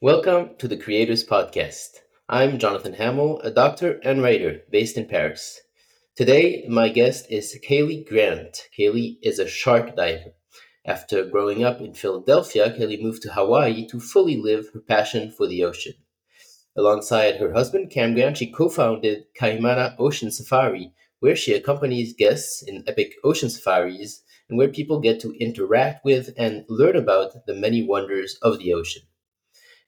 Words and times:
Welcome 0.00 0.50
to 0.58 0.68
the 0.68 0.76
Creators 0.76 1.26
Podcast. 1.26 1.88
I'm 2.28 2.60
Jonathan 2.60 2.92
Hamill, 2.92 3.40
a 3.40 3.50
doctor 3.50 3.98
and 4.04 4.22
writer 4.22 4.60
based 4.70 4.96
in 4.96 5.08
Paris. 5.08 5.60
Today, 6.14 6.64
my 6.68 6.88
guest 6.88 7.26
is 7.30 7.58
Kayleigh 7.68 8.06
Grant. 8.08 8.68
Kayleigh 8.78 9.18
is 9.24 9.40
a 9.40 9.48
shark 9.48 9.96
diver. 9.96 10.34
After 10.86 11.24
growing 11.24 11.64
up 11.64 11.80
in 11.80 11.94
Philadelphia, 11.94 12.70
Kayleigh 12.70 13.02
moved 13.02 13.22
to 13.22 13.32
Hawaii 13.32 13.88
to 13.88 13.98
fully 13.98 14.36
live 14.36 14.68
her 14.72 14.78
passion 14.78 15.32
for 15.32 15.48
the 15.48 15.64
ocean. 15.64 15.94
Alongside 16.76 17.38
her 17.38 17.52
husband, 17.52 17.90
Cam 17.90 18.14
Grant, 18.14 18.36
she 18.36 18.52
co 18.52 18.68
founded 18.68 19.24
Kaimana 19.36 19.96
Ocean 19.98 20.30
Safari, 20.30 20.92
where 21.18 21.34
she 21.34 21.54
accompanies 21.54 22.14
guests 22.14 22.62
in 22.62 22.84
epic 22.86 23.14
ocean 23.24 23.50
safaris 23.50 24.22
and 24.48 24.56
where 24.56 24.68
people 24.68 25.00
get 25.00 25.18
to 25.22 25.34
interact 25.40 26.04
with 26.04 26.32
and 26.36 26.64
learn 26.68 26.94
about 26.94 27.46
the 27.46 27.54
many 27.54 27.84
wonders 27.84 28.38
of 28.42 28.60
the 28.60 28.72
ocean. 28.72 29.02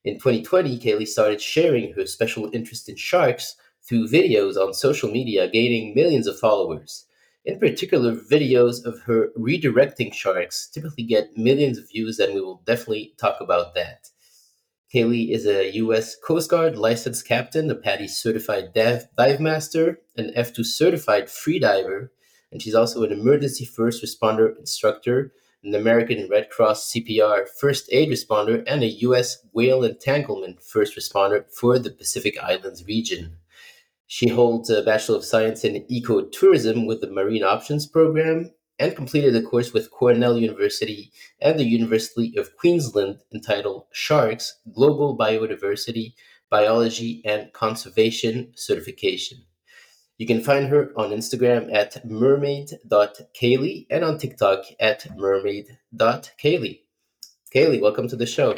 In 0.02 0.14
2020, 0.14 0.78
Kayleigh 0.78 1.06
started 1.06 1.42
sharing 1.42 1.92
her 1.92 2.06
special 2.06 2.48
interest 2.54 2.88
in 2.88 2.96
sharks 2.96 3.56
through 3.86 4.08
videos 4.08 4.56
on 4.56 4.72
social 4.72 5.10
media, 5.10 5.48
gaining 5.48 5.94
millions 5.94 6.26
of 6.26 6.38
followers. 6.38 7.06
In 7.44 7.58
particular, 7.58 8.14
videos 8.14 8.84
of 8.84 9.00
her 9.02 9.28
redirecting 9.38 10.14
sharks 10.14 10.68
typically 10.68 11.04
get 11.04 11.36
millions 11.36 11.76
of 11.76 11.88
views, 11.90 12.18
and 12.18 12.34
we 12.34 12.40
will 12.40 12.62
definitely 12.64 13.12
talk 13.18 13.42
about 13.42 13.74
that. 13.74 14.08
Kayleigh 14.92 15.30
is 15.30 15.46
a 15.46 15.70
U.S. 15.74 16.16
Coast 16.16 16.50
Guard 16.50 16.78
licensed 16.78 17.26
captain, 17.26 17.70
a 17.70 17.74
PADI 17.74 18.08
certified 18.08 18.72
dive, 18.72 19.40
master, 19.40 20.00
an 20.16 20.32
F2 20.34 20.64
certified 20.64 21.26
freediver, 21.26 22.08
and 22.50 22.62
she's 22.62 22.74
also 22.74 23.04
an 23.04 23.12
emergency 23.12 23.66
first 23.66 24.02
responder 24.02 24.58
instructor 24.58 25.32
an 25.62 25.74
American 25.74 26.28
Red 26.30 26.48
Cross 26.50 26.92
CPR 26.92 27.46
first 27.58 27.88
aid 27.92 28.08
responder, 28.08 28.64
and 28.66 28.82
a 28.82 28.88
U.S. 29.04 29.44
whale 29.52 29.84
entanglement 29.84 30.62
first 30.62 30.96
responder 30.96 31.44
for 31.52 31.78
the 31.78 31.90
Pacific 31.90 32.38
Islands 32.42 32.84
region. 32.86 33.36
She 34.06 34.28
holds 34.28 34.70
a 34.70 34.82
Bachelor 34.82 35.16
of 35.16 35.24
Science 35.24 35.64
in 35.64 35.84
Ecotourism 35.90 36.86
with 36.86 37.00
the 37.00 37.10
Marine 37.10 37.44
Options 37.44 37.86
Program 37.86 38.50
and 38.80 38.96
completed 38.96 39.36
a 39.36 39.42
course 39.42 39.72
with 39.74 39.90
Cornell 39.90 40.38
University 40.38 41.12
and 41.40 41.60
the 41.60 41.64
University 41.64 42.34
of 42.38 42.56
Queensland 42.56 43.18
entitled 43.32 43.84
Sharks 43.92 44.58
Global 44.74 45.16
Biodiversity, 45.16 46.14
Biology, 46.48 47.22
and 47.24 47.52
Conservation 47.52 48.52
Certification. 48.56 49.44
You 50.20 50.26
can 50.26 50.42
find 50.42 50.68
her 50.68 50.92
on 50.96 51.12
Instagram 51.12 51.74
at 51.74 52.04
mermaid.kayleigh 52.04 53.86
and 53.88 54.04
on 54.04 54.18
TikTok 54.18 54.66
at 54.78 55.06
mermaid.kayleigh. 55.16 56.80
Kayleigh, 57.54 57.80
welcome 57.80 58.06
to 58.06 58.16
the 58.16 58.26
show. 58.26 58.54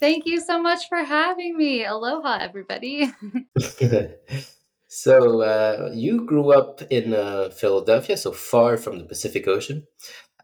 Thank 0.00 0.26
you 0.26 0.40
so 0.40 0.60
much 0.60 0.88
for 0.88 1.04
having 1.04 1.56
me. 1.56 1.84
Aloha, 1.84 2.38
everybody. 2.40 3.12
so, 4.88 5.40
uh, 5.40 5.90
you 5.94 6.26
grew 6.26 6.52
up 6.52 6.82
in 6.90 7.14
uh, 7.14 7.50
Philadelphia, 7.50 8.16
so 8.16 8.32
far 8.32 8.76
from 8.76 8.98
the 8.98 9.04
Pacific 9.04 9.46
Ocean. 9.46 9.86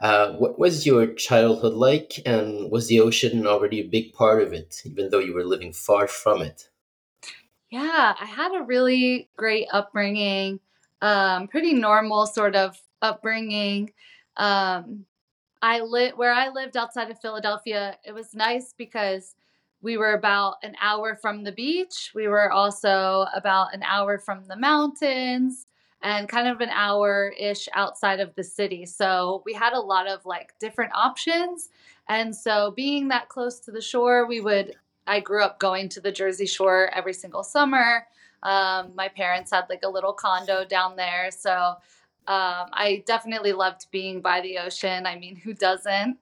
Uh, 0.01 0.35
what 0.35 0.57
was 0.57 0.87
your 0.87 1.15
childhood 1.15 1.75
like, 1.75 2.21
and 2.25 2.71
was 2.71 2.87
the 2.87 3.01
ocean 3.01 3.45
already 3.45 3.81
a 3.81 3.89
big 3.89 4.13
part 4.13 4.41
of 4.41 4.53
it, 4.53 4.83
even 4.85 5.11
though 5.11 5.19
you 5.19 5.35
were 5.35 5.43
living 5.43 5.73
far 5.73 6.07
from 6.07 6.43
it? 6.43 6.69
Yeah, 7.71 8.15
I 8.21 8.25
had 8.25 8.55
a 8.55 8.63
really 8.63 9.29
great 9.37 9.67
upbringing, 9.73 10.61
um, 11.03 11.49
pretty 11.49 11.73
normal 11.75 12.27
sort 12.27 12.55
of 12.55 12.81
upbringing. 13.03 13.93
Um, 14.37 15.05
I 15.63 15.81
live 15.81 16.15
where 16.17 16.33
I 16.33 16.49
lived 16.51 16.77
outside 16.77 17.11
of 17.11 17.21
Philadelphia. 17.21 17.97
It 18.05 18.13
was 18.13 18.35
nice 18.35 18.75
because 18.77 19.35
we 19.83 19.97
were 19.97 20.15
about 20.15 20.57
an 20.63 20.77
hour 20.81 21.17
from 21.17 21.45
the 21.45 21.53
beach. 21.53 22.13
We 22.15 22.29
were 22.29 22.53
also 22.53 23.27
about 23.35 23.75
an 23.75 23.83
hour 23.85 24.19
from 24.19 24.45
the 24.49 24.57
mountains 24.57 25.67
and 26.03 26.29
kind 26.29 26.49
of 26.49 26.61
an 26.61 26.71
hour 26.71 27.33
ish 27.39 27.69
outside 27.75 28.21
of 28.21 28.35
the 28.37 28.45
city. 28.45 28.87
So 28.87 29.43
we 29.47 29.55
had 29.55 29.73
a 29.73 29.81
lot 29.81 30.09
of 30.09 30.27
like 30.27 30.55
different 30.61 30.93
options. 30.95 31.69
And 32.09 32.35
so 32.37 32.73
being 32.77 33.09
that 33.09 33.29
close 33.29 33.61
to 33.61 33.73
the 33.73 33.81
shore, 33.81 34.27
we 34.27 34.41
would 34.41 34.75
I 35.07 35.21
grew 35.21 35.43
up 35.43 35.59
going 35.59 35.89
to 35.91 36.01
the 36.01 36.13
Jersey 36.13 36.47
Shore 36.47 36.91
every 36.95 37.15
single 37.15 37.43
summer. 37.43 38.07
Um, 38.43 38.93
my 38.95 39.09
parents 39.09 39.51
had 39.51 39.65
like 39.69 39.83
a 39.85 39.89
little 39.89 40.13
condo 40.13 40.65
down 40.65 40.97
there. 40.97 41.31
So 41.31 41.75
um, 42.29 42.69
I 42.73 43.03
definitely 43.07 43.53
loved 43.53 43.87
being 43.91 44.21
by 44.21 44.41
the 44.41 44.59
ocean. 44.59 45.07
I 45.07 45.19
mean, 45.19 45.37
who 45.37 45.55
doesn't? 45.55 46.19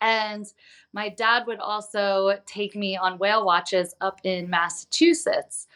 And 0.00 0.46
my 0.92 1.08
dad 1.08 1.46
would 1.46 1.60
also 1.60 2.38
take 2.46 2.74
me 2.74 2.96
on 2.96 3.18
whale 3.18 3.44
watches 3.44 3.94
up 4.00 4.20
in 4.24 4.48
Massachusetts. 4.50 5.66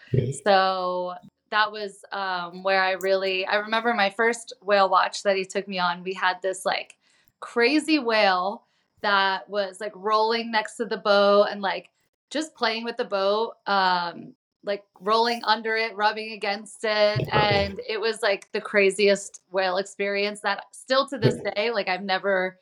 So 0.44 1.14
that 1.50 1.72
was 1.72 2.04
um, 2.12 2.62
where 2.62 2.82
I 2.82 2.92
really, 2.92 3.46
I 3.46 3.56
remember 3.56 3.92
my 3.94 4.10
first 4.10 4.52
whale 4.62 4.88
watch 4.88 5.22
that 5.22 5.36
he 5.36 5.44
took 5.44 5.66
me 5.68 5.78
on. 5.78 6.02
We 6.02 6.14
had 6.14 6.40
this 6.42 6.64
like 6.64 6.96
crazy 7.40 7.98
whale 7.98 8.64
that 9.02 9.48
was 9.48 9.80
like 9.80 9.92
rolling 9.94 10.50
next 10.50 10.76
to 10.76 10.84
the 10.84 10.96
boat 10.96 11.48
and 11.50 11.60
like 11.62 11.90
just 12.30 12.54
playing 12.54 12.84
with 12.84 12.96
the 12.96 13.04
boat, 13.04 13.54
um, 13.66 14.34
like 14.62 14.84
rolling 15.00 15.42
under 15.44 15.76
it, 15.76 15.96
rubbing 15.96 16.32
against 16.32 16.84
it. 16.84 17.20
And 17.32 17.80
it 17.88 18.00
was 18.00 18.22
like 18.22 18.48
the 18.52 18.60
craziest 18.60 19.40
whale 19.50 19.78
experience 19.78 20.40
that 20.40 20.64
still 20.72 21.08
to 21.08 21.18
this 21.18 21.36
day, 21.56 21.70
like 21.70 21.88
I've 21.88 22.02
never 22.02 22.58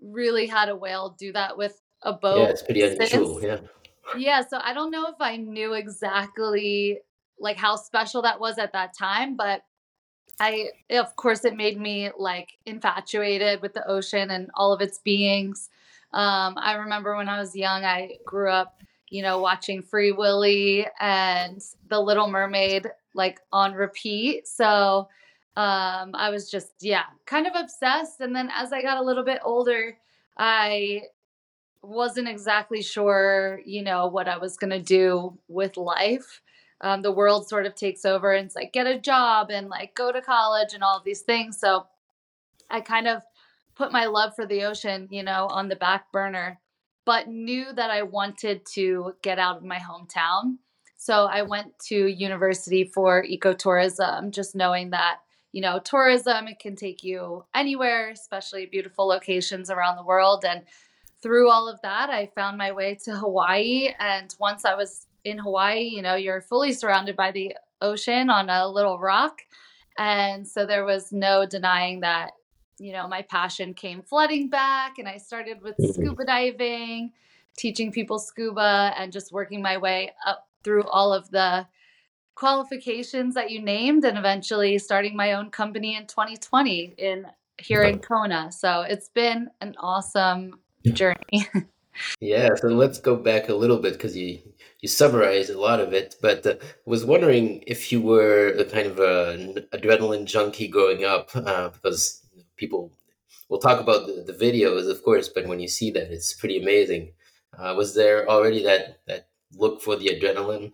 really 0.00 0.46
had 0.46 0.68
a 0.68 0.76
whale 0.76 1.16
do 1.18 1.32
that 1.32 1.56
with 1.56 1.80
a 2.02 2.12
boat. 2.12 2.38
Yeah, 2.38 2.48
it's 2.48 2.62
pretty 2.62 2.82
unusual. 2.82 3.42
Yeah. 3.42 3.58
Yeah. 4.16 4.42
So 4.46 4.58
I 4.62 4.72
don't 4.74 4.90
know 4.90 5.06
if 5.06 5.20
I 5.20 5.36
knew 5.36 5.74
exactly 5.74 7.00
like 7.38 7.56
how 7.56 7.76
special 7.76 8.22
that 8.22 8.40
was 8.40 8.58
at 8.58 8.72
that 8.72 8.96
time, 8.96 9.36
but 9.36 9.62
I, 10.38 10.70
of 10.90 11.14
course, 11.16 11.44
it 11.44 11.56
made 11.56 11.78
me 11.78 12.10
like 12.18 12.58
infatuated 12.64 13.60
with 13.60 13.74
the 13.74 13.86
ocean 13.86 14.30
and 14.30 14.50
all 14.54 14.72
of 14.72 14.80
its 14.80 14.98
beings. 14.98 15.68
Um, 16.12 16.54
I 16.56 16.74
remember 16.74 17.16
when 17.16 17.28
I 17.28 17.38
was 17.38 17.54
young, 17.54 17.84
I 17.84 18.16
grew 18.24 18.50
up 18.50 18.82
you 19.10 19.22
know, 19.22 19.40
watching 19.40 19.82
Free 19.82 20.12
Willy 20.12 20.86
and 20.98 21.60
The 21.88 22.00
Little 22.00 22.28
Mermaid 22.28 22.86
like 23.14 23.40
on 23.52 23.74
repeat. 23.74 24.46
So 24.46 25.08
um, 25.56 26.12
I 26.14 26.30
was 26.30 26.50
just, 26.50 26.72
yeah, 26.80 27.04
kind 27.26 27.46
of 27.46 27.52
obsessed. 27.56 28.20
And 28.20 28.34
then 28.34 28.48
as 28.54 28.72
I 28.72 28.82
got 28.82 28.98
a 28.98 29.02
little 29.02 29.24
bit 29.24 29.40
older, 29.44 29.98
I 30.38 31.02
wasn't 31.82 32.28
exactly 32.28 32.82
sure, 32.82 33.60
you 33.64 33.82
know, 33.82 34.06
what 34.06 34.28
I 34.28 34.38
was 34.38 34.56
going 34.56 34.70
to 34.70 34.80
do 34.80 35.36
with 35.48 35.76
life. 35.76 36.40
Um, 36.82 37.02
the 37.02 37.12
world 37.12 37.48
sort 37.48 37.66
of 37.66 37.74
takes 37.74 38.04
over 38.04 38.32
and 38.32 38.46
it's 38.46 38.56
like 38.56 38.72
get 38.72 38.86
a 38.86 38.98
job 38.98 39.50
and 39.50 39.68
like 39.68 39.94
go 39.94 40.12
to 40.12 40.22
college 40.22 40.72
and 40.72 40.82
all 40.82 41.02
these 41.04 41.20
things. 41.20 41.58
So 41.58 41.86
I 42.70 42.80
kind 42.80 43.06
of 43.06 43.22
put 43.74 43.92
my 43.92 44.06
love 44.06 44.34
for 44.34 44.46
the 44.46 44.64
ocean, 44.64 45.08
you 45.10 45.22
know, 45.22 45.46
on 45.50 45.68
the 45.68 45.76
back 45.76 46.10
burner 46.12 46.58
but 47.04 47.28
knew 47.28 47.72
that 47.74 47.90
I 47.90 48.02
wanted 48.02 48.66
to 48.74 49.14
get 49.22 49.38
out 49.38 49.58
of 49.58 49.64
my 49.64 49.78
hometown. 49.78 50.56
So 50.96 51.24
I 51.24 51.42
went 51.42 51.78
to 51.88 52.06
university 52.06 52.84
for 52.84 53.24
ecotourism, 53.24 54.32
just 54.32 54.54
knowing 54.54 54.90
that, 54.90 55.20
you 55.52 55.62
know, 55.62 55.78
tourism, 55.78 56.46
it 56.46 56.58
can 56.58 56.76
take 56.76 57.02
you 57.02 57.44
anywhere, 57.54 58.10
especially 58.10 58.66
beautiful 58.66 59.06
locations 59.06 59.70
around 59.70 59.96
the 59.96 60.04
world. 60.04 60.44
And 60.44 60.62
through 61.22 61.50
all 61.50 61.68
of 61.68 61.80
that, 61.82 62.10
I 62.10 62.30
found 62.34 62.58
my 62.58 62.72
way 62.72 62.98
to 63.04 63.16
Hawaii. 63.16 63.88
And 63.98 64.34
once 64.38 64.64
I 64.64 64.74
was 64.74 65.06
in 65.24 65.38
Hawaii, 65.38 65.82
you 65.82 66.02
know, 66.02 66.16
you're 66.16 66.42
fully 66.42 66.72
surrounded 66.72 67.16
by 67.16 67.30
the 67.32 67.54
ocean 67.80 68.30
on 68.30 68.50
a 68.50 68.68
little 68.68 68.98
rock. 68.98 69.40
And 69.98 70.46
so 70.46 70.66
there 70.66 70.84
was 70.84 71.12
no 71.12 71.46
denying 71.46 72.00
that 72.00 72.32
you 72.80 72.92
know, 72.92 73.06
my 73.06 73.20
passion 73.22 73.74
came 73.74 74.02
flooding 74.02 74.48
back 74.48 74.98
and 74.98 75.06
I 75.06 75.18
started 75.18 75.60
with 75.62 75.76
mm-hmm. 75.76 75.92
scuba 75.92 76.24
diving, 76.24 77.12
teaching 77.56 77.92
people 77.92 78.18
scuba 78.18 78.94
and 78.96 79.12
just 79.12 79.32
working 79.32 79.60
my 79.60 79.76
way 79.76 80.12
up 80.26 80.48
through 80.64 80.84
all 80.84 81.12
of 81.12 81.30
the 81.30 81.66
qualifications 82.34 83.34
that 83.34 83.50
you 83.50 83.60
named 83.60 84.04
and 84.06 84.16
eventually 84.16 84.78
starting 84.78 85.14
my 85.14 85.34
own 85.34 85.50
company 85.50 85.94
in 85.94 86.06
2020 86.06 86.94
in 86.96 87.26
here 87.58 87.82
in 87.82 87.98
Kona. 87.98 88.50
So 88.50 88.80
it's 88.80 89.10
been 89.10 89.50
an 89.60 89.74
awesome 89.78 90.58
journey. 90.86 91.46
yeah, 92.20 92.48
so 92.54 92.68
let's 92.68 92.98
go 92.98 93.14
back 93.14 93.50
a 93.50 93.54
little 93.54 93.76
bit 93.76 93.92
because 93.92 94.16
you 94.16 94.40
you 94.80 94.88
summarized 94.88 95.50
a 95.50 95.60
lot 95.60 95.80
of 95.80 95.92
it, 95.92 96.14
but 96.22 96.46
uh, 96.46 96.54
was 96.86 97.04
wondering 97.04 97.62
if 97.66 97.92
you 97.92 98.00
were 98.00 98.54
a 98.58 98.64
kind 98.64 98.86
of 98.86 98.98
an 98.98 99.66
adrenaline 99.74 100.24
junkie 100.24 100.68
growing 100.68 101.04
up 101.04 101.28
uh, 101.34 101.68
because 101.68 102.19
people 102.60 102.92
will 103.48 103.58
talk 103.58 103.80
about 103.80 104.06
the, 104.06 104.22
the 104.30 104.38
videos, 104.46 104.88
of 104.88 105.02
course, 105.02 105.28
but 105.28 105.48
when 105.48 105.60
you 105.60 105.68
see 105.68 105.90
that, 105.92 106.12
it's 106.12 106.34
pretty 106.34 106.62
amazing. 106.62 107.12
Uh, 107.58 107.74
was 107.76 107.94
there 107.94 108.28
already 108.30 108.62
that 108.62 109.00
that 109.08 109.28
look 109.54 109.82
for 109.82 109.96
the 109.96 110.08
adrenaline? 110.08 110.72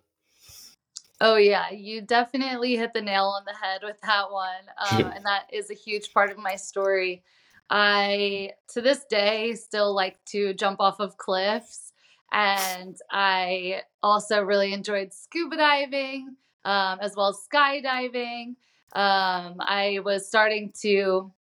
Oh 1.21 1.37
yeah, 1.37 1.71
you 1.71 2.03
definitely 2.03 2.77
hit 2.77 2.93
the 2.93 3.00
nail 3.00 3.27
on 3.27 3.44
the 3.47 3.55
head 3.55 3.81
with 3.83 4.00
that 4.03 4.31
one, 4.31 4.67
um, 4.91 5.12
and 5.17 5.25
that 5.25 5.44
is 5.53 5.71
a 5.71 5.75
huge 5.75 6.12
part 6.12 6.31
of 6.31 6.38
my 6.38 6.56
story. 6.56 7.23
I 7.71 8.53
to 8.75 8.81
this 8.83 9.05
day 9.06 9.55
still 9.55 9.94
like 9.94 10.19
to 10.27 10.55
jump 10.55 10.81
off 10.81 11.00
of 11.00 11.17
cliffs 11.17 11.93
And 12.33 12.97
I 13.11 13.83
also 14.03 14.43
really 14.43 14.73
enjoyed 14.73 15.12
scuba 15.12 15.56
diving 15.56 16.37
um, 16.65 16.99
as 17.00 17.15
well 17.17 17.29
as 17.29 17.38
skydiving. 17.50 18.56
Um, 18.93 19.56
I 19.61 20.00
was 20.05 20.27
starting 20.27 20.73
to 20.83 21.33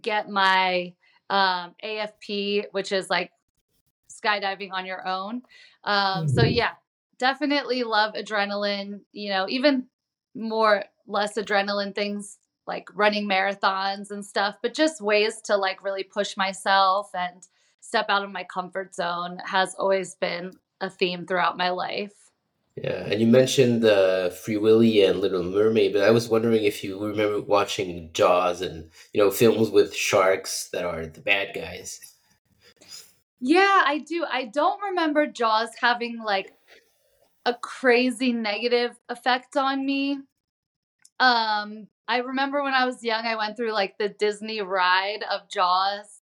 get 0.00 0.28
my 0.28 0.94
um, 1.30 1.74
AFF, 1.82 2.68
which 2.72 2.92
is 2.92 3.10
like 3.10 3.30
skydiving 4.10 4.72
on 4.72 4.86
your 4.86 5.06
own. 5.06 5.42
Um, 5.84 6.28
so, 6.28 6.42
mm-hmm. 6.42 6.52
yeah, 6.52 6.72
definitely 7.18 7.82
love 7.82 8.14
adrenaline, 8.14 9.00
you 9.12 9.30
know, 9.30 9.46
even 9.48 9.86
more 10.34 10.84
less 11.06 11.34
adrenaline 11.34 11.94
things 11.94 12.38
like 12.66 12.88
running 12.94 13.28
marathons 13.28 14.10
and 14.10 14.24
stuff, 14.24 14.56
but 14.60 14.74
just 14.74 15.00
ways 15.00 15.40
to 15.42 15.56
like 15.56 15.84
really 15.84 16.02
push 16.02 16.36
myself 16.36 17.10
and 17.14 17.46
step 17.80 18.06
out 18.08 18.24
of 18.24 18.32
my 18.32 18.44
comfort 18.44 18.94
zone 18.94 19.38
has 19.44 19.74
always 19.76 20.16
been 20.16 20.52
a 20.80 20.90
theme 20.90 21.26
throughout 21.26 21.56
my 21.56 21.70
life. 21.70 22.25
Yeah, 22.76 23.06
and 23.06 23.20
you 23.20 23.26
mentioned 23.26 23.86
uh, 23.86 24.28
Free 24.28 24.58
Willy 24.58 25.02
and 25.02 25.20
Little 25.20 25.42
Mermaid, 25.42 25.94
but 25.94 26.02
I 26.02 26.10
was 26.10 26.28
wondering 26.28 26.62
if 26.62 26.84
you 26.84 27.02
remember 27.02 27.40
watching 27.40 28.10
Jaws 28.12 28.60
and 28.60 28.90
you 29.14 29.22
know 29.22 29.30
films 29.30 29.70
with 29.70 29.94
sharks 29.94 30.68
that 30.72 30.84
are 30.84 31.06
the 31.06 31.22
bad 31.22 31.54
guys. 31.54 31.98
Yeah, 33.40 33.82
I 33.84 33.98
do. 33.98 34.26
I 34.30 34.44
don't 34.44 34.80
remember 34.82 35.26
Jaws 35.26 35.70
having 35.80 36.22
like 36.22 36.52
a 37.46 37.54
crazy 37.54 38.32
negative 38.32 38.94
effect 39.08 39.56
on 39.56 39.86
me. 39.86 40.18
Um, 41.18 41.88
I 42.06 42.18
remember 42.18 42.62
when 42.62 42.74
I 42.74 42.84
was 42.84 43.02
young, 43.02 43.24
I 43.24 43.36
went 43.36 43.56
through 43.56 43.72
like 43.72 43.96
the 43.96 44.10
Disney 44.10 44.60
ride 44.60 45.24
of 45.30 45.48
Jaws, 45.48 46.20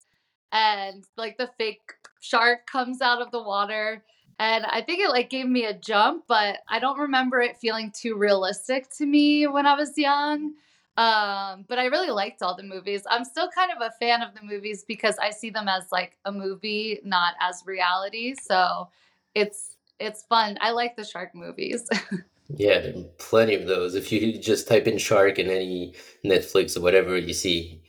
and 0.52 1.04
like 1.18 1.38
the 1.38 1.50
fake 1.58 1.82
shark 2.22 2.68
comes 2.68 3.02
out 3.02 3.24
of 3.24 3.32
the 3.32 3.42
water. 3.42 4.04
And 4.40 4.66
I 4.66 4.82
think 4.82 5.00
it 5.00 5.10
like 5.10 5.30
gave 5.30 5.48
me 5.48 5.66
a 5.66 5.74
jump, 5.74 6.26
but 6.28 6.60
I 6.68 6.80
don't 6.80 7.00
remember 7.00 7.40
it 7.42 7.58
feeling 7.58 7.92
too 7.96 8.16
realistic 8.16 8.90
to 8.98 9.06
me 9.06 9.48
when 9.48 9.66
I 9.66 9.76
was 9.76 9.98
young. 9.98 10.54
Um, 10.96 11.66
but 11.68 11.80
I 11.80 11.86
really 11.86 12.12
liked 12.12 12.42
all 12.42 12.56
the 12.56 12.64
movies. 12.64 13.04
I'm 13.10 13.26
still 13.26 13.50
kind 13.50 13.72
of 13.72 13.82
a 13.82 13.92
fan 14.00 14.22
of 14.22 14.36
the 14.36 14.44
movies 14.44 14.86
because 14.88 15.18
I 15.18 15.32
see 15.32 15.50
them 15.50 15.68
as 15.68 15.92
like 15.92 16.18
a 16.26 16.32
movie, 16.32 17.00
not 17.04 17.34
as 17.42 17.64
reality. 17.66 18.36
So 18.36 18.90
it's 19.34 19.76
it's 20.00 20.24
fun. 20.24 20.58
I 20.62 20.72
like 20.72 20.96
the 20.96 21.06
shark 21.06 21.34
movies. 21.34 21.90
Yeah, 22.56 22.80
there 22.80 22.98
are 22.98 23.04
plenty 23.18 23.56
of 23.56 23.68
those. 23.68 23.96
If 23.96 24.12
you 24.12 24.38
just 24.38 24.68
type 24.68 24.86
in 24.86 24.98
shark 24.98 25.40
in 25.40 25.50
any 25.50 25.96
Netflix 26.26 26.78
or 26.78 26.82
whatever, 26.82 27.18
you 27.18 27.34
see, 27.34 27.82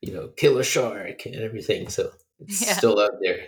you 0.00 0.12
know, 0.12 0.28
killer 0.36 0.62
shark 0.62 1.26
and 1.26 1.36
everything. 1.36 1.88
So 1.88 2.12
it's 2.38 2.64
yeah. 2.64 2.74
still 2.74 3.00
out 3.00 3.12
there. 3.20 3.46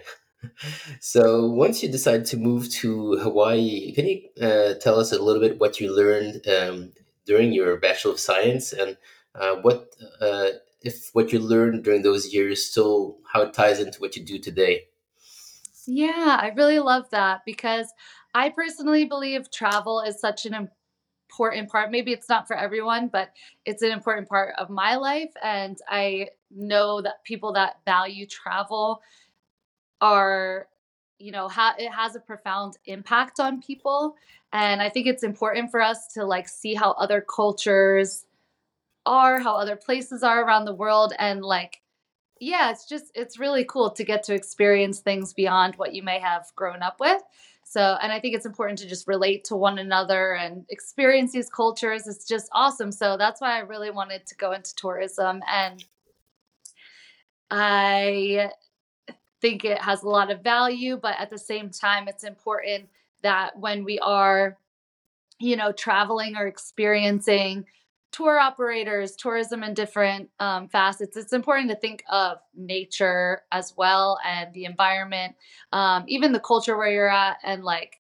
So 1.01 1.47
once 1.47 1.83
you 1.83 1.91
decide 1.91 2.25
to 2.27 2.37
move 2.37 2.71
to 2.81 3.19
Hawaii, 3.19 3.93
can 3.93 4.07
you 4.07 4.23
uh, 4.41 4.75
tell 4.75 4.99
us 4.99 5.13
a 5.13 5.23
little 5.23 5.41
bit 5.41 5.59
what 5.59 5.81
you 5.81 5.95
learned 5.95 6.47
um, 6.49 6.93
during 7.27 7.53
your 7.53 7.77
Bachelor 7.77 8.13
of 8.13 8.21
Science 8.21 8.73
and 8.73 8.97
uh, 9.35 9.57
what 9.57 9.95
uh, 10.21 10.49
if 10.83 11.11
what 11.13 11.33
you 11.33 11.39
learned 11.39 11.85
during 11.85 12.03
those 12.03 12.33
years 12.33 12.65
still 12.65 13.19
how 13.33 13.43
it 13.43 13.55
ties 13.55 13.81
into 13.81 14.01
what 14.01 14.17
you 14.17 14.25
do 14.25 14.39
today? 14.39 14.85
Yeah, 15.87 16.39
I 16.41 16.53
really 16.57 16.79
love 16.79 17.11
that 17.11 17.43
because 17.45 17.93
I 18.35 18.51
personally 18.51 19.05
believe 19.05 19.51
travel 19.51 20.01
is 20.01 20.21
such 20.21 20.47
an 20.47 20.69
important 21.31 21.71
part. 21.71 21.91
Maybe 21.91 22.13
it's 22.13 22.29
not 22.29 22.47
for 22.47 22.57
everyone, 22.57 23.09
but 23.09 23.33
it's 23.65 23.83
an 23.83 23.91
important 23.91 24.29
part 24.29 24.55
of 24.59 24.71
my 24.71 24.97
life. 24.97 25.31
And 25.43 25.77
I 25.89 26.29
know 26.51 27.03
that 27.03 27.25
people 27.25 27.53
that 27.55 27.81
value 27.85 28.27
travel 28.27 29.01
are, 30.01 30.69
you 31.19 31.33
know, 31.33 31.49
ha- 31.49 31.77
it 31.79 31.91
has 31.91 32.17
a 32.17 32.21
profound 32.21 32.77
impact 32.87 33.41
on 33.41 33.63
people. 33.63 34.17
And 34.53 34.81
I 34.81 34.89
think 34.89 35.07
it's 35.07 35.23
important 35.23 35.71
for 35.71 35.81
us 35.81 36.09
to 36.15 36.25
like 36.25 36.49
see 36.49 36.75
how 36.75 36.93
other 36.93 37.21
cultures 37.21 38.27
are, 39.07 39.41
how 39.41 39.57
other 39.57 39.77
places 39.77 40.23
are 40.23 40.45
around 40.45 40.65
the 40.65 40.75
world, 40.75 41.13
and 41.19 41.43
like 41.43 41.81
yeah, 42.41 42.71
it's 42.71 42.87
just 42.87 43.07
it's 43.15 43.39
really 43.39 43.65
cool 43.65 43.91
to 43.93 44.05
get 44.05 44.25
to 44.25 44.35
experience 44.35 45.01
things 45.01 45.33
beyond 45.33 45.77
what 45.77 45.95
you 45.95 46.03
may 46.03 46.19
have 46.19 46.47
grown 46.57 46.83
up 46.83 47.01
with. 47.01 47.23
So, 47.65 47.97
and 48.03 48.13
I 48.13 48.21
think 48.21 48.35
it's 48.35 48.47
important 48.47 48.79
to 48.81 48.89
just 48.89 49.09
relate 49.09 49.45
to 49.45 49.57
one 49.57 49.79
another 49.79 50.35
and 50.35 50.67
experience 50.69 51.33
these 51.33 51.49
cultures. 51.49 52.07
It's 52.07 52.27
just 52.27 52.49
awesome. 52.53 52.93
So 52.93 53.17
that's 53.17 53.41
why 53.41 53.57
I 53.57 53.61
really 53.61 53.91
wanted 53.91 54.27
to 54.27 54.37
go 54.37 54.53
into 54.53 54.75
tourism. 54.75 55.41
And 55.51 55.83
I 57.51 58.51
think 59.45 59.63
it 59.63 59.83
has 59.83 60.03
a 60.03 60.09
lot 60.09 60.31
of 60.31 60.41
value, 60.41 60.97
but 60.97 61.17
at 61.19 61.29
the 61.29 61.37
same 61.37 61.69
time, 61.69 62.09
it's 62.09 62.25
important 62.25 62.89
that 63.23 63.59
when 63.59 63.85
we 63.85 63.99
are, 63.99 64.57
you 65.39 65.55
know, 65.55 65.71
traveling 65.71 66.35
or 66.35 66.47
experiencing 66.47 67.67
tour 68.11 68.39
operators, 68.39 69.15
tourism 69.17 69.63
in 69.63 69.75
different 69.75 70.31
um, 70.41 70.67
facets, 70.67 71.15
it's 71.19 71.35
important 71.35 71.69
to 71.69 71.77
think 71.77 72.03
of 72.09 72.39
nature 72.57 73.43
as 73.53 73.75
well 73.77 74.19
and 74.25 74.51
the 74.55 74.65
environment, 74.65 75.35
um, 75.73 76.05
even 76.09 76.33
the 76.33 76.41
culture 76.41 76.79
where 76.79 76.91
you're 76.91 77.11
at, 77.11 77.37
and 77.45 77.65
like, 77.65 78.01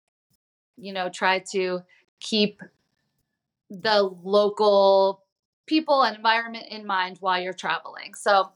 you 0.77 0.93
know, 0.93 1.09
try 1.09 1.39
to 1.53 1.81
keep 2.19 2.61
the 3.71 4.03
local 4.23 5.25
people 5.65 6.03
and 6.03 6.17
environment 6.17 6.67
in 6.69 6.85
mind 6.85 7.17
while 7.21 7.41
you're 7.41 7.55
traveling. 7.55 8.13
So, 8.15 8.51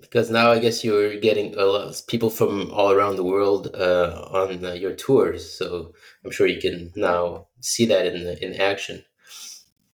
because 0.00 0.30
now 0.30 0.50
I 0.52 0.58
guess 0.58 0.84
you're 0.84 1.18
getting 1.18 1.54
a 1.56 1.64
lot 1.64 1.88
of 1.88 2.06
people 2.06 2.30
from 2.30 2.70
all 2.70 2.92
around 2.92 3.16
the 3.16 3.24
world 3.24 3.74
uh, 3.74 4.28
on 4.30 4.64
uh, 4.64 4.72
your 4.72 4.94
tours, 4.94 5.58
so 5.58 5.92
I'm 6.24 6.30
sure 6.30 6.46
you 6.46 6.60
can 6.60 6.92
now 6.96 7.48
see 7.60 7.86
that 7.86 8.06
in 8.06 8.26
in 8.38 8.60
action. 8.60 9.04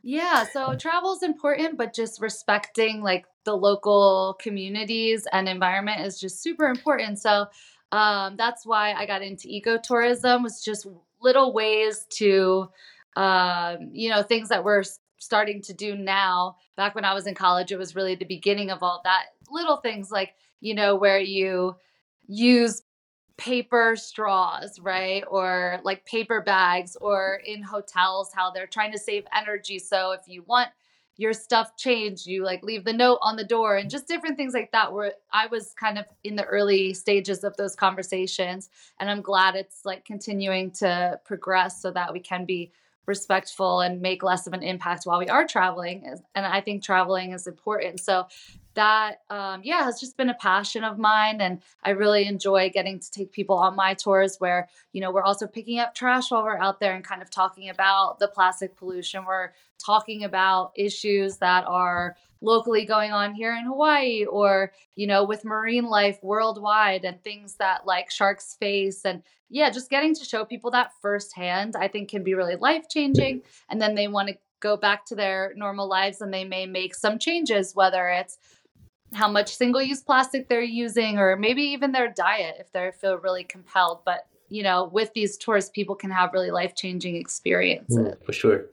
Yeah, 0.02 0.44
so 0.52 0.74
travel 0.76 1.12
is 1.12 1.22
important, 1.22 1.76
but 1.76 1.92
just 1.92 2.20
respecting 2.20 3.02
like 3.02 3.26
the 3.44 3.54
local 3.56 4.38
communities 4.40 5.26
and 5.32 5.48
environment 5.48 6.00
is 6.00 6.20
just 6.20 6.42
super 6.42 6.66
important. 6.66 7.18
So 7.18 7.46
um, 7.90 8.36
that's 8.36 8.64
why 8.64 8.92
I 8.92 9.06
got 9.06 9.22
into 9.22 9.48
ecotourism 9.48 10.42
was 10.42 10.62
just 10.62 10.86
little 11.20 11.52
ways 11.52 12.06
to, 12.10 12.68
um, 13.16 13.90
you 13.92 14.10
know, 14.10 14.22
things 14.22 14.50
that 14.50 14.64
we're 14.64 14.84
starting 15.18 15.62
to 15.62 15.74
do 15.74 15.96
now. 15.96 16.56
Back 16.76 16.94
when 16.94 17.04
I 17.04 17.14
was 17.14 17.26
in 17.26 17.34
college, 17.34 17.72
it 17.72 17.78
was 17.78 17.96
really 17.96 18.14
the 18.14 18.24
beginning 18.24 18.70
of 18.70 18.82
all 18.82 19.00
that. 19.04 19.24
Little 19.50 19.78
things 19.78 20.10
like, 20.10 20.34
you 20.60 20.74
know, 20.74 20.96
where 20.96 21.18
you 21.18 21.76
use 22.26 22.82
paper 23.36 23.94
straws, 23.96 24.80
right? 24.80 25.24
Or 25.30 25.80
like 25.84 26.04
paper 26.04 26.40
bags, 26.40 26.96
or 27.00 27.40
in 27.46 27.62
hotels, 27.62 28.32
how 28.34 28.50
they're 28.50 28.66
trying 28.66 28.92
to 28.92 28.98
save 28.98 29.24
energy. 29.34 29.78
So 29.78 30.12
if 30.12 30.22
you 30.26 30.42
want 30.42 30.68
your 31.16 31.32
stuff 31.32 31.76
changed, 31.76 32.26
you 32.26 32.44
like 32.44 32.62
leave 32.62 32.84
the 32.84 32.92
note 32.92 33.18
on 33.22 33.36
the 33.36 33.44
door 33.44 33.76
and 33.76 33.90
just 33.90 34.06
different 34.06 34.36
things 34.36 34.54
like 34.54 34.70
that. 34.72 34.92
Where 34.92 35.12
I 35.32 35.46
was 35.48 35.74
kind 35.74 35.98
of 35.98 36.04
in 36.22 36.36
the 36.36 36.44
early 36.44 36.94
stages 36.94 37.42
of 37.44 37.56
those 37.56 37.74
conversations. 37.74 38.70
And 39.00 39.10
I'm 39.10 39.20
glad 39.20 39.56
it's 39.56 39.84
like 39.84 40.04
continuing 40.04 40.70
to 40.72 41.20
progress 41.24 41.82
so 41.82 41.90
that 41.92 42.12
we 42.12 42.20
can 42.20 42.44
be 42.44 42.72
respectful 43.06 43.80
and 43.80 44.00
make 44.00 44.22
less 44.22 44.46
of 44.46 44.52
an 44.52 44.62
impact 44.62 45.04
while 45.04 45.18
we 45.18 45.28
are 45.28 45.46
traveling. 45.46 46.04
And 46.34 46.46
I 46.46 46.60
think 46.60 46.82
traveling 46.82 47.32
is 47.32 47.46
important. 47.46 48.00
So 48.00 48.26
that 48.78 49.22
um, 49.28 49.60
yeah 49.64 49.82
has 49.82 49.98
just 49.98 50.16
been 50.16 50.30
a 50.30 50.34
passion 50.34 50.84
of 50.84 50.98
mine 50.98 51.40
and 51.40 51.60
i 51.82 51.90
really 51.90 52.26
enjoy 52.26 52.70
getting 52.70 53.00
to 53.00 53.10
take 53.10 53.32
people 53.32 53.56
on 53.56 53.74
my 53.74 53.92
tours 53.92 54.36
where 54.38 54.68
you 54.92 55.00
know 55.00 55.10
we're 55.10 55.22
also 55.22 55.46
picking 55.46 55.80
up 55.80 55.94
trash 55.94 56.30
while 56.30 56.44
we're 56.44 56.56
out 56.58 56.78
there 56.80 56.94
and 56.94 57.04
kind 57.04 57.22
of 57.22 57.30
talking 57.30 57.68
about 57.68 58.18
the 58.18 58.28
plastic 58.28 58.76
pollution. 58.76 59.24
We're 59.24 59.52
talking 59.84 60.24
about 60.24 60.72
issues 60.76 61.38
that 61.38 61.64
are 61.66 62.16
locally 62.40 62.84
going 62.84 63.10
on 63.10 63.34
here 63.34 63.52
in 63.52 63.64
hawaii 63.64 64.24
or 64.24 64.72
you 64.94 65.06
know 65.06 65.24
with 65.24 65.44
marine 65.44 65.86
life 65.86 66.18
worldwide 66.22 67.04
and 67.04 67.22
things 67.22 67.56
that 67.56 67.86
like 67.86 68.10
sharks 68.10 68.54
face. 68.60 69.04
And 69.04 69.22
yeah 69.50 69.70
just 69.70 69.90
getting 69.90 70.14
to 70.14 70.24
show 70.24 70.44
people 70.44 70.70
that 70.70 70.92
firsthand 71.00 71.74
i 71.74 71.88
think 71.88 72.10
can 72.10 72.22
be 72.22 72.34
really 72.34 72.56
life 72.56 72.86
changing 72.88 73.40
and 73.70 73.80
then 73.80 73.94
they 73.94 74.06
want 74.06 74.28
to 74.28 74.34
go 74.60 74.76
back 74.76 75.06
to 75.06 75.14
their 75.14 75.54
normal 75.56 75.88
lives 75.88 76.20
and 76.20 76.34
they 76.34 76.44
may 76.44 76.66
make 76.66 76.94
some 76.94 77.18
changes 77.18 77.74
whether 77.74 78.08
it's 78.08 78.36
how 79.14 79.28
much 79.28 79.54
single 79.56 79.82
use 79.82 80.02
plastic 80.02 80.48
they're 80.48 80.62
using 80.62 81.18
or 81.18 81.36
maybe 81.36 81.62
even 81.62 81.92
their 81.92 82.12
diet 82.12 82.56
if 82.60 82.72
they 82.72 82.90
feel 83.00 83.16
really 83.16 83.44
compelled. 83.44 84.00
But 84.04 84.26
you 84.48 84.62
know 84.62 84.84
with 84.92 85.12
these 85.14 85.36
tours 85.36 85.68
people 85.70 85.94
can 85.94 86.10
have 86.10 86.32
really 86.32 86.50
life-changing 86.50 87.16
experiences. 87.16 87.96
Mm, 87.96 88.24
for 88.24 88.32
sure. 88.32 88.66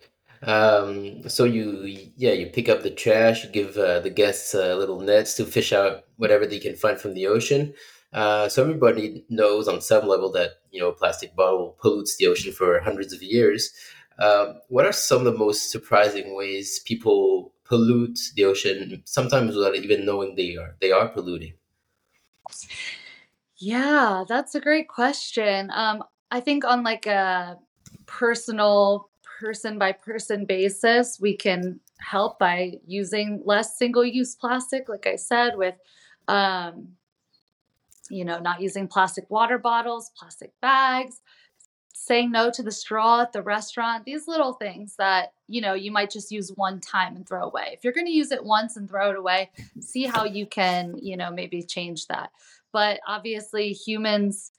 Um, 0.43 1.27
so 1.27 1.43
you 1.43 2.11
yeah 2.17 2.33
you 2.33 2.47
pick 2.47 2.69
up 2.69 2.83
the 2.83 2.91
trash 2.91 3.43
you 3.43 3.49
give 3.49 3.77
uh, 3.77 3.99
the 3.99 4.09
guests 4.09 4.53
uh, 4.53 4.75
little 4.75 4.99
nets 4.99 5.35
to 5.35 5.45
fish 5.45 5.73
out 5.73 6.03
whatever 6.17 6.45
they 6.45 6.59
can 6.59 6.75
find 6.75 6.99
from 6.99 7.13
the 7.13 7.27
ocean. 7.27 7.73
Uh, 8.13 8.47
so 8.47 8.63
everybody 8.63 9.25
knows 9.29 9.67
on 9.67 9.81
some 9.81 10.07
level 10.07 10.31
that 10.31 10.51
you 10.71 10.79
know 10.79 10.89
a 10.89 10.93
plastic 10.93 11.35
bottle 11.35 11.75
pollutes 11.81 12.17
the 12.17 12.27
ocean 12.27 12.51
for 12.51 12.79
hundreds 12.79 13.13
of 13.13 13.21
years. 13.21 13.71
Um, 14.17 14.61
what 14.69 14.85
are 14.85 14.93
some 14.93 15.19
of 15.19 15.25
the 15.25 15.37
most 15.37 15.71
surprising 15.71 16.35
ways 16.35 16.79
people 16.85 17.53
pollute 17.65 18.19
the 18.35 18.45
ocean, 18.45 19.01
sometimes 19.05 19.55
without 19.55 19.75
even 19.75 20.05
knowing 20.05 20.35
they 20.35 20.55
are 20.55 20.75
they 20.79 20.91
are 20.91 21.09
polluting? 21.09 21.53
Yeah, 23.57 24.23
that's 24.27 24.55
a 24.55 24.61
great 24.61 24.87
question. 24.87 25.71
Um, 25.73 26.03
I 26.31 26.39
think 26.39 26.65
on 26.65 26.83
like 26.83 27.05
a 27.05 27.57
personal 28.05 29.09
person 29.39 29.77
by 29.77 29.91
person 29.91 30.45
basis, 30.45 31.19
we 31.19 31.35
can 31.35 31.79
help 31.99 32.39
by 32.39 32.73
using 32.85 33.41
less 33.45 33.77
single 33.77 34.05
use 34.05 34.35
plastic, 34.35 34.89
like 34.89 35.07
I 35.07 35.15
said, 35.15 35.57
with 35.57 35.75
um, 36.27 36.89
you 38.09 38.25
know, 38.25 38.39
not 38.39 38.61
using 38.61 38.87
plastic 38.87 39.29
water 39.29 39.57
bottles, 39.57 40.11
plastic 40.17 40.51
bags, 40.61 41.21
saying 41.97 42.29
no 42.29 42.51
to 42.51 42.61
the 42.61 42.73
straw 42.73 43.21
at 43.21 43.31
the 43.31 43.41
restaurant, 43.41 44.03
these 44.03 44.27
little 44.27 44.51
things 44.51 44.95
that, 44.97 45.31
you 45.47 45.61
know, 45.61 45.73
you 45.73 45.91
might 45.91 46.11
just 46.11 46.29
use 46.29 46.51
one 46.55 46.81
time 46.81 47.15
and 47.15 47.25
throw 47.25 47.43
away. 47.43 47.69
If 47.71 47.85
you're 47.85 47.93
going 47.93 48.05
to 48.05 48.11
use 48.11 48.33
it 48.33 48.43
once 48.43 48.75
and 48.75 48.89
throw 48.89 49.11
it 49.11 49.17
away, 49.17 49.49
see 49.79 50.03
how 50.03 50.25
you 50.25 50.45
can, 50.45 50.95
you 51.01 51.15
know, 51.15 51.31
maybe 51.31 51.63
change 51.63 52.07
that. 52.07 52.31
But 52.73 52.99
obviously, 53.07 53.71
humans 53.71 54.51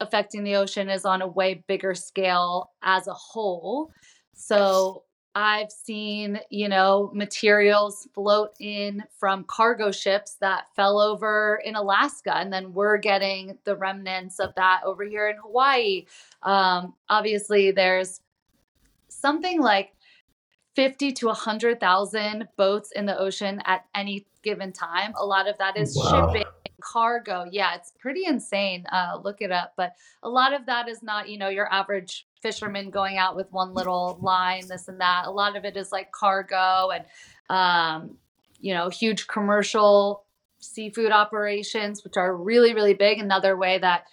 affecting 0.00 0.42
the 0.42 0.56
ocean 0.56 0.90
is 0.90 1.04
on 1.04 1.22
a 1.22 1.28
way 1.28 1.62
bigger 1.68 1.94
scale 1.94 2.72
as 2.82 3.06
a 3.06 3.14
whole. 3.14 3.92
So 4.34 5.04
I've 5.34 5.70
seen, 5.70 6.40
you 6.50 6.68
know, 6.68 7.10
materials 7.14 8.08
float 8.14 8.50
in 8.58 9.04
from 9.18 9.44
cargo 9.44 9.92
ships 9.92 10.36
that 10.40 10.64
fell 10.74 11.00
over 11.00 11.60
in 11.64 11.76
Alaska, 11.76 12.36
and 12.36 12.52
then 12.52 12.72
we're 12.72 12.96
getting 12.96 13.56
the 13.64 13.76
remnants 13.76 14.40
of 14.40 14.54
that 14.56 14.80
over 14.84 15.04
here 15.04 15.28
in 15.28 15.36
Hawaii. 15.36 16.06
Um, 16.42 16.94
obviously, 17.08 17.70
there's 17.70 18.20
something 19.08 19.60
like 19.60 19.94
50 20.74 21.12
to 21.12 21.26
100,000 21.26 22.48
boats 22.56 22.92
in 22.92 23.06
the 23.06 23.18
ocean 23.18 23.62
at 23.66 23.84
any 23.94 24.26
given 24.42 24.72
time. 24.72 25.12
A 25.16 25.24
lot 25.24 25.48
of 25.48 25.58
that 25.58 25.76
is 25.76 25.96
wow. 25.96 26.32
shipping 26.32 26.50
cargo. 26.80 27.46
Yeah, 27.50 27.74
it's 27.74 27.92
pretty 27.98 28.24
insane. 28.26 28.84
Uh, 28.90 29.18
look 29.22 29.42
it 29.42 29.52
up. 29.52 29.74
But 29.76 29.92
a 30.22 30.28
lot 30.28 30.52
of 30.52 30.66
that 30.66 30.88
is 30.88 31.02
not, 31.02 31.28
you 31.28 31.38
know, 31.38 31.48
your 31.48 31.72
average 31.72 32.26
fisherman 32.42 32.90
going 32.90 33.18
out 33.18 33.36
with 33.36 33.52
one 33.52 33.74
little 33.74 34.18
line, 34.20 34.66
this 34.68 34.88
and 34.88 35.00
that. 35.00 35.26
A 35.26 35.30
lot 35.30 35.56
of 35.56 35.64
it 35.64 35.76
is 35.76 35.92
like 35.92 36.12
cargo 36.12 36.90
and, 36.90 37.04
um, 37.48 38.16
you 38.60 38.74
know, 38.74 38.88
huge 38.88 39.26
commercial 39.26 40.24
seafood 40.58 41.10
operations, 41.10 42.04
which 42.04 42.16
are 42.16 42.36
really, 42.36 42.74
really 42.74 42.94
big. 42.94 43.18
Another 43.18 43.56
way 43.56 43.78
that, 43.78 44.04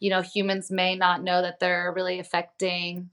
you 0.00 0.10
know, 0.10 0.20
humans 0.20 0.70
may 0.70 0.96
not 0.96 1.22
know 1.22 1.42
that 1.42 1.60
they're 1.60 1.92
really 1.94 2.18
affecting 2.18 3.10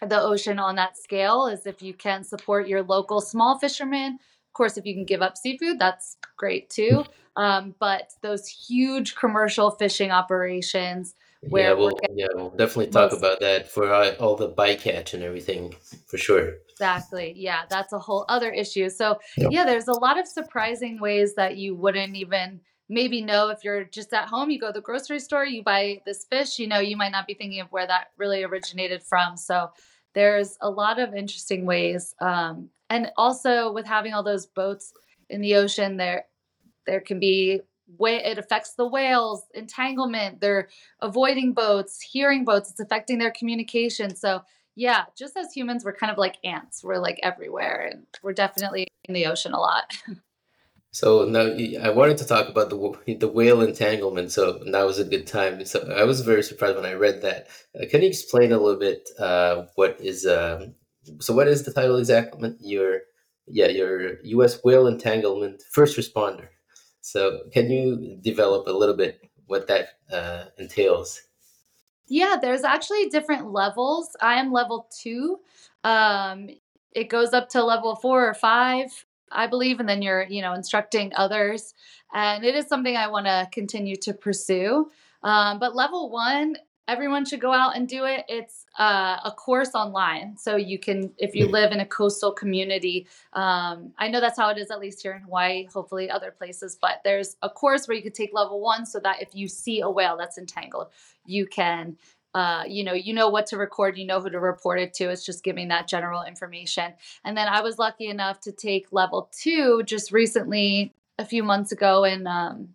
the 0.00 0.20
ocean 0.20 0.58
on 0.58 0.76
that 0.76 0.96
scale 0.96 1.46
is 1.46 1.66
if 1.66 1.80
you 1.82 1.94
can 1.94 2.22
support 2.22 2.68
your 2.68 2.82
local 2.82 3.20
small 3.20 3.58
fishermen 3.58 4.14
Of 4.14 4.52
course, 4.52 4.76
if 4.76 4.84
you 4.86 4.94
can 4.94 5.04
give 5.04 5.22
up 5.22 5.36
seafood, 5.36 5.78
that's 5.78 6.16
great 6.36 6.68
too. 6.68 7.04
Um, 7.36 7.74
but 7.78 8.12
those 8.22 8.46
huge 8.48 9.14
commercial 9.14 9.70
fishing 9.70 10.10
operations 10.10 11.14
yeah, 11.42 11.72
we'll, 11.72 11.98
yeah, 12.14 12.26
we'll 12.34 12.50
definitely 12.50 12.88
talk 12.88 13.12
most, 13.12 13.18
about 13.18 13.40
that 13.40 13.68
for 13.68 13.92
all, 13.92 14.10
all 14.14 14.36
the 14.36 14.50
bycatch 14.50 15.14
and 15.14 15.22
everything 15.22 15.74
for 16.06 16.18
sure. 16.18 16.54
Exactly. 16.70 17.32
Yeah, 17.36 17.62
that's 17.68 17.92
a 17.92 17.98
whole 17.98 18.24
other 18.28 18.50
issue. 18.50 18.88
So, 18.88 19.18
yep. 19.36 19.50
yeah, 19.52 19.64
there's 19.64 19.88
a 19.88 19.98
lot 19.98 20.18
of 20.18 20.26
surprising 20.26 21.00
ways 21.00 21.34
that 21.34 21.56
you 21.56 21.74
wouldn't 21.74 22.16
even 22.16 22.60
maybe 22.88 23.22
know 23.22 23.48
if 23.48 23.64
you're 23.64 23.84
just 23.84 24.12
at 24.12 24.28
home, 24.28 24.50
you 24.50 24.60
go 24.60 24.68
to 24.68 24.72
the 24.72 24.80
grocery 24.80 25.18
store, 25.18 25.44
you 25.44 25.62
buy 25.62 26.00
this 26.06 26.26
fish, 26.30 26.58
you 26.58 26.66
know, 26.66 26.78
you 26.78 26.96
might 26.96 27.12
not 27.12 27.26
be 27.26 27.34
thinking 27.34 27.60
of 27.60 27.68
where 27.68 27.86
that 27.86 28.08
really 28.16 28.42
originated 28.44 29.02
from. 29.02 29.36
So, 29.36 29.70
there's 30.16 30.56
a 30.62 30.70
lot 30.70 30.98
of 30.98 31.14
interesting 31.14 31.66
ways 31.66 32.14
um, 32.22 32.70
and 32.88 33.12
also 33.18 33.70
with 33.70 33.86
having 33.86 34.14
all 34.14 34.22
those 34.22 34.46
boats 34.46 34.92
in 35.28 35.42
the 35.42 35.54
ocean 35.54 35.98
there 35.98 36.24
there 36.86 37.00
can 37.00 37.20
be 37.20 37.60
way 37.98 38.16
it 38.16 38.38
affects 38.38 38.74
the 38.74 38.86
whales 38.86 39.44
entanglement 39.54 40.40
they're 40.40 40.68
avoiding 41.00 41.52
boats 41.52 42.00
hearing 42.00 42.44
boats 42.44 42.70
it's 42.70 42.80
affecting 42.80 43.18
their 43.18 43.30
communication 43.30 44.14
so 44.14 44.42
yeah 44.74 45.04
just 45.16 45.36
as 45.36 45.52
humans 45.52 45.84
we're 45.84 45.92
kind 45.92 46.10
of 46.10 46.18
like 46.18 46.36
ants 46.44 46.82
we're 46.82 46.98
like 46.98 47.20
everywhere 47.22 47.88
and 47.90 48.06
we're 48.22 48.32
definitely 48.32 48.86
in 49.04 49.14
the 49.14 49.26
ocean 49.26 49.52
a 49.52 49.58
lot 49.58 49.92
So 50.96 51.26
now 51.26 51.54
I 51.82 51.90
wanted 51.90 52.16
to 52.18 52.26
talk 52.26 52.48
about 52.48 52.70
the 52.70 53.16
the 53.20 53.28
whale 53.28 53.60
entanglement. 53.60 54.32
So 54.32 54.62
now 54.64 54.86
was 54.86 54.98
a 54.98 55.04
good 55.04 55.26
time. 55.26 55.62
So 55.66 55.92
I 55.94 56.04
was 56.04 56.22
very 56.22 56.42
surprised 56.42 56.76
when 56.76 56.86
I 56.86 56.94
read 56.94 57.20
that. 57.20 57.48
Uh, 57.78 57.84
can 57.90 58.00
you 58.00 58.08
explain 58.08 58.50
a 58.50 58.56
little 58.56 58.80
bit 58.80 59.06
uh, 59.18 59.66
what 59.74 60.00
is 60.00 60.24
um, 60.24 60.74
so 61.20 61.34
what 61.34 61.48
is 61.48 61.64
the 61.64 61.72
title 61.74 61.98
exactly? 61.98 62.56
Your 62.60 63.00
yeah, 63.46 63.66
your 63.66 64.22
U.S. 64.36 64.64
whale 64.64 64.86
entanglement 64.86 65.62
first 65.70 65.98
responder. 65.98 66.48
So 67.06 67.42
can 67.52 67.70
you 67.70 68.18
develop 68.20 68.66
a 68.66 68.72
little 68.72 68.96
bit 68.96 69.30
what 69.46 69.68
that 69.68 69.90
uh, 70.10 70.46
entails? 70.58 71.22
Yeah, 72.08 72.34
there's 72.42 72.64
actually 72.64 73.08
different 73.10 73.52
levels. 73.52 74.16
I 74.20 74.40
am 74.40 74.50
level 74.50 74.88
two. 74.90 75.38
Um, 75.84 76.50
it 76.90 77.08
goes 77.08 77.32
up 77.32 77.48
to 77.50 77.62
level 77.62 77.94
four 77.94 78.28
or 78.28 78.34
five, 78.34 78.88
I 79.30 79.46
believe, 79.46 79.78
and 79.78 79.88
then 79.88 80.02
you're, 80.02 80.24
you 80.24 80.42
know, 80.42 80.54
instructing 80.54 81.12
others. 81.14 81.74
And 82.12 82.44
it 82.44 82.56
is 82.56 82.66
something 82.66 82.96
I 82.96 83.06
want 83.06 83.26
to 83.26 83.48
continue 83.52 83.94
to 83.98 84.12
pursue. 84.12 84.90
Um, 85.22 85.60
but 85.60 85.76
level 85.76 86.10
one 86.10 86.56
everyone 86.88 87.24
should 87.24 87.40
go 87.40 87.52
out 87.52 87.76
and 87.76 87.88
do 87.88 88.04
it. 88.04 88.24
It's 88.28 88.66
uh, 88.78 89.18
a 89.24 89.32
course 89.32 89.74
online. 89.74 90.36
So 90.36 90.56
you 90.56 90.78
can, 90.78 91.12
if 91.18 91.34
you 91.34 91.48
live 91.48 91.72
in 91.72 91.80
a 91.80 91.86
coastal 91.86 92.32
community, 92.32 93.06
um, 93.32 93.92
I 93.98 94.08
know 94.08 94.20
that's 94.20 94.38
how 94.38 94.50
it 94.50 94.58
is, 94.58 94.70
at 94.70 94.78
least 94.78 95.02
here 95.02 95.12
in 95.12 95.22
Hawaii, 95.22 95.66
hopefully 95.66 96.10
other 96.10 96.30
places, 96.30 96.78
but 96.80 97.00
there's 97.04 97.36
a 97.42 97.50
course 97.50 97.86
where 97.86 97.96
you 97.96 98.02
could 98.02 98.14
take 98.14 98.32
level 98.32 98.60
one 98.60 98.86
so 98.86 99.00
that 99.00 99.20
if 99.20 99.34
you 99.34 99.48
see 99.48 99.80
a 99.80 99.90
whale 99.90 100.16
that's 100.16 100.38
entangled, 100.38 100.88
you 101.24 101.46
can. 101.46 101.96
Uh, 102.34 102.64
you 102.68 102.84
know, 102.84 102.92
you 102.92 103.14
know 103.14 103.30
what 103.30 103.46
to 103.46 103.56
record, 103.56 103.96
you 103.96 104.04
know 104.04 104.20
who 104.20 104.28
to 104.28 104.38
report 104.38 104.78
it 104.78 104.92
to. 104.92 105.08
It's 105.08 105.24
just 105.24 105.42
giving 105.42 105.68
that 105.68 105.88
general 105.88 106.22
information. 106.22 106.92
And 107.24 107.34
then 107.34 107.48
I 107.48 107.62
was 107.62 107.78
lucky 107.78 108.08
enough 108.08 108.40
to 108.40 108.52
take 108.52 108.88
level 108.92 109.30
two 109.32 109.82
just 109.84 110.12
recently, 110.12 110.92
a 111.18 111.24
few 111.24 111.42
months 111.42 111.72
ago 111.72 112.04
in 112.04 112.26
um, 112.26 112.68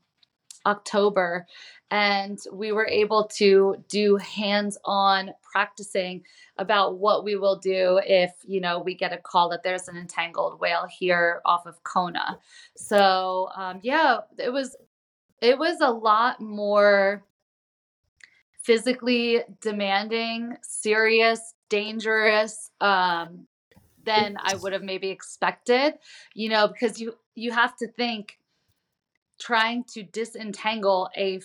October 0.65 1.48
and 1.91 2.39
we 2.53 2.71
were 2.71 2.88
able 2.88 3.25
to 3.25 3.75
do 3.89 4.15
hands-on 4.15 5.31
practicing 5.43 6.24
about 6.57 6.98
what 6.98 7.25
we 7.25 7.36
will 7.36 7.57
do 7.57 8.00
if 8.05 8.31
you 8.48 8.62
know 8.62 8.79
we 8.79 8.95
get 8.95 9.13
a 9.13 9.17
call 9.17 9.50
that 9.50 9.62
there's 9.62 9.89
an 9.89 9.98
entangled 9.98 10.60
whale 10.60 10.88
here 10.89 11.41
off 11.45 11.65
of 11.65 11.83
kona. 11.83 12.39
So 12.75 13.50
um, 13.55 13.79
yeah 13.83 14.19
it 14.38 14.51
was 14.51 14.75
it 15.41 15.57
was 15.57 15.81
a 15.81 15.91
lot 15.91 16.39
more 16.39 17.25
physically 18.63 19.41
demanding 19.60 20.55
serious 20.62 21.53
dangerous 21.67 22.71
um, 22.79 23.48
than 24.03 24.38
i 24.43 24.55
would 24.55 24.74
have 24.74 24.83
maybe 24.83 25.10
expected 25.10 25.93
you 26.33 26.50
know 26.50 26.67
because 26.67 27.00
you 27.00 27.13
you 27.36 27.51
have 27.51 27.75
to 27.75 27.88
think 27.88 28.38
trying 29.39 29.83
to 29.83 30.03
disentangle 30.03 31.10
a 31.17 31.39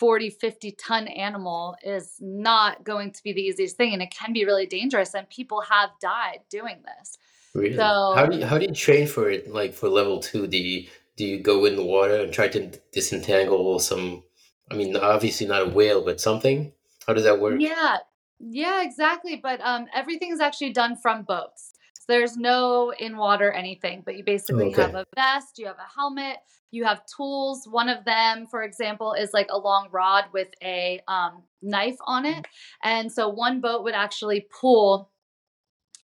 40, 0.00 0.30
50 0.30 0.72
ton 0.72 1.06
animal 1.08 1.76
is 1.84 2.16
not 2.20 2.82
going 2.84 3.12
to 3.12 3.22
be 3.22 3.34
the 3.34 3.42
easiest 3.42 3.76
thing. 3.76 3.92
And 3.92 4.00
it 4.00 4.10
can 4.10 4.32
be 4.32 4.46
really 4.46 4.66
dangerous. 4.66 5.14
And 5.14 5.28
people 5.28 5.60
have 5.60 5.90
died 6.00 6.40
doing 6.48 6.82
this. 6.82 7.18
Really? 7.54 7.76
So, 7.76 8.14
how 8.16 8.26
do 8.26 8.38
you, 8.38 8.46
how 8.46 8.58
do 8.58 8.64
you 8.64 8.72
train 8.72 9.06
for 9.06 9.30
it? 9.30 9.52
Like 9.52 9.74
for 9.74 9.88
level 9.88 10.18
two, 10.20 10.46
do 10.46 10.56
you, 10.56 10.88
do 11.16 11.26
you 11.26 11.38
go 11.40 11.66
in 11.66 11.76
the 11.76 11.84
water 11.84 12.22
and 12.22 12.32
try 12.32 12.48
to 12.48 12.72
disentangle 12.92 13.78
some, 13.78 14.22
I 14.70 14.74
mean, 14.74 14.96
obviously 14.96 15.46
not 15.46 15.62
a 15.62 15.68
whale, 15.68 16.02
but 16.02 16.20
something? 16.20 16.72
How 17.06 17.12
does 17.12 17.24
that 17.24 17.38
work? 17.38 17.60
Yeah. 17.60 17.98
Yeah, 18.38 18.82
exactly. 18.82 19.36
But 19.36 19.60
um, 19.60 19.86
everything 19.94 20.32
is 20.32 20.40
actually 20.40 20.72
done 20.72 20.96
from 20.96 21.24
boats. 21.24 21.74
There's 22.10 22.36
no 22.36 22.92
in 22.98 23.16
water 23.16 23.52
anything, 23.52 24.02
but 24.04 24.16
you 24.16 24.24
basically 24.24 24.72
okay. 24.72 24.82
have 24.82 24.94
a 24.94 25.06
vest, 25.14 25.58
you 25.58 25.66
have 25.66 25.78
a 25.78 25.94
helmet, 25.94 26.38
you 26.70 26.84
have 26.84 27.06
tools. 27.06 27.66
One 27.68 27.88
of 27.88 28.04
them, 28.04 28.46
for 28.46 28.62
example, 28.62 29.14
is 29.14 29.30
like 29.32 29.46
a 29.50 29.58
long 29.58 29.88
rod 29.92 30.24
with 30.32 30.48
a 30.62 31.00
um, 31.06 31.44
knife 31.62 31.96
on 32.06 32.26
it. 32.26 32.46
And 32.82 33.10
so 33.10 33.28
one 33.28 33.60
boat 33.60 33.84
would 33.84 33.94
actually 33.94 34.46
pull 34.60 35.10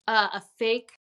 uh, 0.06 0.28
a 0.34 0.42
fake 0.58 0.92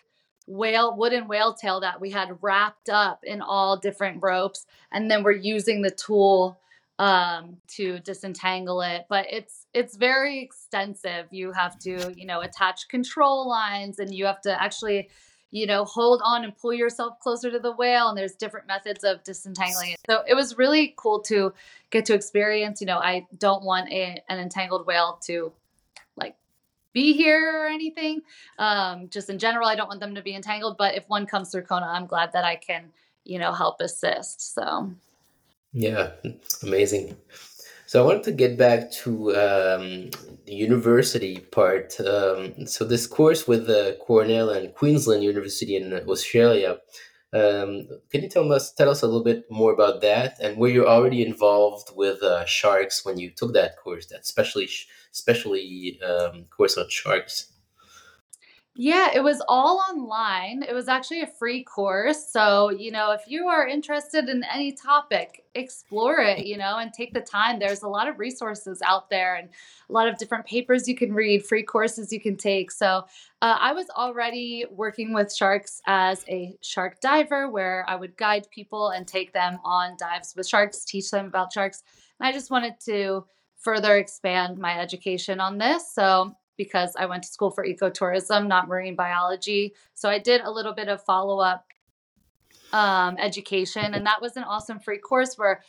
whale 0.47 0.95
wooden 0.95 1.27
whale 1.27 1.53
tail 1.53 1.79
that 1.79 1.99
we 1.99 2.11
had 2.11 2.37
wrapped 2.41 2.89
up 2.89 3.19
in 3.23 3.41
all 3.41 3.77
different 3.77 4.21
ropes 4.21 4.65
and 4.91 5.09
then 5.09 5.23
we're 5.23 5.31
using 5.31 5.81
the 5.81 5.89
tool 5.89 6.59
um, 6.97 7.57
to 7.67 7.99
disentangle 7.99 8.81
it 8.81 9.05
but 9.09 9.25
it's 9.29 9.65
it's 9.73 9.97
very 9.97 10.39
extensive 10.39 11.25
you 11.31 11.51
have 11.51 11.77
to 11.79 12.13
you 12.15 12.25
know 12.25 12.41
attach 12.41 12.87
control 12.87 13.49
lines 13.49 13.99
and 13.99 14.13
you 14.13 14.25
have 14.25 14.41
to 14.41 14.61
actually 14.61 15.09
you 15.55 15.65
know, 15.65 15.85
hold 15.85 16.21
on 16.21 16.43
and 16.43 16.53
pull 16.57 16.73
yourself 16.73 17.17
closer 17.21 17.49
to 17.49 17.59
the 17.59 17.71
whale. 17.71 18.09
And 18.09 18.17
there's 18.17 18.35
different 18.35 18.67
methods 18.67 19.05
of 19.05 19.23
disentangling 19.23 19.91
it. 19.91 19.99
So 20.05 20.21
it 20.27 20.33
was 20.33 20.57
really 20.57 20.93
cool 20.97 21.21
to 21.21 21.53
get 21.91 22.03
to 22.07 22.13
experience. 22.13 22.81
You 22.81 22.87
know, 22.87 22.97
I 22.97 23.25
don't 23.37 23.63
want 23.63 23.89
a, 23.89 24.21
an 24.27 24.39
entangled 24.39 24.85
whale 24.85 25.17
to 25.27 25.53
like 26.17 26.35
be 26.91 27.13
here 27.13 27.61
or 27.61 27.67
anything. 27.67 28.21
Um, 28.59 29.07
just 29.07 29.29
in 29.29 29.39
general, 29.39 29.65
I 29.65 29.75
don't 29.75 29.87
want 29.87 30.01
them 30.01 30.15
to 30.15 30.21
be 30.21 30.35
entangled. 30.35 30.75
But 30.77 30.95
if 30.95 31.07
one 31.07 31.25
comes 31.25 31.51
through 31.51 31.63
Kona, 31.63 31.85
I'm 31.85 32.05
glad 32.05 32.33
that 32.33 32.43
I 32.43 32.57
can, 32.57 32.91
you 33.23 33.39
know, 33.39 33.53
help 33.53 33.79
assist. 33.79 34.53
So. 34.53 34.91
Yeah, 35.75 36.11
amazing. 36.63 37.17
So 37.85 38.01
I 38.01 38.05
wanted 38.05 38.23
to 38.23 38.31
get 38.31 38.57
back 38.57 38.91
to 39.03 39.35
um, 39.35 40.09
the 40.45 40.53
university 40.53 41.39
part. 41.39 41.99
Um, 41.99 42.65
so 42.65 42.85
this 42.85 43.05
course 43.07 43.45
with 43.45 43.69
uh, 43.69 43.95
Cornell 43.97 44.49
and 44.49 44.73
Queensland 44.73 45.21
University 45.23 45.75
in 45.75 45.93
Australia. 45.93 46.77
Um, 47.33 47.89
can 48.09 48.23
you 48.23 48.29
tell 48.29 48.53
us 48.53 48.73
tell 48.73 48.89
us 48.89 49.01
a 49.01 49.05
little 49.05 49.23
bit 49.25 49.51
more 49.51 49.73
about 49.73 49.99
that? 50.01 50.37
And 50.41 50.57
were 50.57 50.69
you 50.69 50.87
already 50.87 51.25
involved 51.25 51.89
with 51.93 52.23
uh, 52.23 52.45
sharks 52.45 53.03
when 53.05 53.19
you 53.19 53.29
took 53.29 53.53
that 53.53 53.77
course? 53.77 54.05
That 54.07 54.25
specially 54.25 54.69
especially 55.13 55.99
um, 56.01 56.45
course 56.55 56.77
on 56.77 56.89
sharks. 56.89 57.51
Yeah, 58.77 59.11
it 59.15 59.23
was 59.23 59.41
all 59.47 59.81
online. 59.89 60.61
It 60.61 60.73
was 60.73 60.89
actually 60.89 61.21
a 61.21 61.27
free 61.27 61.63
course. 61.63 62.29
So, 62.29 62.69
you 62.71 62.91
know, 62.91 63.11
if 63.13 63.21
you 63.25 63.47
are 63.47 63.65
interested 63.65 64.27
in 64.27 64.43
any 64.43 64.73
topic, 64.73 65.45
explore 65.55 66.19
it, 66.19 66.45
you 66.45 66.57
know, 66.57 66.77
and 66.79 66.91
take 66.91 67.13
the 67.13 67.21
time. 67.21 67.57
There's 67.57 67.83
a 67.83 67.87
lot 67.87 68.09
of 68.09 68.19
resources 68.19 68.81
out 68.85 69.09
there 69.09 69.35
and 69.35 69.47
a 69.89 69.93
lot 69.93 70.09
of 70.09 70.17
different 70.17 70.45
papers 70.45 70.89
you 70.89 70.95
can 70.97 71.13
read, 71.13 71.45
free 71.45 71.63
courses 71.63 72.11
you 72.11 72.19
can 72.19 72.35
take. 72.35 72.69
So, 72.69 73.05
uh, 73.41 73.57
I 73.61 73.71
was 73.71 73.89
already 73.91 74.65
working 74.69 75.13
with 75.13 75.33
sharks 75.33 75.81
as 75.87 76.25
a 76.27 76.57
shark 76.61 76.99
diver 76.99 77.49
where 77.49 77.85
I 77.87 77.95
would 77.95 78.17
guide 78.17 78.45
people 78.51 78.89
and 78.89 79.07
take 79.07 79.31
them 79.31 79.57
on 79.63 79.95
dives 79.97 80.33
with 80.35 80.49
sharks, 80.49 80.83
teach 80.83 81.11
them 81.11 81.27
about 81.27 81.53
sharks. 81.53 81.81
And 82.19 82.27
I 82.27 82.33
just 82.33 82.51
wanted 82.51 82.73
to 82.87 83.25
further 83.57 83.95
expand 83.95 84.57
my 84.57 84.77
education 84.77 85.39
on 85.39 85.59
this. 85.59 85.93
So, 85.93 86.35
because 86.57 86.95
I 86.97 87.05
went 87.05 87.23
to 87.23 87.29
school 87.29 87.51
for 87.51 87.65
ecotourism, 87.65 88.47
not 88.47 88.67
marine 88.67 88.95
biology. 88.95 89.73
So 89.93 90.09
I 90.09 90.19
did 90.19 90.41
a 90.41 90.51
little 90.51 90.73
bit 90.73 90.87
of 90.87 91.03
follow 91.03 91.39
up 91.39 91.65
um, 92.73 93.17
education, 93.19 93.93
and 93.93 94.05
that 94.05 94.21
was 94.21 94.37
an 94.37 94.43
awesome 94.43 94.79
free 94.79 94.97
course 94.97 95.37
where 95.37 95.61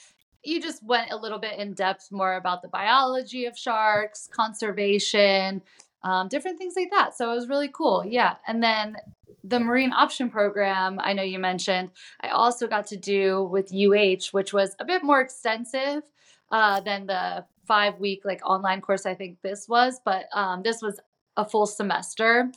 you 0.42 0.60
just 0.60 0.82
went 0.84 1.10
a 1.10 1.16
little 1.16 1.38
bit 1.38 1.58
in 1.58 1.74
depth 1.74 2.12
more 2.12 2.36
about 2.36 2.62
the 2.62 2.68
biology 2.68 3.46
of 3.46 3.58
sharks, 3.58 4.28
conservation, 4.32 5.60
um, 6.04 6.28
different 6.28 6.58
things 6.58 6.74
like 6.76 6.90
that. 6.92 7.16
So 7.16 7.32
it 7.32 7.34
was 7.34 7.48
really 7.48 7.68
cool. 7.68 8.04
Yeah. 8.06 8.36
And 8.46 8.62
then 8.62 8.96
the 9.42 9.58
marine 9.58 9.92
option 9.92 10.30
program, 10.30 11.00
I 11.00 11.12
know 11.12 11.22
you 11.22 11.38
mentioned, 11.38 11.90
I 12.20 12.28
also 12.28 12.68
got 12.68 12.86
to 12.88 12.96
do 12.96 13.44
with 13.44 13.72
UH, 13.72 14.30
which 14.30 14.52
was 14.52 14.76
a 14.78 14.84
bit 14.84 15.02
more 15.02 15.20
extensive 15.20 16.02
uh, 16.50 16.80
than 16.80 17.06
the 17.06 17.44
five 17.66 17.98
week 17.98 18.22
like 18.24 18.40
online 18.44 18.80
course 18.80 19.06
I 19.06 19.14
think 19.14 19.38
this 19.42 19.68
was, 19.68 20.00
but 20.04 20.26
um, 20.34 20.62
this 20.62 20.82
was 20.82 21.00
a 21.36 21.44
full 21.44 21.66
semester 21.66 22.50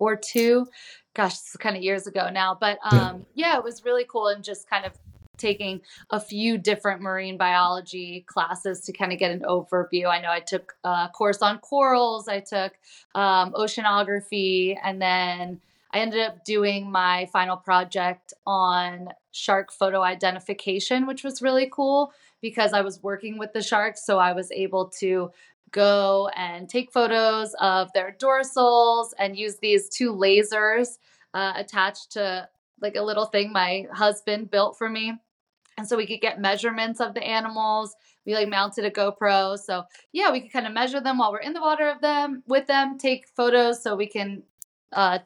or 0.00 0.16
two. 0.16 0.66
Gosh, 1.14 1.32
this 1.32 1.50
is 1.50 1.56
kind 1.56 1.76
of 1.76 1.82
years 1.82 2.06
ago 2.06 2.30
now, 2.32 2.56
but 2.58 2.78
um, 2.90 3.26
yeah, 3.34 3.56
it 3.56 3.64
was 3.64 3.84
really 3.84 4.06
cool 4.08 4.28
and 4.28 4.44
just 4.44 4.68
kind 4.68 4.84
of 4.84 4.92
taking 5.40 5.80
a 6.10 6.20
few 6.20 6.58
different 6.58 7.00
marine 7.00 7.36
biology 7.36 8.24
classes 8.28 8.80
to 8.82 8.92
kind 8.92 9.12
of 9.12 9.18
get 9.18 9.30
an 9.30 9.40
overview. 9.40 10.06
I 10.06 10.20
know 10.20 10.30
I 10.30 10.40
took 10.40 10.74
a 10.84 11.08
course 11.12 11.42
on 11.42 11.58
corals, 11.58 12.28
I 12.28 12.40
took 12.40 12.72
um, 13.14 13.52
oceanography, 13.52 14.76
and 14.84 15.00
then 15.00 15.60
I 15.92 15.98
ended 15.98 16.20
up 16.20 16.44
doing 16.44 16.90
my 16.90 17.26
final 17.32 17.56
project 17.56 18.32
on 18.46 19.08
shark 19.32 19.72
photo 19.72 20.02
identification, 20.02 21.06
which 21.06 21.24
was 21.24 21.42
really 21.42 21.68
cool 21.72 22.12
because 22.40 22.72
I 22.72 22.80
was 22.80 23.02
working 23.02 23.38
with 23.38 23.52
the 23.52 23.62
sharks. 23.62 24.04
So 24.04 24.18
I 24.18 24.32
was 24.32 24.50
able 24.52 24.88
to 25.00 25.30
go 25.70 26.28
and 26.36 26.68
take 26.68 26.92
photos 26.92 27.54
of 27.60 27.92
their 27.92 28.16
dorsals 28.18 29.08
and 29.18 29.36
use 29.36 29.56
these 29.58 29.88
two 29.88 30.12
lasers 30.12 30.98
uh, 31.34 31.52
attached 31.56 32.12
to 32.12 32.48
like 32.80 32.96
a 32.96 33.02
little 33.02 33.26
thing 33.26 33.52
my 33.52 33.86
husband 33.92 34.50
built 34.50 34.76
for 34.78 34.88
me. 34.88 35.14
And 35.78 35.86
so 35.88 35.96
we 35.96 36.06
could 36.06 36.20
get 36.20 36.40
measurements 36.40 37.00
of 37.00 37.14
the 37.14 37.22
animals. 37.22 37.94
We 38.26 38.34
like 38.34 38.48
mounted 38.48 38.84
a 38.84 38.90
GoPro. 38.90 39.58
So 39.58 39.84
yeah, 40.12 40.30
we 40.30 40.40
could 40.40 40.52
kind 40.52 40.66
of 40.66 40.72
measure 40.72 41.00
them 41.00 41.18
while 41.18 41.32
we're 41.32 41.38
in 41.38 41.52
the 41.52 41.60
water 41.60 41.88
of 41.88 42.00
them 42.00 42.42
with 42.46 42.66
them, 42.66 42.98
take 42.98 43.28
photos 43.28 43.82
so 43.82 43.96
we 43.96 44.06
can 44.06 44.42
uh, 44.92 45.20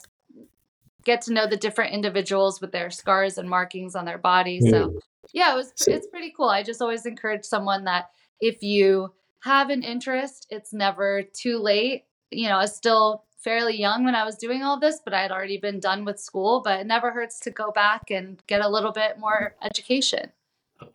get 1.05 1.23
to 1.23 1.33
know 1.33 1.47
the 1.47 1.57
different 1.57 1.93
individuals 1.93 2.61
with 2.61 2.73
their 2.73 2.91
scars 2.91 3.39
and 3.39 3.49
markings 3.49 3.95
on 3.95 4.05
their 4.05 4.19
body. 4.19 4.61
So 4.61 5.01
yeah, 5.33 5.53
it 5.53 5.57
was 5.57 5.73
it's 5.87 6.07
pretty 6.07 6.33
cool. 6.37 6.49
I 6.49 6.63
just 6.63 6.83
always 6.83 7.07
encourage 7.07 7.45
someone 7.45 7.85
that 7.85 8.11
if 8.41 8.63
you 8.63 9.13
have 9.41 9.71
an 9.71 9.83
interest, 9.83 10.47
it's 10.51 10.73
never 10.73 11.23
too 11.23 11.59
late. 11.59 12.05
You 12.31 12.49
know, 12.49 12.57
I 12.57 12.63
was 12.63 12.75
still 12.75 13.25
fairly 13.39 13.79
young 13.79 14.05
when 14.05 14.15
I 14.15 14.25
was 14.25 14.37
doing 14.37 14.63
all 14.63 14.81
this, 14.81 15.01
but 15.05 15.13
I 15.13 15.21
had 15.21 15.31
already 15.31 15.59
been 15.59 15.79
done 15.79 16.05
with 16.05 16.19
school, 16.19 16.63
but 16.65 16.81
it 16.81 16.87
never 16.87 17.11
hurts 17.11 17.39
to 17.41 17.51
go 17.51 17.71
back 17.71 18.11
and 18.11 18.43
get 18.47 18.63
a 18.63 18.69
little 18.69 18.93
bit 18.93 19.19
more 19.19 19.55
education. 19.63 20.33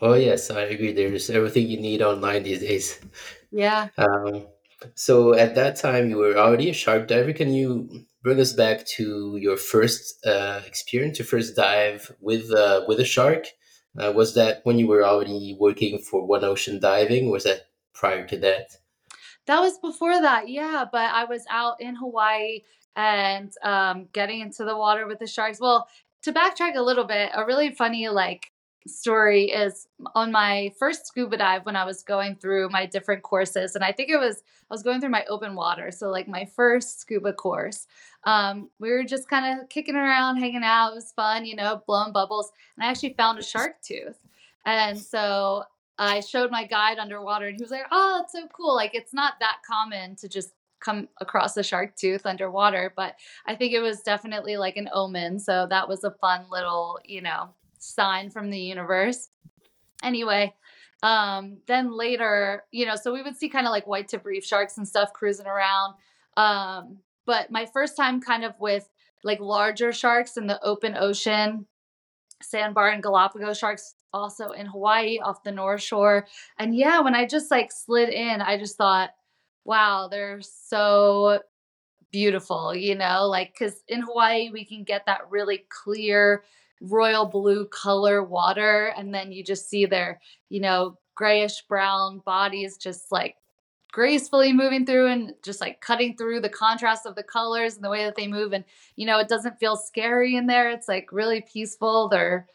Oh 0.02 0.16
yes, 0.16 0.50
I 0.50 0.62
agree. 0.62 0.92
There's 0.92 1.30
everything 1.30 1.68
you 1.68 1.80
need 1.80 2.02
online 2.02 2.44
these 2.44 2.60
days. 2.60 3.00
Yeah. 3.52 3.90
Um, 3.98 4.46
so 4.96 5.34
at 5.34 5.56
that 5.56 5.76
time, 5.76 6.10
you 6.10 6.18
were 6.18 6.38
already 6.38 6.70
a 6.70 6.74
shark 6.74 7.08
diver. 7.08 7.34
Can 7.34 7.54
you 7.54 8.06
bring 8.24 8.40
us 8.40 8.54
back 8.54 8.86
to 8.98 9.38
your 9.38 9.58
first 9.58 10.26
uh, 10.26 10.62
experience, 10.66 11.20
your 11.20 11.26
first 11.26 11.56
dive 11.56 12.12
with 12.20 12.52
uh, 12.52 12.82
with 12.88 13.00
a 13.00 13.06
shark? 13.06 13.48
Uh, 13.98 14.12
was 14.16 14.36
that 14.36 14.62
when 14.64 14.78
you 14.78 14.88
were 14.88 15.04
already 15.04 15.58
working 15.60 15.98
for 15.98 16.26
One 16.26 16.44
Ocean 16.44 16.80
Diving? 16.80 17.32
Was 17.32 17.44
that 17.44 17.68
prior 17.94 18.28
to 18.28 18.38
that? 18.38 18.72
That 19.48 19.62
was 19.62 19.78
before 19.80 20.22
that, 20.22 20.48
yeah. 20.48 20.86
But 20.92 21.12
I 21.12 21.26
was 21.26 21.44
out 21.50 21.82
in 21.82 21.96
Hawaii 21.96 22.62
and 22.96 23.52
um, 23.64 24.08
getting 24.14 24.42
into 24.42 24.64
the 24.64 24.78
water 24.78 25.08
with 25.08 25.20
the 25.20 25.28
sharks. 25.28 25.60
Well, 25.60 25.88
to 26.24 26.34
backtrack 26.34 26.76
a 26.76 26.82
little 26.82 27.06
bit, 27.06 27.32
a 27.34 27.46
really 27.46 27.72
funny 27.72 28.10
like 28.10 28.52
story 28.88 29.46
is 29.46 29.88
on 30.16 30.32
my 30.32 30.72
first 30.80 31.06
scuba 31.06 31.38
dive 31.38 31.66
when 31.66 31.76
I 31.76 31.86
was 31.86 32.04
going 32.04 32.36
through 32.36 32.70
my 32.70 32.86
different 32.86 33.24
courses, 33.24 33.76
and 33.76 33.84
I 33.84 33.92
think 33.92 34.10
it 34.10 34.18
was 34.18 34.44
I 34.70 34.74
was 34.74 34.84
going 34.84 35.02
through 35.02 35.10
my 35.10 35.26
open 35.26 35.56
water, 35.56 35.92
so 35.92 36.10
like 36.10 36.28
my 36.28 36.46
first 36.46 37.00
scuba 37.00 37.34
course. 37.34 37.88
Um, 38.24 38.70
we 38.80 38.92
were 38.92 39.04
just 39.04 39.30
kind 39.30 39.60
of 39.60 39.70
kicking 39.70 39.96
around, 39.96 40.38
hanging 40.38 40.64
out. 40.64 40.92
It 40.92 40.96
was 40.96 41.12
fun, 41.12 41.46
you 41.46 41.56
know, 41.56 41.82
blowing 41.88 42.14
bubbles, 42.14 42.52
and 42.76 42.86
I 42.86 42.90
actually 42.90 43.14
found 43.14 43.40
a 43.40 43.44
shark 43.44 43.82
tooth, 43.82 44.20
and 44.66 44.98
so 44.98 45.64
I 45.98 46.22
showed 46.22 46.52
my 46.52 46.66
guide 46.66 47.00
underwater, 47.00 47.48
and 47.48 47.56
he 47.56 47.64
was 47.64 47.72
like, 47.72 47.88
"Oh, 47.92 48.22
it's 48.24 48.34
so 48.34 48.48
cool! 48.48 48.76
Like 48.76 48.96
it's 48.96 49.14
not 49.14 49.34
that 49.40 49.58
common 49.68 50.16
to 50.18 50.30
just." 50.30 50.54
come 50.82 51.10
across 51.20 51.58
a 51.58 51.62
shark 51.62 51.94
tooth 51.98 52.26
underwater 52.26 52.94
but 52.96 53.16
i 53.46 53.54
think 53.54 53.74
it 53.74 53.82
was 53.82 54.00
definitely 54.00 54.56
like 54.56 54.78
an 54.78 54.88
omen 54.94 55.38
so 55.38 55.68
that 55.70 55.90
was 55.90 56.06
a 56.06 56.12
fun 56.22 56.46
little 56.50 56.98
you 57.04 57.22
know 57.22 57.50
sign 57.80 58.30
from 58.30 58.50
the 58.50 58.60
universe. 58.60 59.30
Anyway, 60.04 60.54
um, 61.02 61.58
then 61.68 61.92
later, 61.92 62.64
you 62.72 62.86
know, 62.86 62.96
so 62.96 63.14
we 63.14 63.22
would 63.22 63.38
see 63.38 63.50
kind 63.50 63.66
of 63.66 63.72
like 63.72 63.88
white 63.88 64.08
tip 64.08 64.26
reef 64.26 64.46
sharks 64.46 64.78
and 64.78 64.88
stuff 64.88 65.14
cruising 65.14 65.48
around. 65.48 65.96
Um, 66.38 67.00
but 67.26 67.52
my 67.52 67.66
first 67.66 67.98
time 67.98 68.22
kind 68.22 68.44
of 68.44 68.54
with 68.60 68.88
like 69.24 69.40
larger 69.40 69.92
sharks 69.92 70.38
in 70.38 70.48
the 70.48 70.62
open 70.64 70.96
ocean, 70.98 71.66
sandbar 72.42 72.90
and 72.90 73.04
Galapagos 73.04 73.58
sharks 73.58 73.96
also 74.14 74.50
in 74.50 74.66
Hawaii 74.66 75.20
off 75.20 75.44
the 75.44 75.52
North 75.52 75.82
Shore. 75.82 76.28
And 76.58 76.76
yeah, 76.76 77.02
when 77.02 77.16
I 77.16 77.26
just 77.26 77.52
like 77.52 77.72
slid 77.72 78.10
in, 78.10 78.42
I 78.42 78.58
just 78.58 78.78
thought, 78.78 79.12
wow, 79.66 80.08
they're 80.10 80.42
so 80.42 81.42
beautiful, 82.12 82.74
you 82.74 82.96
know, 82.96 83.28
like 83.28 83.54
because 83.54 83.84
in 83.88 84.02
Hawaii 84.02 84.50
we 84.50 84.66
can 84.66 84.84
get 84.84 85.06
that 85.06 85.30
really 85.30 85.66
clear 85.70 86.44
royal 86.82 87.26
blue 87.26 87.66
color 87.66 88.24
water 88.24 88.94
and 88.98 89.14
then 89.14 89.32
you 89.32 89.44
just 89.44 89.70
see 89.70 89.86
their 89.86 90.20
you 90.48 90.62
know 90.62 90.98
grayish 91.16 91.62
brown 91.68 92.20
bodies 92.20 92.78
just 92.78 93.12
like 93.12 93.36
gracefully 93.92 94.54
moving 94.54 94.86
through 94.86 95.08
and 95.08 95.34
just 95.44 95.62
like 95.62 95.82
cutting 95.82 96.16
through 96.16 96.40
the 96.40 96.50
contrast 96.50 97.06
of 97.06 97.16
the 97.16 97.24
colors 97.24 97.76
and 97.76 97.84
the 97.84 97.90
way 97.90 98.06
that 98.06 98.16
they 98.16 98.28
move. 98.28 98.54
And 98.54 98.64
you 98.96 99.06
know 99.06 99.20
it 99.20 99.28
doesn't 99.28 99.60
feel 99.60 99.76
scary 99.76 100.36
in 100.36 100.48
there. 100.48 100.70
It's 100.70 100.88
like 100.88 101.10
really 101.12 101.42
peaceful. 101.42 102.08
They're 102.10 102.48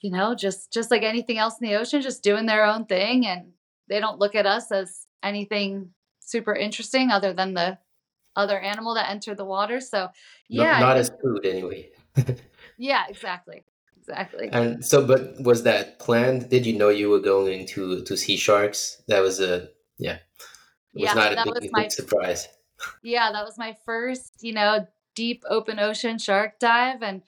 you 0.00 0.10
know 0.10 0.34
just 0.34 0.72
just 0.72 0.90
like 0.90 1.02
anything 1.02 1.38
else 1.38 1.58
in 1.60 1.68
the 1.68 1.76
ocean 1.76 2.02
just 2.02 2.22
doing 2.22 2.46
their 2.46 2.64
own 2.64 2.86
thing 2.86 3.26
and 3.26 3.52
they 3.88 4.00
don't 4.00 4.18
look 4.18 4.34
at 4.34 4.46
us 4.46 4.70
as 4.70 5.06
anything 5.22 5.90
super 6.20 6.54
interesting 6.54 7.10
other 7.10 7.32
than 7.32 7.54
the 7.54 7.78
other 8.34 8.58
animal 8.58 8.94
that 8.94 9.10
entered 9.10 9.36
the 9.36 9.44
water. 9.44 9.80
So 9.80 10.08
yeah 10.48 10.72
not, 10.72 10.80
not 10.80 10.96
as 10.98 11.10
food 11.22 11.46
anyway 11.46 11.90
Yeah, 12.82 13.04
exactly. 13.08 13.62
Exactly. 13.96 14.48
And 14.50 14.84
so, 14.84 15.06
but 15.06 15.40
was 15.40 15.62
that 15.62 16.00
planned? 16.00 16.50
Did 16.50 16.66
you 16.66 16.76
know 16.76 16.88
you 16.88 17.08
were 17.08 17.20
going 17.20 17.64
to 17.66 18.02
to 18.02 18.16
see 18.16 18.36
sharks? 18.36 19.00
That 19.06 19.20
was 19.20 19.38
a 19.38 19.68
yeah. 19.98 20.18
It 20.92 21.02
was 21.02 21.14
yeah, 21.14 21.14
not 21.14 21.56
a 21.56 21.60
big, 21.60 21.70
my, 21.72 21.86
surprise. 21.86 22.48
Yeah, 23.04 23.30
that 23.30 23.44
was 23.44 23.56
my 23.56 23.76
first, 23.86 24.32
you 24.40 24.52
know, 24.52 24.88
deep 25.14 25.44
open 25.48 25.78
ocean 25.78 26.18
shark 26.18 26.58
dive, 26.58 27.04
and 27.04 27.22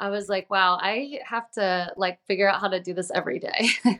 I 0.00 0.08
was 0.08 0.30
like, 0.30 0.48
wow, 0.48 0.78
I 0.80 1.20
have 1.26 1.50
to 1.52 1.92
like 1.98 2.24
figure 2.26 2.48
out 2.48 2.62
how 2.62 2.68
to 2.68 2.80
do 2.80 2.94
this 2.94 3.10
every 3.14 3.40
day. 3.40 3.68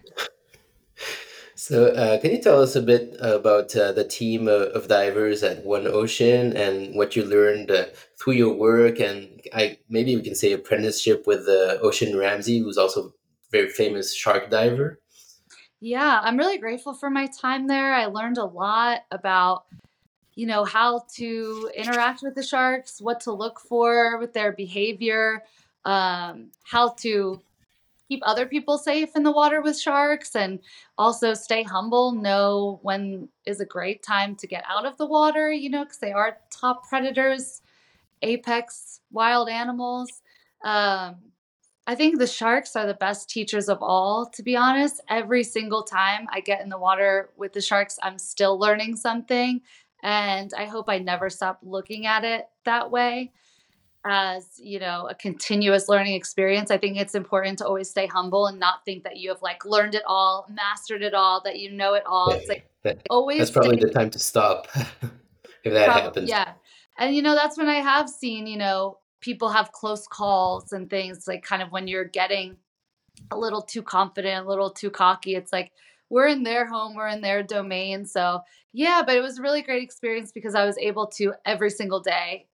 So, 1.56 1.86
uh, 1.86 2.18
can 2.20 2.32
you 2.32 2.42
tell 2.42 2.60
us 2.60 2.74
a 2.74 2.82
bit 2.82 3.16
about 3.20 3.76
uh, 3.76 3.92
the 3.92 4.04
team 4.04 4.48
of, 4.48 4.88
divers 4.88 5.42
at 5.44 5.64
One 5.64 5.86
Ocean 5.86 6.56
and 6.56 6.96
what 6.96 7.14
you 7.14 7.24
learned 7.24 7.70
uh, 7.70 7.86
through 8.20 8.34
your 8.34 8.54
work? 8.54 8.98
And 8.98 9.40
I 9.52 9.78
maybe 9.88 10.16
we 10.16 10.22
can 10.22 10.34
say 10.34 10.52
apprenticeship 10.52 11.26
with 11.26 11.48
uh, 11.48 11.78
Ocean 11.80 12.16
Ramsey, 12.16 12.58
who's 12.58 12.76
also 12.76 13.06
a 13.06 13.10
very 13.52 13.68
famous 13.68 14.14
shark 14.14 14.50
diver. 14.50 15.00
Yeah, 15.80 16.18
I'm 16.22 16.36
really 16.36 16.58
grateful 16.58 16.94
for 16.94 17.08
my 17.08 17.26
time 17.26 17.68
there. 17.68 17.94
I 17.94 18.06
learned 18.06 18.38
a 18.38 18.44
lot 18.44 19.02
about, 19.12 19.66
you 20.34 20.46
know, 20.46 20.64
how 20.64 21.04
to 21.16 21.70
interact 21.76 22.22
with 22.22 22.34
the 22.34 22.42
sharks, 22.42 23.00
what 23.00 23.20
to 23.20 23.32
look 23.32 23.60
for 23.60 24.18
with 24.18 24.32
their 24.32 24.50
behavior, 24.50 25.44
um, 25.84 26.50
how 26.64 26.94
to 27.00 27.40
keep 28.08 28.20
other 28.24 28.46
people 28.46 28.78
safe 28.78 29.16
in 29.16 29.22
the 29.22 29.30
water 29.32 29.62
with 29.62 29.78
sharks 29.78 30.36
and 30.36 30.58
also 30.98 31.34
stay 31.34 31.62
humble 31.62 32.12
know 32.12 32.78
when 32.82 33.28
is 33.46 33.60
a 33.60 33.66
great 33.66 34.02
time 34.02 34.34
to 34.36 34.46
get 34.46 34.64
out 34.68 34.86
of 34.86 34.96
the 34.98 35.06
water 35.06 35.50
you 35.50 35.70
know 35.70 35.84
because 35.84 35.98
they 35.98 36.12
are 36.12 36.38
top 36.50 36.88
predators 36.88 37.62
apex 38.22 39.00
wild 39.10 39.48
animals. 39.48 40.22
Um, 40.64 41.16
i 41.86 41.94
think 41.94 42.18
the 42.18 42.26
sharks 42.26 42.74
are 42.76 42.86
the 42.86 42.94
best 42.94 43.28
teachers 43.28 43.68
of 43.68 43.78
all 43.82 44.26
to 44.26 44.42
be 44.42 44.56
honest. 44.56 45.00
Every 45.08 45.44
single 45.44 45.82
time 45.82 46.26
i 46.30 46.40
get 46.40 46.62
in 46.62 46.70
the 46.70 46.78
water 46.78 47.30
with 47.36 47.52
the 47.52 47.60
sharks 47.60 47.98
i'm 48.02 48.18
still 48.18 48.58
learning 48.58 48.96
something 48.96 49.60
and 50.02 50.52
i 50.56 50.64
hope 50.64 50.88
i 50.88 50.98
never 50.98 51.28
stop 51.28 51.58
looking 51.62 52.06
at 52.06 52.24
it 52.24 52.48
that 52.64 52.90
way 52.90 53.32
as 54.04 54.46
you 54.58 54.78
know 54.78 55.08
a 55.08 55.14
continuous 55.14 55.88
learning 55.88 56.14
experience 56.14 56.70
i 56.70 56.76
think 56.76 56.96
it's 56.96 57.14
important 57.14 57.58
to 57.58 57.66
always 57.66 57.88
stay 57.88 58.06
humble 58.06 58.46
and 58.46 58.58
not 58.58 58.84
think 58.84 59.02
that 59.02 59.16
you 59.16 59.30
have 59.30 59.40
like 59.40 59.64
learned 59.64 59.94
it 59.94 60.02
all 60.06 60.46
mastered 60.50 61.02
it 61.02 61.14
all 61.14 61.40
that 61.42 61.58
you 61.58 61.70
know 61.70 61.94
it 61.94 62.02
all. 62.06 62.30
It's 62.30 62.48
like 62.48 62.68
always 63.08 63.38
that's 63.38 63.50
probably 63.50 63.76
the 63.76 63.88
time 63.88 64.10
to 64.10 64.18
stop 64.18 64.68
if 65.64 65.72
that 65.72 65.86
prob- 65.86 66.02
happens. 66.02 66.28
yeah. 66.28 66.52
And 66.98 67.16
you 67.16 67.22
know 67.22 67.34
that's 67.34 67.56
when 67.56 67.68
i 67.68 67.76
have 67.76 68.08
seen 68.08 68.46
you 68.46 68.58
know 68.58 68.98
people 69.20 69.48
have 69.48 69.72
close 69.72 70.06
calls 70.06 70.72
and 70.72 70.90
things 70.90 71.26
like 71.26 71.42
kind 71.42 71.62
of 71.62 71.72
when 71.72 71.88
you're 71.88 72.04
getting 72.04 72.56
a 73.30 73.38
little 73.38 73.62
too 73.62 73.82
confident 73.82 74.44
a 74.44 74.48
little 74.48 74.70
too 74.70 74.90
cocky 74.90 75.34
it's 75.34 75.52
like 75.52 75.72
we're 76.10 76.28
in 76.28 76.42
their 76.42 76.66
home 76.66 76.94
we're 76.94 77.08
in 77.08 77.22
their 77.22 77.42
domain. 77.42 78.04
So 78.04 78.40
yeah 78.74 79.02
but 79.04 79.16
it 79.16 79.22
was 79.22 79.38
a 79.38 79.42
really 79.42 79.62
great 79.62 79.82
experience 79.82 80.30
because 80.30 80.54
i 80.54 80.66
was 80.66 80.76
able 80.78 81.06
to 81.06 81.32
every 81.46 81.70
single 81.70 82.00
day 82.00 82.46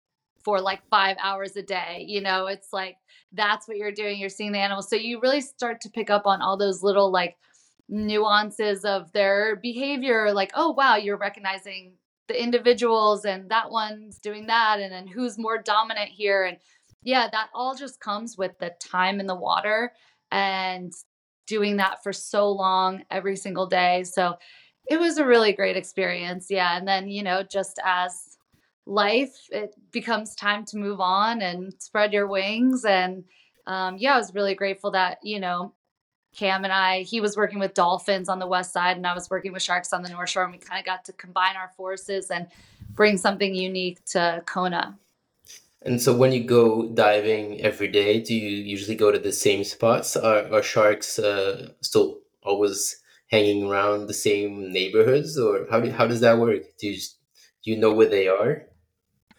for 0.44 0.62
like 0.62 0.82
five 0.90 1.18
hours 1.22 1.56
a 1.56 1.64
day. 1.64 2.06
You 2.08 2.22
know, 2.22 2.48
it's 2.48 2.74
like 2.74 2.98
that's 3.34 3.68
what 3.68 3.78
you're 3.78 3.92
doing. 3.92 4.20
You're 4.20 4.30
seeing 4.30 4.52
the 4.52 4.60
animals. 4.60 4.90
So 4.90 4.96
you 4.96 5.20
really 5.22 5.42
start 5.42 5.82
to 5.82 5.90
pick 5.90 6.10
up 6.10 6.26
on 6.26 6.42
all 6.42 6.58
those 6.58 6.84
little 6.84 7.12
like 7.12 7.38
nuances 7.88 8.86
of 8.86 9.12
their 9.12 9.56
behavior. 9.56 10.32
Like, 10.34 10.52
oh, 10.56 10.72
wow, 10.72 10.96
you're 10.96 11.18
recognizing 11.18 11.94
the 12.28 12.42
individuals 12.42 13.26
and 13.26 13.50
that 13.50 13.72
one's 13.72 14.20
doing 14.20 14.48
that. 14.48 14.80
And 14.80 14.92
then 14.92 15.08
who's 15.08 15.38
more 15.38 15.62
dominant 15.62 16.10
here. 16.10 16.44
And 16.44 16.58
yeah, 17.04 17.28
that 17.32 17.50
all 17.54 17.76
just 17.76 18.00
comes 18.00 18.38
with 18.38 18.58
the 18.60 18.74
time 18.80 19.20
in 19.20 19.26
the 19.26 19.36
water 19.36 19.92
and 20.32 20.94
doing 21.48 21.78
that 21.78 22.04
for 22.04 22.14
so 22.14 22.52
long 22.52 23.04
every 23.10 23.36
single 23.36 23.66
day. 23.66 24.04
So 24.04 24.36
it 24.88 25.00
was 25.00 25.18
a 25.18 25.26
really 25.26 25.54
great 25.54 25.76
experience. 25.78 26.48
Yeah. 26.50 26.78
And 26.78 26.88
then, 26.88 27.08
you 27.08 27.24
know, 27.24 27.44
just 27.44 27.80
as 27.84 28.29
life, 28.90 29.48
it 29.52 29.76
becomes 29.92 30.36
time 30.36 30.66
to 30.66 30.78
move 30.78 31.00
on 31.00 31.42
and 31.42 31.74
spread 31.78 32.12
your 32.12 32.28
wings. 32.28 32.84
And 32.86 33.24
um, 33.68 33.98
yeah, 33.98 34.16
I 34.16 34.18
was 34.18 34.34
really 34.34 34.56
grateful 34.56 34.92
that, 34.92 35.20
you 35.24 35.40
know, 35.40 35.74
Cam 36.36 36.64
and 36.64 36.74
I, 36.74 37.02
he 37.02 37.22
was 37.22 37.38
working 37.38 37.60
with 37.60 37.74
dolphins 37.74 38.30
on 38.30 38.40
the 38.40 38.48
west 38.48 38.74
side 38.74 38.98
and 38.98 39.06
I 39.06 39.14
was 39.14 39.30
working 39.30 39.54
with 39.54 39.62
sharks 39.62 39.94
on 39.94 40.02
the 40.02 40.10
north 40.10 40.30
shore. 40.30 40.44
And 40.44 40.52
we 40.52 40.58
kind 40.58 40.80
of 40.80 40.86
got 40.86 41.06
to 41.06 41.14
combine 41.14 41.56
our 41.56 41.72
forces 41.78 42.32
and 42.32 42.48
bring 42.92 43.18
something 43.18 43.54
unique 43.54 44.04
to 44.06 44.44
Kona. 44.46 44.98
And 45.84 46.02
so 46.02 46.16
when 46.16 46.32
you 46.32 46.44
go 46.44 46.90
diving 46.90 47.62
every 47.62 47.88
day, 47.88 48.20
do 48.22 48.36
you 48.36 48.50
usually 48.50 48.96
go 48.96 49.12
to 49.12 49.20
the 49.20 49.32
same 49.32 49.64
spots? 49.64 50.18
Are, 50.18 50.52
are 50.52 50.64
sharks 50.64 51.20
uh, 51.20 51.70
still 51.82 52.20
always 52.44 53.00
hanging 53.28 53.70
around 53.70 54.08
the 54.08 54.14
same 54.14 54.74
neighborhoods 54.74 55.38
or 55.38 55.68
how, 55.70 55.80
do, 55.80 55.92
how 55.92 56.08
does 56.08 56.22
that 56.22 56.38
work? 56.40 56.64
Do 56.80 56.88
you, 56.88 56.98
do 57.64 57.72
you 57.72 57.78
know 57.78 57.94
where 57.94 58.10
they 58.10 58.28
are? 58.28 58.66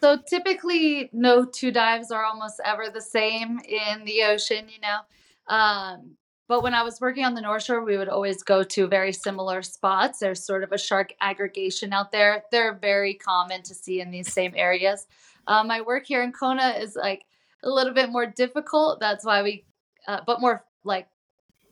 So 0.01 0.17
typically, 0.17 1.11
no 1.13 1.45
two 1.45 1.71
dives 1.71 2.11
are 2.11 2.25
almost 2.25 2.61
ever 2.65 2.89
the 2.93 3.03
same 3.03 3.61
in 3.61 4.05
the 4.07 4.23
ocean, 4.25 4.67
you 4.69 4.81
know. 4.81 5.55
Um, 5.55 6.17
but 6.49 6.63
when 6.63 6.75
I 6.75 6.83
was 6.83 7.01
working 7.01 7.25
on 7.25 7.35
the 7.35 7.43
North 7.43 7.65
Shore, 7.65 7.85
we 7.85 7.99
would 7.99 8.09
always 8.09 8.43
go 8.43 8.63
to 8.63 8.89
very 8.89 9.13
similar 9.13 9.63
spots. 9.63 10.19
There's 10.19 10.45
sort 10.45 10.65
of 10.65 10.73
a 10.73 10.79
shark 10.79 11.13
aggregation 11.21 11.93
out 11.93 12.13
there. 12.13 12.45
They're 12.51 12.75
very 12.75 13.15
common 13.15 13.63
to 13.63 13.75
see 13.75 14.01
in 14.01 14.11
these 14.11 14.33
same 14.33 14.55
areas. 14.57 15.07
Um, 15.47 15.69
my 15.69 15.83
work 15.83 16.07
here 16.07 16.23
in 16.23 16.33
Kona 16.33 16.71
is 16.81 16.97
like 16.97 17.25
a 17.63 17.69
little 17.69 17.93
bit 17.93 18.11
more 18.11 18.27
difficult. 18.27 19.01
That's 19.01 19.25
why 19.25 19.43
we, 19.43 19.65
uh, 20.09 20.21
but 20.27 20.41
more 20.41 20.65
like 20.83 21.09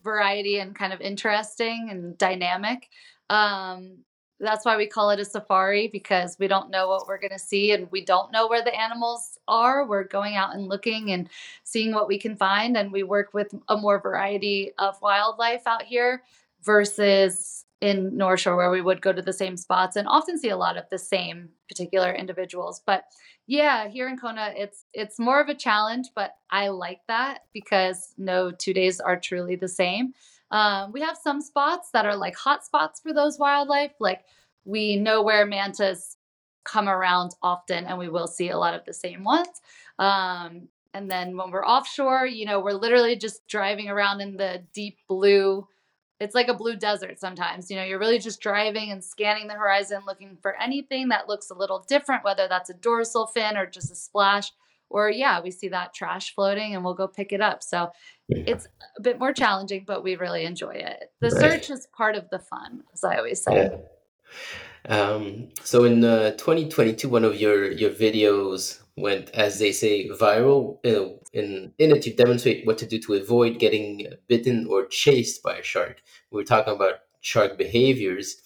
variety 0.05 0.59
and 0.59 0.75
kind 0.75 0.93
of 0.93 1.01
interesting 1.01 1.89
and 1.91 2.17
dynamic. 2.19 2.89
Um, 3.31 4.05
that's 4.41 4.65
why 4.65 4.77
we 4.77 4.87
call 4.87 5.11
it 5.11 5.21
a 5.21 5.25
safari 5.25 5.89
because 5.89 6.37
we 6.39 6.47
don't 6.47 6.71
know 6.71 6.89
what 6.89 7.07
we're 7.09 7.19
going 7.19 7.33
to 7.33 7.39
see 7.39 7.73
and 7.73 7.91
we 7.91 8.05
don't 8.05 8.33
know 8.33 8.47
where 8.47 8.63
the 8.63 8.75
animals 8.75 9.39
are. 9.49 9.87
We're 9.87 10.05
going 10.05 10.37
out 10.37 10.55
and 10.55 10.69
looking 10.69 11.11
and 11.11 11.29
seeing 11.65 11.93
what 11.93 12.09
we 12.09 12.19
can 12.19 12.37
find. 12.37 12.77
And 12.77 12.93
we 12.93 13.03
work 13.03 13.35
with 13.35 13.53
a 13.69 13.77
more 13.77 14.01
variety 14.01 14.73
of 14.79 15.01
wildlife 15.03 15.67
out 15.67 15.83
here 15.83 16.23
versus 16.63 17.65
in 17.81 18.17
North 18.17 18.41
Shore 18.41 18.57
where 18.57 18.71
we 18.71 18.81
would 18.81 19.01
go 19.01 19.13
to 19.13 19.23
the 19.23 19.33
same 19.33 19.57
spots 19.57 19.97
and 19.97 20.09
often 20.09 20.39
see 20.39 20.49
a 20.49 20.57
lot 20.57 20.77
of 20.77 20.85
the 20.91 20.99
same 20.99 21.51
particular 21.69 22.13
individuals. 22.13 22.81
But 22.85 23.05
yeah, 23.47 23.89
here 23.89 24.09
in 24.09 24.19
Kona, 24.19 24.53
it's 24.57 24.85
it's 24.93 25.19
more 25.19 25.41
of 25.41 25.49
a 25.49 25.55
challenge, 25.55 26.09
but 26.15 26.35
I 26.51 26.69
like 26.69 27.01
that 27.09 27.45
because 27.53 28.15
no 28.19 28.51
two 28.51 28.75
days 28.75 29.01
are 29.01 29.19
truly 29.19 29.57
the 29.57 29.69
same. 29.69 30.13
Um, 30.51 30.93
we 30.93 31.01
have 31.03 31.17
some 31.17 31.41
spots 31.41 31.91
that 31.93 32.07
are 32.07 32.17
like 32.17 32.37
hot 32.37 32.65
spots 32.65 33.01
for 33.01 33.13
those 33.13 33.39
wildlife. 33.39 33.93
Like 34.01 34.25
we 34.65 34.97
know 34.97 35.23
where 35.23 35.47
mantas 35.47 36.17
come 36.65 36.89
around 36.89 37.33
often, 37.43 37.85
and 37.87 37.99
we 37.99 38.09
will 38.09 38.27
see 38.27 38.51
a 38.51 38.59
lot 38.59 38.75
of 38.75 38.85
the 38.85 38.93
same 38.93 39.25
ones. 39.25 39.61
Um, 39.99 40.69
and 40.95 41.11
then 41.11 41.37
when 41.37 41.51
we're 41.51 41.67
offshore, 41.67 42.27
you 42.27 42.47
know, 42.47 42.61
we're 42.61 42.73
literally 42.73 43.17
just 43.17 43.47
driving 43.47 43.89
around 43.89 44.21
in 44.21 44.37
the 44.37 44.65
deep 44.73 44.99
blue. 45.09 45.67
It's 46.21 46.35
like 46.35 46.49
a 46.49 46.55
blue 46.55 46.77
desert 46.77 47.21
sometimes. 47.21 47.71
You 47.71 47.77
know, 47.77 47.85
you're 47.85 47.99
really 47.99 48.19
just 48.19 48.41
driving 48.41 48.91
and 48.91 49.05
scanning 49.05 49.47
the 49.47 49.55
horizon 49.55 50.03
looking 50.07 50.37
for 50.43 50.61
anything 50.61 51.09
that 51.09 51.29
looks 51.29 51.51
a 51.51 51.55
little 51.55 51.85
different, 51.89 52.25
whether 52.25 52.49
that's 52.49 52.71
a 52.71 52.75
dorsal 52.75 53.27
fin 53.27 53.57
or 53.57 53.67
just 53.67 53.93
a 53.93 53.95
splash 53.95 54.51
or 54.91 55.11
yeah, 55.11 55.41
we 55.41 55.51
see 55.51 55.69
that 55.69 55.95
trash 55.95 56.35
floating 56.35 56.75
and 56.75 56.85
we'll 56.85 56.95
go 56.95 57.09
pick 57.09 57.33
it 57.33 57.41
up. 57.41 57.63
So 57.63 57.91
yeah. 58.29 58.45
it's 58.47 58.67
a 58.97 59.03
bit 59.03 59.19
more 59.19 59.33
challenging, 59.33 59.85
but 59.87 60.03
we 60.03 60.17
really 60.17 60.45
enjoy 60.45 60.75
it. 60.75 61.13
The 61.21 61.31
right. 61.31 61.41
search 61.41 61.71
is 61.71 61.87
part 61.97 62.17
of 62.17 62.29
the 62.31 62.39
fun, 62.39 62.85
as 62.93 63.05
I 63.05 63.17
always 63.17 63.43
say. 63.43 63.71
Yeah. 63.71 63.77
Um, 64.89 65.49
so 65.63 65.85
in 65.85 66.05
uh, 66.05 66.33
2022, 66.33 67.09
one 67.09 67.25
of 67.25 67.37
your 67.37 67.71
your 67.71 67.91
videos 67.91 68.81
went, 68.97 69.31
as 69.31 69.59
they 69.59 69.73
say, 69.73 70.09
viral. 70.09 70.79
You 70.85 70.93
know, 70.93 71.21
in 71.33 71.73
in 71.79 71.91
it, 71.91 72.07
you 72.07 72.15
demonstrate 72.15 72.67
what 72.67 72.79
to 72.79 72.87
do 72.87 72.99
to 73.01 73.15
avoid 73.15 73.59
getting 73.59 74.07
bitten 74.29 74.67
or 74.67 74.87
chased 74.87 75.43
by 75.43 75.57
a 75.57 75.63
shark. 75.63 76.03
We 76.31 76.41
are 76.41 76.45
talking 76.45 76.75
about 76.75 77.01
shark 77.21 77.59
behaviors, 77.59 78.37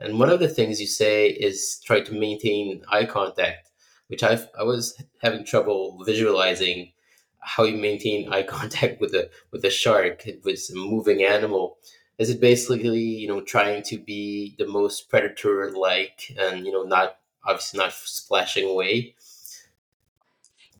and 0.00 0.18
one 0.18 0.30
of 0.30 0.40
the 0.40 0.48
things 0.48 0.80
you 0.80 0.86
say 0.86 1.28
is 1.28 1.80
try 1.84 2.00
to 2.00 2.12
maintain 2.12 2.82
eye 2.90 3.04
contact 3.04 3.70
which 4.12 4.22
I 4.22 4.38
I 4.58 4.62
was 4.62 5.02
having 5.22 5.42
trouble 5.42 5.98
visualizing 6.04 6.92
how 7.40 7.64
you 7.64 7.78
maintain 7.78 8.28
eye 8.32 8.42
contact 8.42 9.00
with 9.00 9.14
a 9.14 9.30
with 9.50 9.64
a 9.64 9.70
shark 9.70 10.24
with 10.44 10.60
a 10.70 10.74
moving 10.74 11.24
animal. 11.24 11.78
Is 12.18 12.28
it 12.28 12.38
basically 12.38 13.00
you 13.22 13.26
know 13.26 13.40
trying 13.40 13.82
to 13.84 13.98
be 13.98 14.54
the 14.58 14.68
most 14.68 15.08
predator 15.08 15.70
like 15.70 16.36
and 16.38 16.66
you 16.66 16.72
know 16.72 16.82
not 16.82 17.16
obviously 17.46 17.78
not 17.78 17.94
splashing 17.94 18.68
away? 18.68 19.14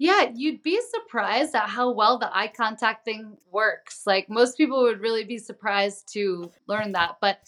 Yeah, 0.02 0.32
you'd 0.34 0.64
be 0.64 0.80
surprised 0.90 1.54
at 1.54 1.68
how 1.68 1.92
well 1.92 2.18
the 2.18 2.36
eye 2.36 2.48
contact 2.48 3.04
thing 3.04 3.36
works. 3.52 4.02
Like 4.04 4.28
most 4.28 4.56
people 4.56 4.82
would 4.82 5.00
really 5.00 5.22
be 5.22 5.38
surprised 5.38 6.12
to 6.14 6.50
learn 6.66 6.90
that. 6.90 7.18
But 7.20 7.38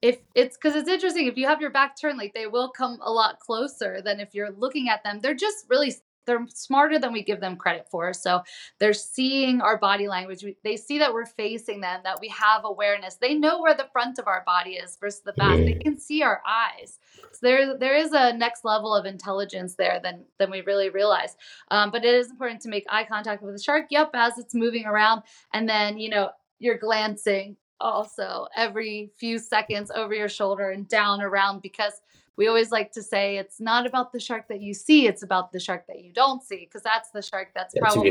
if 0.00 0.18
it's 0.32 0.56
because 0.56 0.76
it's 0.76 0.88
interesting, 0.88 1.26
if 1.26 1.36
you 1.36 1.48
have 1.48 1.60
your 1.60 1.70
back 1.70 2.00
turned, 2.00 2.16
like 2.16 2.32
they 2.32 2.46
will 2.46 2.68
come 2.70 3.00
a 3.02 3.10
lot 3.10 3.40
closer 3.40 4.00
than 4.00 4.20
if 4.20 4.32
you're 4.32 4.52
looking 4.52 4.88
at 4.88 5.02
them. 5.02 5.18
They're 5.18 5.34
just 5.34 5.66
really 5.68 5.92
they're 6.26 6.46
smarter 6.48 6.98
than 6.98 7.12
we 7.12 7.22
give 7.22 7.40
them 7.40 7.56
credit 7.56 7.86
for. 7.90 8.12
So 8.12 8.42
they're 8.78 8.92
seeing 8.92 9.60
our 9.60 9.78
body 9.78 10.08
language. 10.08 10.44
They 10.62 10.76
see 10.76 10.98
that 10.98 11.12
we're 11.12 11.26
facing 11.26 11.80
them, 11.80 12.00
that 12.04 12.20
we 12.20 12.28
have 12.28 12.64
awareness. 12.64 13.16
They 13.16 13.34
know 13.34 13.60
where 13.60 13.74
the 13.74 13.88
front 13.92 14.18
of 14.18 14.26
our 14.26 14.42
body 14.44 14.72
is 14.72 14.96
versus 14.96 15.22
the 15.24 15.32
back. 15.34 15.56
They 15.56 15.74
can 15.74 15.98
see 15.98 16.22
our 16.22 16.42
eyes. 16.46 16.98
So 17.32 17.38
there, 17.42 17.76
there 17.76 17.96
is 17.96 18.12
a 18.12 18.32
next 18.32 18.64
level 18.64 18.94
of 18.94 19.06
intelligence 19.06 19.74
there 19.74 20.00
than 20.02 20.24
than 20.38 20.50
we 20.50 20.60
really 20.62 20.90
realize. 20.90 21.36
Um, 21.70 21.90
but 21.90 22.04
it 22.04 22.14
is 22.14 22.30
important 22.30 22.60
to 22.62 22.68
make 22.68 22.84
eye 22.88 23.04
contact 23.04 23.42
with 23.42 23.56
the 23.56 23.62
shark. 23.62 23.86
Yep, 23.90 24.10
as 24.14 24.38
it's 24.38 24.54
moving 24.54 24.86
around, 24.86 25.22
and 25.52 25.68
then 25.68 25.98
you 25.98 26.10
know 26.10 26.30
you're 26.58 26.78
glancing 26.78 27.56
also 27.80 28.46
every 28.56 29.10
few 29.16 29.38
seconds 29.38 29.90
over 29.94 30.14
your 30.14 30.28
shoulder 30.28 30.70
and 30.70 30.88
down 30.88 31.20
around 31.20 31.60
because 31.60 32.00
we 32.36 32.48
always 32.48 32.72
like 32.72 32.92
to 32.92 33.02
say 33.02 33.36
it's 33.36 33.60
not 33.60 33.86
about 33.86 34.12
the 34.12 34.20
shark 34.20 34.48
that 34.48 34.60
you 34.60 34.74
see, 34.74 35.06
it's 35.06 35.22
about 35.22 35.52
the 35.52 35.60
shark 35.60 35.86
that 35.86 36.02
you 36.02 36.12
don't 36.12 36.42
see, 36.42 36.66
because 36.66 36.82
that's 36.82 37.10
the 37.10 37.22
shark 37.22 37.48
that's, 37.54 37.74
that's 37.74 37.94
probably 37.94 38.10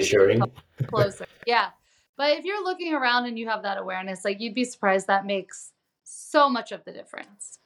closer. 0.88 1.26
yeah. 1.48 1.70
But 2.16 2.38
if 2.38 2.46
you're 2.46 2.64
looking 2.64 2.94
around 2.94 3.26
and 3.26 3.38
you 3.38 3.48
have 3.50 3.64
that 3.64 3.78
awareness, 3.78 4.24
like 4.24 4.40
you'd 4.40 4.54
be 4.54 4.66
surprised 4.66 5.08
that 5.08 5.26
makes 5.26 5.72
so 6.04 6.50
much 6.50 6.72
of 6.72 6.86
the 6.86 6.92
difference. 6.92 7.60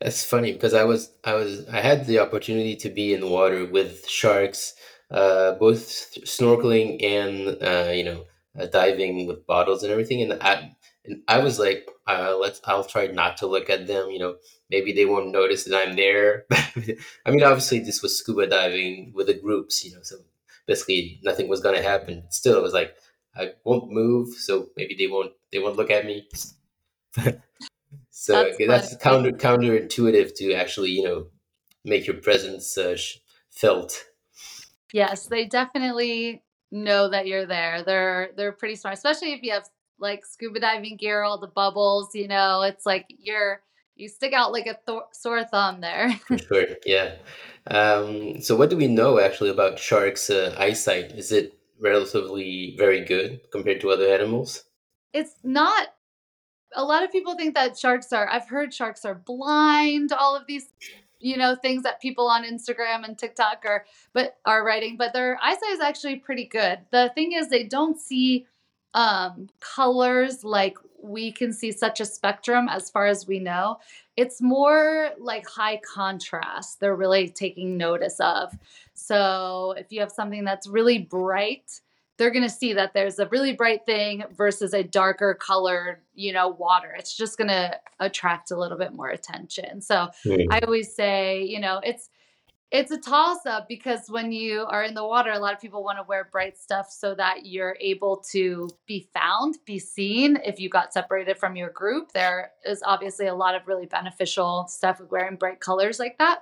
That's 0.00 0.24
funny 0.24 0.52
because 0.52 0.74
I 0.74 0.84
was 0.84 1.12
I 1.24 1.34
was 1.34 1.66
I 1.68 1.80
had 1.80 2.06
the 2.06 2.18
opportunity 2.18 2.76
to 2.76 2.90
be 2.90 3.14
in 3.14 3.20
the 3.20 3.28
water 3.28 3.64
with 3.64 4.06
sharks, 4.08 4.74
uh, 5.10 5.52
both 5.52 6.14
snorkeling 6.24 7.02
and 7.02 7.62
uh, 7.62 7.92
you 7.92 8.04
know 8.04 8.24
uh, 8.58 8.66
diving 8.66 9.26
with 9.26 9.46
bottles 9.46 9.82
and 9.82 9.92
everything, 9.92 10.20
and 10.22 10.42
I 10.42 10.74
and 11.04 11.22
I 11.28 11.38
was 11.38 11.58
like, 11.58 11.88
uh, 12.06 12.36
let's 12.40 12.60
I'll 12.64 12.84
try 12.84 13.06
not 13.08 13.38
to 13.38 13.46
look 13.46 13.68
at 13.68 13.86
them. 13.86 14.10
You 14.10 14.18
know, 14.18 14.36
maybe 14.70 14.92
they 14.92 15.04
won't 15.04 15.32
notice 15.32 15.64
that 15.64 15.76
I'm 15.76 15.96
there. 15.96 16.46
I 16.52 17.30
mean, 17.30 17.42
obviously 17.42 17.80
this 17.80 18.02
was 18.02 18.18
scuba 18.18 18.46
diving 18.46 19.12
with 19.14 19.26
the 19.26 19.34
groups, 19.34 19.84
you 19.84 19.92
know, 19.92 20.02
so 20.02 20.16
basically 20.66 21.20
nothing 21.22 21.48
was 21.48 21.60
gonna 21.60 21.82
happen. 21.82 22.24
Still, 22.30 22.56
it 22.58 22.62
was 22.62 22.72
like 22.74 22.94
I 23.36 23.52
won't 23.64 23.90
move, 23.90 24.34
so 24.34 24.68
maybe 24.76 24.94
they 24.94 25.06
won't 25.06 25.32
they 25.52 25.58
won't 25.58 25.76
look 25.76 25.90
at 25.90 26.06
me. 26.06 26.28
so 28.10 28.32
that's, 28.32 28.56
that's 28.66 28.96
counter 28.96 29.32
counterintuitive 29.32 30.34
to 30.36 30.54
actually 30.54 30.90
you 30.90 31.04
know 31.04 31.26
make 31.84 32.06
your 32.06 32.16
presence 32.16 32.76
uh, 32.78 32.96
felt. 33.50 34.04
Yes, 34.92 35.26
they 35.26 35.46
definitely 35.46 36.42
know 36.70 37.08
that 37.08 37.26
you're 37.26 37.46
there. 37.46 37.82
They're 37.82 38.30
they're 38.36 38.52
pretty 38.52 38.76
smart, 38.76 38.94
especially 38.94 39.32
if 39.32 39.42
you 39.42 39.52
have 39.52 39.68
like 39.98 40.24
scuba 40.26 40.60
diving 40.60 40.96
gear, 40.96 41.22
all 41.22 41.38
the 41.38 41.46
bubbles. 41.46 42.14
You 42.14 42.28
know, 42.28 42.62
it's 42.62 42.86
like 42.86 43.06
you're 43.08 43.60
you 43.96 44.08
stick 44.08 44.32
out 44.32 44.52
like 44.52 44.66
a 44.66 44.78
th- 44.86 45.02
sore 45.12 45.44
thumb 45.44 45.80
there. 45.80 46.12
For 46.26 46.38
sure, 46.38 46.66
yeah. 46.84 47.16
Um, 47.66 48.40
so, 48.40 48.56
what 48.56 48.70
do 48.70 48.76
we 48.76 48.88
know 48.88 49.20
actually 49.20 49.50
about 49.50 49.78
sharks' 49.78 50.30
uh, 50.30 50.54
eyesight? 50.58 51.12
Is 51.12 51.32
it 51.32 51.58
relatively 51.80 52.74
very 52.78 53.04
good 53.04 53.40
compared 53.52 53.80
to 53.80 53.90
other 53.90 54.08
animals? 54.08 54.64
It's 55.12 55.36
not. 55.42 55.88
A 56.76 56.84
lot 56.84 57.04
of 57.04 57.12
people 57.12 57.36
think 57.36 57.54
that 57.54 57.78
sharks 57.78 58.12
are. 58.12 58.28
I've 58.28 58.48
heard 58.48 58.74
sharks 58.74 59.04
are 59.04 59.14
blind. 59.14 60.12
All 60.12 60.34
of 60.34 60.46
these, 60.48 60.66
you 61.20 61.36
know, 61.36 61.54
things 61.54 61.84
that 61.84 62.02
people 62.02 62.26
on 62.26 62.44
Instagram 62.44 63.04
and 63.04 63.16
TikTok 63.16 63.62
are, 63.64 63.84
but 64.12 64.38
are 64.44 64.64
writing. 64.64 64.96
But 64.96 65.12
their 65.12 65.38
eyesight 65.40 65.70
is 65.70 65.80
actually 65.80 66.16
pretty 66.16 66.46
good. 66.46 66.80
The 66.90 67.12
thing 67.14 67.32
is, 67.32 67.48
they 67.48 67.62
don't 67.62 67.98
see 67.98 68.46
um, 68.94 69.48
colors 69.60 70.44
like 70.44 70.78
we 71.02 71.30
can 71.30 71.52
see 71.52 71.70
such 71.70 72.00
a 72.00 72.04
spectrum 72.04 72.68
as 72.68 72.88
far 72.88 73.06
as 73.06 73.26
we 73.26 73.38
know. 73.38 73.78
It's 74.16 74.40
more 74.40 75.10
like 75.18 75.46
high 75.46 75.80
contrast, 75.94 76.80
they're 76.80 76.96
really 76.96 77.28
taking 77.28 77.76
notice 77.76 78.18
of. 78.20 78.56
So 78.94 79.74
if 79.76 79.92
you 79.92 80.00
have 80.00 80.12
something 80.12 80.44
that's 80.44 80.66
really 80.66 80.98
bright, 80.98 81.80
they're 82.16 82.30
going 82.30 82.44
to 82.44 82.50
see 82.50 82.72
that 82.74 82.94
there's 82.94 83.18
a 83.18 83.26
really 83.26 83.52
bright 83.52 83.84
thing 83.84 84.22
versus 84.36 84.72
a 84.72 84.84
darker 84.84 85.34
colored, 85.34 86.00
you 86.14 86.32
know, 86.32 86.48
water. 86.48 86.94
It's 86.96 87.16
just 87.16 87.36
going 87.36 87.48
to 87.48 87.78
attract 87.98 88.52
a 88.52 88.56
little 88.56 88.78
bit 88.78 88.94
more 88.94 89.08
attention. 89.08 89.80
So 89.80 90.08
mm. 90.24 90.46
I 90.50 90.60
always 90.60 90.94
say, 90.94 91.42
you 91.42 91.58
know, 91.58 91.80
it's 91.82 92.10
it's 92.74 92.90
a 92.90 92.98
toss 92.98 93.46
up 93.46 93.68
because 93.68 94.08
when 94.08 94.32
you 94.32 94.66
are 94.68 94.82
in 94.82 94.94
the 94.94 95.06
water, 95.06 95.30
a 95.30 95.38
lot 95.38 95.54
of 95.54 95.60
people 95.60 95.84
want 95.84 95.96
to 95.96 96.02
wear 96.08 96.28
bright 96.32 96.58
stuff 96.58 96.90
so 96.90 97.14
that 97.14 97.46
you're 97.46 97.76
able 97.80 98.16
to 98.32 98.68
be 98.84 99.08
found, 99.14 99.58
be 99.64 99.78
seen. 99.78 100.36
If 100.44 100.58
you 100.58 100.68
got 100.68 100.92
separated 100.92 101.38
from 101.38 101.54
your 101.54 101.70
group, 101.70 102.10
there 102.10 102.50
is 102.66 102.82
obviously 102.84 103.28
a 103.28 103.34
lot 103.34 103.54
of 103.54 103.68
really 103.68 103.86
beneficial 103.86 104.66
stuff 104.66 104.98
with 104.98 105.12
wearing 105.12 105.36
bright 105.36 105.60
colors 105.60 106.00
like 106.00 106.18
that. 106.18 106.40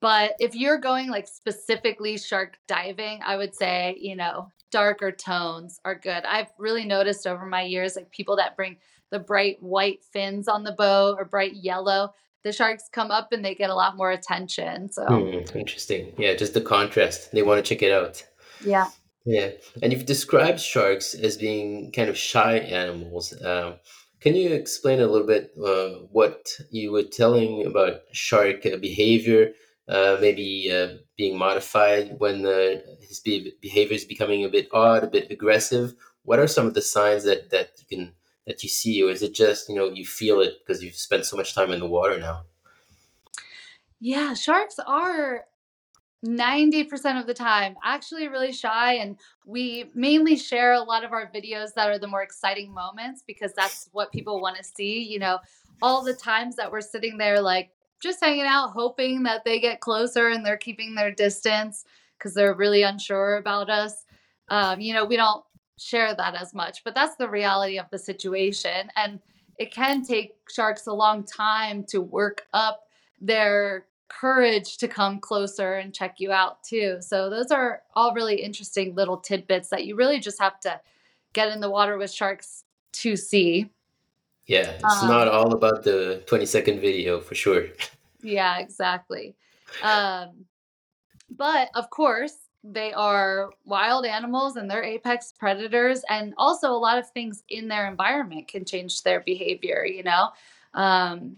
But 0.00 0.32
if 0.40 0.56
you're 0.56 0.78
going 0.78 1.08
like 1.08 1.28
specifically 1.28 2.18
shark 2.18 2.58
diving, 2.66 3.20
I 3.24 3.36
would 3.36 3.54
say, 3.54 3.96
you 4.00 4.16
know, 4.16 4.50
darker 4.72 5.12
tones 5.12 5.78
are 5.84 5.94
good. 5.94 6.24
I've 6.24 6.50
really 6.58 6.84
noticed 6.84 7.28
over 7.28 7.46
my 7.46 7.62
years, 7.62 7.94
like 7.94 8.10
people 8.10 8.34
that 8.38 8.56
bring 8.56 8.78
the 9.12 9.20
bright 9.20 9.62
white 9.62 10.02
fins 10.02 10.48
on 10.48 10.64
the 10.64 10.72
boat 10.72 11.14
or 11.16 11.24
bright 11.24 11.54
yellow, 11.54 12.12
the 12.44 12.52
sharks 12.52 12.84
come 12.92 13.10
up 13.10 13.32
and 13.32 13.44
they 13.44 13.54
get 13.54 13.70
a 13.70 13.74
lot 13.74 13.96
more 13.96 14.10
attention. 14.10 14.90
So 14.90 15.04
hmm, 15.04 15.58
interesting. 15.58 16.12
Yeah, 16.18 16.34
just 16.34 16.54
the 16.54 16.60
contrast. 16.60 17.32
They 17.32 17.42
want 17.42 17.64
to 17.64 17.68
check 17.68 17.82
it 17.82 17.92
out. 17.92 18.24
Yeah. 18.64 18.88
Yeah, 19.24 19.50
and 19.82 19.92
you've 19.92 20.06
described 20.06 20.60
sharks 20.60 21.12
as 21.12 21.36
being 21.36 21.90
kind 21.90 22.08
of 22.08 22.16
shy 22.16 22.58
animals. 22.58 23.34
Um, 23.44 23.74
can 24.20 24.36
you 24.36 24.50
explain 24.50 25.00
a 25.00 25.06
little 25.06 25.26
bit 25.26 25.50
uh, 25.62 26.06
what 26.12 26.48
you 26.70 26.92
were 26.92 27.02
telling 27.02 27.66
about 27.66 28.02
shark 28.12 28.62
behavior? 28.62 29.52
Uh, 29.88 30.16
maybe 30.20 30.70
uh, 30.72 30.98
being 31.16 31.36
modified 31.36 32.14
when 32.18 32.46
uh, 32.46 32.80
his 33.00 33.20
behavior 33.20 33.94
is 33.94 34.04
becoming 34.04 34.44
a 34.44 34.48
bit 34.48 34.68
odd, 34.72 35.04
a 35.04 35.08
bit 35.08 35.30
aggressive. 35.30 35.94
What 36.22 36.38
are 36.38 36.48
some 36.48 36.66
of 36.66 36.74
the 36.74 36.82
signs 36.82 37.24
that 37.24 37.50
that 37.50 37.70
you 37.78 37.96
can 37.96 38.12
that 38.46 38.62
you 38.62 38.68
see, 38.68 39.02
or 39.02 39.10
is 39.10 39.22
it 39.22 39.34
just 39.34 39.68
you 39.68 39.74
know 39.74 39.88
you 39.88 40.04
feel 40.04 40.40
it 40.40 40.58
because 40.60 40.82
you've 40.82 40.94
spent 40.94 41.26
so 41.26 41.36
much 41.36 41.54
time 41.54 41.70
in 41.70 41.80
the 41.80 41.86
water 41.86 42.18
now? 42.18 42.44
Yeah, 44.00 44.34
sharks 44.34 44.78
are 44.86 45.46
90% 46.24 47.20
of 47.20 47.26
the 47.26 47.34
time 47.34 47.76
actually 47.84 48.28
really 48.28 48.52
shy 48.52 48.94
and 48.94 49.16
we 49.44 49.90
mainly 49.94 50.36
share 50.36 50.72
a 50.72 50.80
lot 50.80 51.04
of 51.04 51.12
our 51.12 51.30
videos 51.30 51.74
that 51.74 51.88
are 51.88 51.98
the 51.98 52.06
more 52.06 52.22
exciting 52.22 52.72
moments 52.72 53.22
because 53.26 53.52
that's 53.52 53.88
what 53.92 54.10
people 54.12 54.40
want 54.40 54.56
to 54.56 54.64
see 54.64 55.02
you 55.02 55.18
know 55.18 55.38
all 55.82 56.02
the 56.02 56.14
times 56.14 56.56
that 56.56 56.72
we're 56.72 56.80
sitting 56.80 57.18
there 57.18 57.40
like 57.40 57.70
just 58.02 58.18
hanging 58.24 58.46
out 58.46 58.70
hoping 58.70 59.22
that 59.24 59.44
they 59.44 59.60
get 59.60 59.80
closer 59.80 60.28
and 60.28 60.44
they're 60.44 60.56
keeping 60.56 60.94
their 60.94 61.12
distance 61.12 61.84
because 62.18 62.32
they're 62.32 62.54
really 62.54 62.82
unsure 62.82 63.36
about 63.36 63.68
us 63.68 64.06
um, 64.48 64.80
you 64.80 64.94
know 64.94 65.04
we 65.04 65.16
don't 65.16 65.44
share 65.78 66.14
that 66.14 66.34
as 66.34 66.54
much, 66.54 66.84
but 66.84 66.94
that's 66.94 67.16
the 67.16 67.28
reality 67.28 67.78
of 67.78 67.86
the 67.90 67.98
situation. 67.98 68.90
And 68.96 69.20
it 69.58 69.72
can 69.72 70.04
take 70.04 70.34
sharks 70.52 70.86
a 70.86 70.92
long 70.92 71.24
time 71.24 71.84
to 71.84 72.00
work 72.00 72.46
up 72.52 72.88
their 73.20 73.86
courage 74.08 74.78
to 74.78 74.88
come 74.88 75.18
closer 75.18 75.74
and 75.74 75.92
check 75.92 76.16
you 76.18 76.32
out 76.32 76.62
too. 76.62 76.98
So 77.00 77.28
those 77.28 77.50
are 77.50 77.82
all 77.94 78.14
really 78.14 78.36
interesting 78.36 78.94
little 78.94 79.16
tidbits 79.16 79.68
that 79.70 79.84
you 79.84 79.96
really 79.96 80.20
just 80.20 80.40
have 80.40 80.60
to 80.60 80.80
get 81.32 81.48
in 81.50 81.60
the 81.60 81.70
water 81.70 81.98
with 81.98 82.10
sharks 82.10 82.64
to 82.92 83.16
see. 83.16 83.70
Yeah, 84.46 84.70
it's 84.70 85.02
um, 85.02 85.08
not 85.08 85.28
all 85.28 85.52
about 85.52 85.82
the 85.82 86.22
20 86.26 86.46
second 86.46 86.80
video 86.80 87.20
for 87.20 87.34
sure. 87.34 87.66
Yeah, 88.22 88.58
exactly. 88.58 89.34
Um, 89.82 90.46
but 91.30 91.70
of 91.74 91.90
course, 91.90 92.36
they 92.72 92.92
are 92.92 93.50
wild 93.64 94.04
animals 94.04 94.56
and 94.56 94.70
they're 94.70 94.82
apex 94.82 95.32
predators 95.38 96.02
and 96.10 96.34
also 96.36 96.70
a 96.70 96.76
lot 96.76 96.98
of 96.98 97.08
things 97.10 97.44
in 97.48 97.68
their 97.68 97.86
environment 97.86 98.48
can 98.48 98.64
change 98.64 99.02
their 99.02 99.20
behavior 99.20 99.84
you 99.84 100.02
know? 100.02 100.30
Um, 100.74 101.36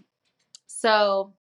so 0.67 1.33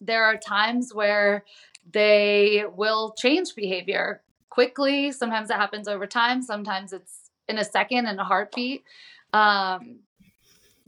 there 0.00 0.24
are 0.24 0.36
times 0.36 0.92
where 0.94 1.44
they 1.92 2.64
will 2.74 3.14
change 3.18 3.54
behavior 3.54 4.22
quickly. 4.50 5.12
Sometimes 5.12 5.50
it 5.50 5.56
happens 5.56 5.88
over 5.88 6.06
time 6.06 6.42
sometimes 6.42 6.92
it's 6.92 7.30
in 7.48 7.58
a 7.58 7.64
second 7.64 8.06
in 8.06 8.18
a 8.18 8.24
heartbeat. 8.24 8.84
Um, 9.32 10.00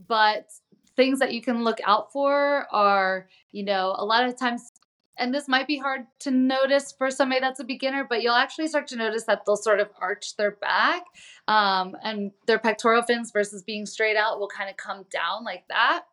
but 0.07 0.51
things 0.97 1.19
that 1.19 1.33
you 1.33 1.42
can 1.42 1.62
look 1.62 1.79
out 1.85 2.12
for 2.12 2.66
are 2.73 3.29
you 3.53 3.64
know 3.64 3.95
a 3.99 4.05
lot 4.05 4.25
of 4.25 4.38
times 4.38 4.73
and 5.18 5.35
this 5.35 5.48
might 5.48 5.66
be 5.66 5.79
hard 5.79 6.07
to 6.20 6.31
notice 6.31 6.92
for 6.92 7.11
somebody 7.11 7.40
that's 7.40 7.61
a 7.61 7.64
beginner, 7.64 8.07
but 8.09 8.22
you'll 8.22 8.35
actually 8.35 8.68
start 8.68 8.87
to 8.88 8.96
notice 8.96 9.24
that 9.24 9.42
they'll 9.46 9.57
sort 9.57 9.81
of 9.81 9.88
arch 10.00 10.37
their 10.37 10.52
back 10.52 11.05
um, 11.48 11.96
and 12.02 12.33
their 12.46 12.59
pectoral 12.59 13.02
fins 13.02 13.31
versus 13.31 13.62
being 13.62 13.87
straight 13.87 14.16
out 14.16 14.38
will 14.38 14.48
kind 14.48 14.68
of 14.68 14.76
come 14.76 15.05
down 15.11 15.44
like 15.44 15.64
that. 15.68 16.05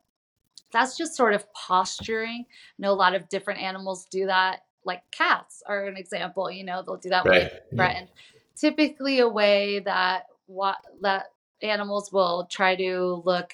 That's 0.72 0.98
just 0.98 1.16
sort 1.16 1.34
of 1.34 1.52
posturing. 1.54 2.46
I 2.48 2.76
know 2.80 2.92
a 2.92 2.96
lot 2.96 3.13
of 3.13 3.30
different 3.30 3.62
animals 3.62 4.08
do 4.10 4.26
that, 4.28 4.62
like 4.86 5.04
cats 5.12 5.62
are 5.68 5.86
an 5.86 5.98
example. 5.98 6.50
You 6.50 6.63
know, 6.63 6.82
they'll 6.82 6.98
do 6.98 7.10
that 7.10 7.26
right. 7.26 7.52
when 7.70 7.78
threatened. 7.78 8.08
Yeah. 8.16 8.39
Typically, 8.56 9.20
a 9.20 9.28
way 9.28 9.80
that 9.80 10.28
what 10.46 10.78
that 11.02 11.26
animals 11.62 12.12
will 12.12 12.48
try 12.50 12.76
to 12.76 13.22
look 13.26 13.54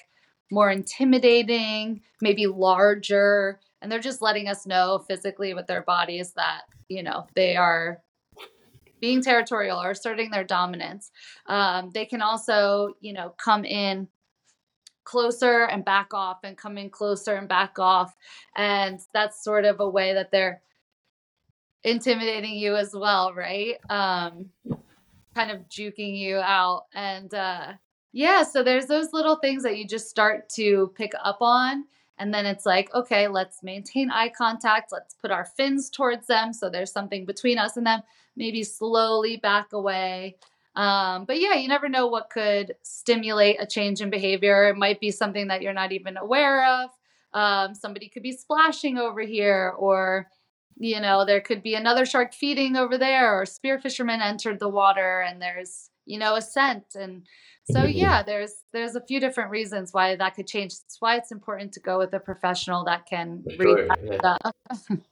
more 0.50 0.70
intimidating, 0.70 2.02
maybe 2.20 2.46
larger 2.46 3.60
and 3.80 3.90
they're 3.90 3.98
just 3.98 4.22
letting 4.22 4.48
us 4.48 4.66
know 4.66 5.04
physically 5.06 5.54
with 5.54 5.66
their 5.66 5.82
bodies 5.82 6.32
that 6.32 6.62
you 6.88 7.02
know 7.02 7.26
they 7.34 7.56
are 7.56 8.00
being 9.00 9.22
territorial 9.22 9.82
or 9.82 9.90
asserting 9.90 10.30
their 10.30 10.44
dominance. 10.44 11.10
Um, 11.46 11.90
they 11.92 12.04
can 12.04 12.22
also 12.22 12.94
you 13.00 13.12
know 13.12 13.34
come 13.38 13.64
in 13.64 14.08
closer 15.04 15.64
and 15.64 15.84
back 15.84 16.14
off 16.14 16.38
and 16.44 16.56
come 16.56 16.78
in 16.78 16.90
closer 16.90 17.34
and 17.34 17.48
back 17.48 17.78
off. 17.78 18.14
And 18.56 19.00
that's 19.12 19.42
sort 19.42 19.64
of 19.64 19.80
a 19.80 19.88
way 19.88 20.14
that 20.14 20.30
they're 20.30 20.62
intimidating 21.82 22.54
you 22.54 22.76
as 22.76 22.94
well 22.94 23.32
right? 23.34 23.76
Um, 23.88 24.50
kind 25.34 25.50
of 25.50 25.68
juking 25.68 26.16
you 26.16 26.36
out. 26.36 26.84
And 26.94 27.32
uh, 27.34 27.72
yeah 28.12 28.42
so 28.42 28.62
there's 28.62 28.86
those 28.86 29.12
little 29.12 29.36
things 29.36 29.62
that 29.62 29.78
you 29.78 29.86
just 29.86 30.08
start 30.08 30.48
to 30.50 30.92
pick 30.96 31.12
up 31.24 31.38
on 31.40 31.84
and 32.20 32.34
then 32.34 32.44
it's 32.44 32.66
like, 32.66 32.94
okay, 32.94 33.28
let's 33.28 33.62
maintain 33.62 34.10
eye 34.10 34.28
contact. 34.28 34.92
Let's 34.92 35.14
put 35.14 35.30
our 35.30 35.46
fins 35.46 35.88
towards 35.88 36.26
them. 36.26 36.52
So 36.52 36.68
there's 36.68 36.92
something 36.92 37.24
between 37.24 37.58
us 37.58 37.78
and 37.78 37.86
them. 37.86 38.02
Maybe 38.36 38.62
slowly 38.62 39.38
back 39.38 39.72
away. 39.72 40.36
Um, 40.76 41.24
but 41.24 41.40
yeah, 41.40 41.54
you 41.54 41.66
never 41.66 41.88
know 41.88 42.06
what 42.06 42.28
could 42.28 42.74
stimulate 42.82 43.56
a 43.58 43.66
change 43.66 44.02
in 44.02 44.10
behavior. 44.10 44.68
It 44.68 44.76
might 44.76 45.00
be 45.00 45.10
something 45.10 45.48
that 45.48 45.62
you're 45.62 45.72
not 45.72 45.92
even 45.92 46.18
aware 46.18 46.82
of. 46.82 46.90
Um, 47.32 47.74
somebody 47.74 48.10
could 48.10 48.22
be 48.22 48.32
splashing 48.32 48.98
over 48.98 49.22
here, 49.22 49.72
or 49.78 50.28
you 50.76 51.00
know, 51.00 51.24
there 51.24 51.40
could 51.40 51.62
be 51.62 51.74
another 51.74 52.04
shark 52.04 52.34
feeding 52.34 52.76
over 52.76 52.98
there, 52.98 53.40
or 53.40 53.46
spear 53.46 53.78
fishermen 53.78 54.20
entered 54.20 54.58
the 54.58 54.68
water 54.68 55.20
and 55.20 55.40
there's 55.40 55.90
you 56.06 56.18
know 56.18 56.34
a 56.34 56.42
scent 56.42 56.84
and 56.94 57.22
so 57.70 57.80
mm-hmm. 57.80 57.98
yeah 57.98 58.22
there's 58.22 58.54
there's 58.72 58.96
a 58.96 59.00
few 59.00 59.20
different 59.20 59.50
reasons 59.50 59.92
why 59.92 60.16
that 60.16 60.34
could 60.34 60.46
change 60.46 60.78
that's 60.80 60.96
why 61.00 61.16
it's 61.16 61.32
important 61.32 61.72
to 61.72 61.80
go 61.80 61.98
with 61.98 62.12
a 62.14 62.20
professional 62.20 62.84
that 62.84 63.06
can 63.06 63.44
read 63.58 63.88
that 64.22 64.54
yeah. 64.90 64.96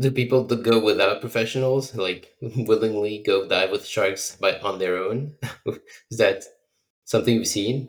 Do 0.00 0.10
people 0.10 0.44
to 0.44 0.56
go 0.56 0.80
without 0.80 1.20
professionals 1.20 1.94
like 1.94 2.34
willingly 2.40 3.22
go 3.24 3.48
dive 3.48 3.70
with 3.70 3.86
sharks 3.86 4.36
by 4.36 4.58
on 4.58 4.78
their 4.78 4.98
own? 4.98 5.34
Is 6.10 6.18
that 6.18 6.44
something 7.04 7.34
you've 7.34 7.46
seen? 7.46 7.88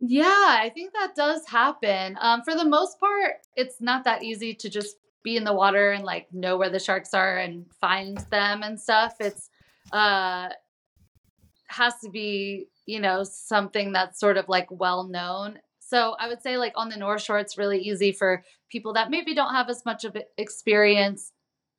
Yeah, 0.00 0.24
I 0.26 0.70
think 0.74 0.92
that 0.92 1.14
does 1.14 1.46
happen. 1.46 2.18
Um, 2.20 2.42
for 2.42 2.54
the 2.54 2.64
most 2.64 3.00
part, 3.00 3.34
it's 3.54 3.80
not 3.80 4.04
that 4.04 4.22
easy 4.22 4.54
to 4.54 4.68
just 4.68 4.96
be 5.22 5.36
in 5.36 5.44
the 5.44 5.54
water 5.54 5.92
and 5.92 6.04
like 6.04 6.32
know 6.32 6.56
where 6.56 6.68
the 6.68 6.78
sharks 6.78 7.14
are 7.14 7.38
and 7.38 7.66
find 7.80 8.18
them 8.30 8.62
and 8.62 8.78
stuff. 8.80 9.14
It's 9.20 9.50
uh 9.92 10.48
has 11.68 11.94
to 12.04 12.10
be, 12.10 12.68
you 12.86 13.00
know, 13.00 13.24
something 13.24 13.92
that's 13.92 14.20
sort 14.20 14.36
of 14.36 14.48
like 14.48 14.68
well 14.70 15.04
known. 15.04 15.58
So 15.80 16.16
I 16.18 16.28
would 16.28 16.42
say 16.42 16.56
like 16.56 16.72
on 16.76 16.88
the 16.88 16.96
North 16.96 17.22
Shore, 17.22 17.38
it's 17.38 17.58
really 17.58 17.78
easy 17.78 18.12
for 18.12 18.44
people 18.70 18.92
that 18.94 19.10
maybe 19.10 19.34
don't 19.34 19.54
have 19.54 19.68
as 19.70 19.84
much 19.84 20.04
of 20.04 20.16
experience 20.36 21.32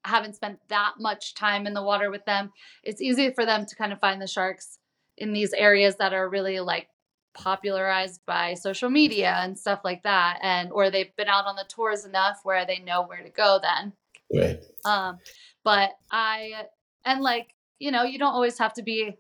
haven't 0.08 0.36
spent 0.36 0.60
that 0.70 0.94
much 1.00 1.34
time 1.34 1.68
in 1.68 1.74
the 1.74 1.84
water 1.84 2.10
with 2.10 2.26
them, 2.26 2.52
it's 2.84 3.02
easy 3.02 3.32
for 3.32 3.46
them 3.46 3.66
to 3.66 3.76
kind 3.76 3.92
of 3.92 4.00
find 4.00 4.22
the 4.22 4.28
sharks 4.28 4.80
in 5.18 5.34
these 5.34 5.54
areas 5.54 5.98
that 5.98 6.14
are 6.14 6.30
really 6.30 6.60
like 6.60 6.88
popularized 7.34 8.22
by 8.26 8.54
social 8.56 8.90
media 8.90 9.36
and 9.42 9.60
stuff 9.60 9.82
like 9.84 10.02
that 10.04 10.40
and 10.42 10.72
or 10.72 10.90
they've 10.90 11.16
been 11.18 11.28
out 11.28 11.46
on 11.46 11.56
the 11.56 11.66
tours 11.70 12.04
enough 12.04 12.40
where 12.44 12.66
they 12.66 12.80
know 12.80 13.04
where 13.06 13.22
to 13.22 13.30
go 13.30 13.60
then 13.62 13.94
right 14.34 14.60
um 14.86 15.20
but 15.64 15.92
i 16.10 16.66
and 17.06 17.22
like 17.22 17.54
you 17.78 17.92
know 17.92 18.02
you 18.02 18.18
don't 18.18 18.34
always 18.34 18.58
have 18.58 18.74
to 18.74 18.82
be 18.82 19.16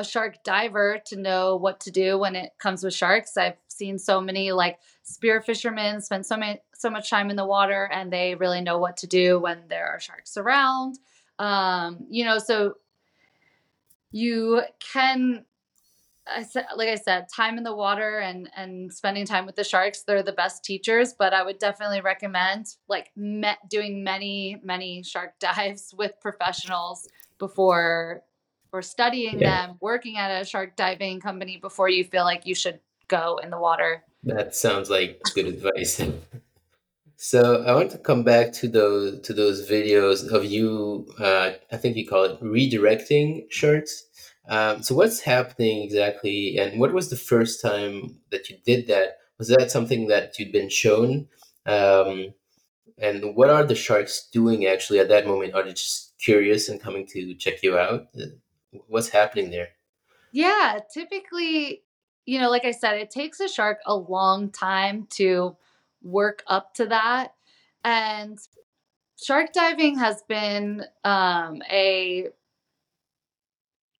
a 0.00 0.04
shark 0.04 0.42
diver 0.42 0.98
to 1.06 1.16
know 1.16 1.56
what 1.56 1.78
to 1.80 1.90
do 1.90 2.18
when 2.18 2.34
it 2.34 2.52
comes 2.58 2.82
with 2.82 2.94
sharks 2.94 3.36
i've 3.36 3.56
seen 3.68 3.98
so 3.98 4.20
many 4.20 4.50
like 4.50 4.78
spear 5.02 5.40
fishermen 5.40 6.00
spend 6.00 6.26
so 6.26 6.36
many 6.36 6.58
so 6.74 6.90
much 6.90 7.10
time 7.10 7.30
in 7.30 7.36
the 7.36 7.44
water 7.44 7.88
and 7.92 8.12
they 8.12 8.34
really 8.34 8.60
know 8.60 8.78
what 8.78 8.96
to 8.96 9.06
do 9.06 9.38
when 9.38 9.58
there 9.68 9.86
are 9.86 10.00
sharks 10.00 10.36
around 10.36 10.98
um, 11.38 12.06
you 12.08 12.24
know 12.24 12.38
so 12.38 12.74
you 14.10 14.62
can 14.92 15.44
I 16.32 16.44
said, 16.44 16.66
like 16.76 16.88
I 16.88 16.94
said, 16.94 17.26
time 17.34 17.58
in 17.58 17.64
the 17.64 17.74
water 17.74 18.18
and 18.18 18.48
and 18.54 18.92
spending 18.92 19.26
time 19.26 19.46
with 19.46 19.56
the 19.56 19.64
sharks, 19.64 20.02
they're 20.02 20.22
the 20.22 20.32
best 20.32 20.62
teachers. 20.62 21.12
But 21.18 21.32
I 21.32 21.42
would 21.42 21.58
definitely 21.58 22.02
recommend 22.02 22.76
like 22.88 23.10
met 23.16 23.58
doing 23.68 24.04
many 24.04 24.60
many 24.62 25.02
shark 25.02 25.32
dives 25.40 25.92
with 25.96 26.12
professionals 26.20 27.08
before 27.38 28.22
or 28.72 28.82
studying 28.82 29.40
yeah. 29.40 29.66
them, 29.66 29.76
working 29.80 30.16
at 30.16 30.40
a 30.40 30.44
shark 30.44 30.76
diving 30.76 31.20
company 31.20 31.56
before 31.56 31.88
you 31.88 32.04
feel 32.04 32.24
like 32.24 32.46
you 32.46 32.54
should 32.54 32.80
go 33.08 33.38
in 33.42 33.50
the 33.50 33.58
water. 33.58 34.04
That 34.24 34.54
sounds 34.54 34.90
like 34.90 35.20
good 35.34 35.46
advice. 35.46 36.02
So 37.22 37.62
I 37.64 37.74
want 37.74 37.90
to 37.90 37.98
come 37.98 38.22
back 38.22 38.50
to 38.54 38.66
those 38.66 39.20
to 39.26 39.34
those 39.34 39.68
videos 39.68 40.26
of 40.32 40.46
you. 40.46 41.06
Uh, 41.18 41.50
I 41.70 41.76
think 41.76 41.98
you 41.98 42.08
call 42.08 42.24
it 42.24 42.40
redirecting 42.40 43.44
sharks. 43.50 44.06
Um, 44.48 44.82
so 44.82 44.94
what's 44.94 45.20
happening 45.20 45.82
exactly, 45.82 46.56
and 46.56 46.80
what 46.80 46.94
was 46.94 47.10
the 47.10 47.16
first 47.16 47.60
time 47.60 48.16
that 48.30 48.48
you 48.48 48.56
did 48.64 48.86
that? 48.86 49.18
Was 49.36 49.48
that 49.48 49.70
something 49.70 50.08
that 50.08 50.38
you'd 50.38 50.50
been 50.50 50.70
shown? 50.70 51.28
Um, 51.66 52.32
and 52.96 53.36
what 53.36 53.50
are 53.50 53.64
the 53.64 53.74
sharks 53.74 54.26
doing 54.32 54.64
actually 54.64 54.98
at 54.98 55.10
that 55.10 55.26
moment? 55.26 55.52
Are 55.52 55.62
they 55.62 55.74
just 55.74 56.14
curious 56.18 56.70
and 56.70 56.80
coming 56.80 57.06
to 57.08 57.34
check 57.34 57.62
you 57.62 57.76
out? 57.76 58.06
What's 58.86 59.08
happening 59.08 59.50
there? 59.50 59.68
Yeah, 60.32 60.78
typically 60.92 61.82
you 62.26 62.38
know, 62.38 62.50
like 62.50 62.64
I 62.64 62.70
said, 62.70 62.96
it 62.98 63.10
takes 63.10 63.40
a 63.40 63.48
shark 63.48 63.78
a 63.86 63.96
long 63.96 64.50
time 64.50 65.06
to 65.10 65.56
work 66.02 66.42
up 66.46 66.74
to 66.74 66.86
that. 66.86 67.34
And 67.82 68.38
shark 69.20 69.52
diving 69.52 69.98
has 69.98 70.22
been 70.28 70.84
um, 71.02 71.62
a 71.70 72.28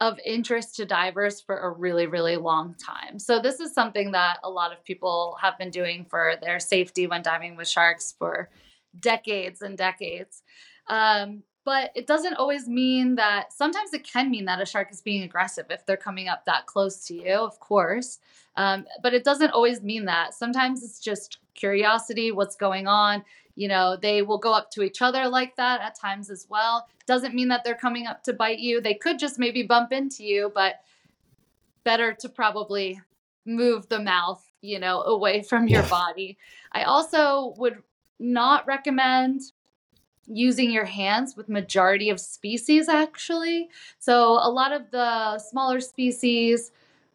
of 0.00 0.18
interest 0.24 0.76
to 0.76 0.86
divers 0.86 1.42
for 1.42 1.58
a 1.58 1.70
really 1.70 2.06
really 2.06 2.36
long 2.36 2.74
time. 2.74 3.18
So 3.18 3.40
this 3.40 3.60
is 3.60 3.74
something 3.74 4.12
that 4.12 4.38
a 4.42 4.48
lot 4.48 4.72
of 4.72 4.84
people 4.84 5.36
have 5.42 5.58
been 5.58 5.70
doing 5.70 6.06
for 6.08 6.34
their 6.40 6.58
safety 6.58 7.06
when 7.06 7.22
diving 7.22 7.56
with 7.56 7.68
sharks 7.68 8.14
for 8.18 8.48
decades 8.98 9.60
and 9.60 9.76
decades. 9.76 10.42
Um, 10.86 11.42
but 11.64 11.90
it 11.94 12.06
doesn't 12.06 12.34
always 12.34 12.68
mean 12.68 13.14
that 13.16 13.52
sometimes 13.52 13.92
it 13.92 14.04
can 14.04 14.30
mean 14.30 14.44
that 14.46 14.60
a 14.60 14.66
shark 14.66 14.90
is 14.90 15.00
being 15.00 15.22
aggressive 15.22 15.66
if 15.70 15.84
they're 15.86 15.96
coming 15.96 16.28
up 16.28 16.44
that 16.44 16.66
close 16.66 17.06
to 17.06 17.14
you 17.14 17.34
of 17.34 17.58
course 17.60 18.18
um, 18.56 18.86
but 19.02 19.14
it 19.14 19.24
doesn't 19.24 19.50
always 19.50 19.82
mean 19.82 20.04
that. 20.06 20.34
Sometimes 20.34 20.82
it's 20.82 21.00
just 21.00 21.38
curiosity 21.54 22.32
what's 22.32 22.56
going 22.56 22.86
on 22.86 23.22
you 23.56 23.68
know 23.68 23.96
they 24.00 24.22
will 24.22 24.38
go 24.38 24.54
up 24.54 24.70
to 24.70 24.82
each 24.82 25.02
other 25.02 25.28
like 25.28 25.54
that 25.56 25.80
at 25.80 25.98
times 25.98 26.30
as 26.30 26.46
well. 26.48 26.88
Doesn't 27.06 27.34
mean 27.34 27.48
that 27.48 27.64
they're 27.64 27.74
coming 27.74 28.06
up 28.06 28.22
to 28.24 28.32
bite 28.32 28.60
you. 28.60 28.80
They 28.80 28.94
could 28.94 29.18
just 29.18 29.38
maybe 29.38 29.62
bump 29.62 29.92
into 29.92 30.24
you 30.24 30.52
but 30.54 30.76
better 31.84 32.14
to 32.14 32.28
probably 32.28 33.00
move 33.46 33.88
the 33.88 33.98
mouth 33.98 34.44
you 34.62 34.78
know 34.78 35.02
away 35.02 35.42
from 35.42 35.68
your 35.68 35.82
body. 35.84 36.38
I 36.72 36.84
also 36.84 37.54
would 37.58 37.82
not 38.18 38.66
recommend 38.66 39.40
using 40.32 40.70
your 40.70 40.84
hands 40.84 41.36
with 41.36 41.48
majority 41.48 42.08
of 42.08 42.20
species 42.20 42.88
actually. 42.88 43.68
So 43.98 44.32
a 44.34 44.50
lot 44.50 44.72
of 44.72 44.90
the 44.90 45.38
smaller 45.38 45.80
species, 45.80 46.72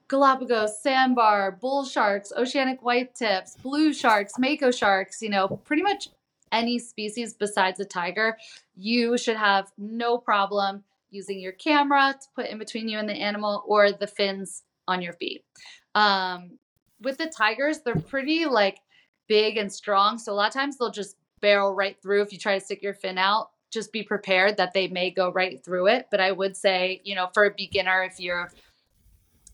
Galapagos, 0.08 0.80
sandbar, 0.82 1.52
bull 1.52 1.84
sharks, 1.84 2.32
oceanic 2.38 2.84
white 2.84 3.16
tips, 3.16 3.56
blue 3.56 3.92
sharks, 3.92 4.34
mako 4.38 4.70
sharks, 4.70 5.22
you 5.22 5.30
know, 5.30 5.48
pretty 5.48 5.82
much 5.82 6.10
any 6.52 6.78
species 6.78 7.34
besides 7.34 7.80
a 7.80 7.86
tiger, 7.86 8.38
you 8.76 9.18
should 9.18 9.36
have 9.36 9.72
no 9.78 10.18
problem 10.18 10.84
using 11.10 11.40
your 11.40 11.54
camera 11.54 12.16
to 12.20 12.28
put 12.36 12.48
in 12.48 12.60
between 12.60 12.88
you 12.88 13.00
and 13.00 13.10
the 13.10 13.14
animal 13.14 13.64
or 13.66 13.92
the 13.92 14.08
fins 14.08 14.64
on 14.88 15.02
your 15.02 15.14
feet. 15.14 15.44
Um, 15.96 16.60
with 17.02 17.18
the 17.18 17.28
tigers, 17.28 17.80
they're 17.80 17.96
pretty 17.96 18.46
like 18.46 18.80
big 19.28 19.58
and 19.58 19.72
strong. 19.72 20.18
So 20.18 20.32
a 20.32 20.36
lot 20.36 20.48
of 20.48 20.54
times 20.54 20.78
they'll 20.78 20.92
just 20.92 21.16
barrel 21.46 21.76
right 21.76 21.96
through 22.02 22.24
if 22.24 22.34
you 22.34 22.40
try 22.40 22.58
to 22.58 22.66
stick 22.66 22.82
your 22.82 22.96
fin 22.96 23.20
out. 23.20 23.52
Just 23.70 23.92
be 23.92 24.02
prepared 24.02 24.58
that 24.58 24.74
they 24.74 24.88
may 24.88 25.12
go 25.12 25.32
right 25.32 25.64
through 25.64 25.88
it. 25.88 26.08
But 26.10 26.20
i 26.20 26.32
would 26.32 26.58
say 26.58 27.02
you 27.04 27.14
know 27.14 27.30
for 27.36 27.46
a 27.46 27.54
beginner 27.56 28.04
if 28.04 28.20
you're 28.20 28.50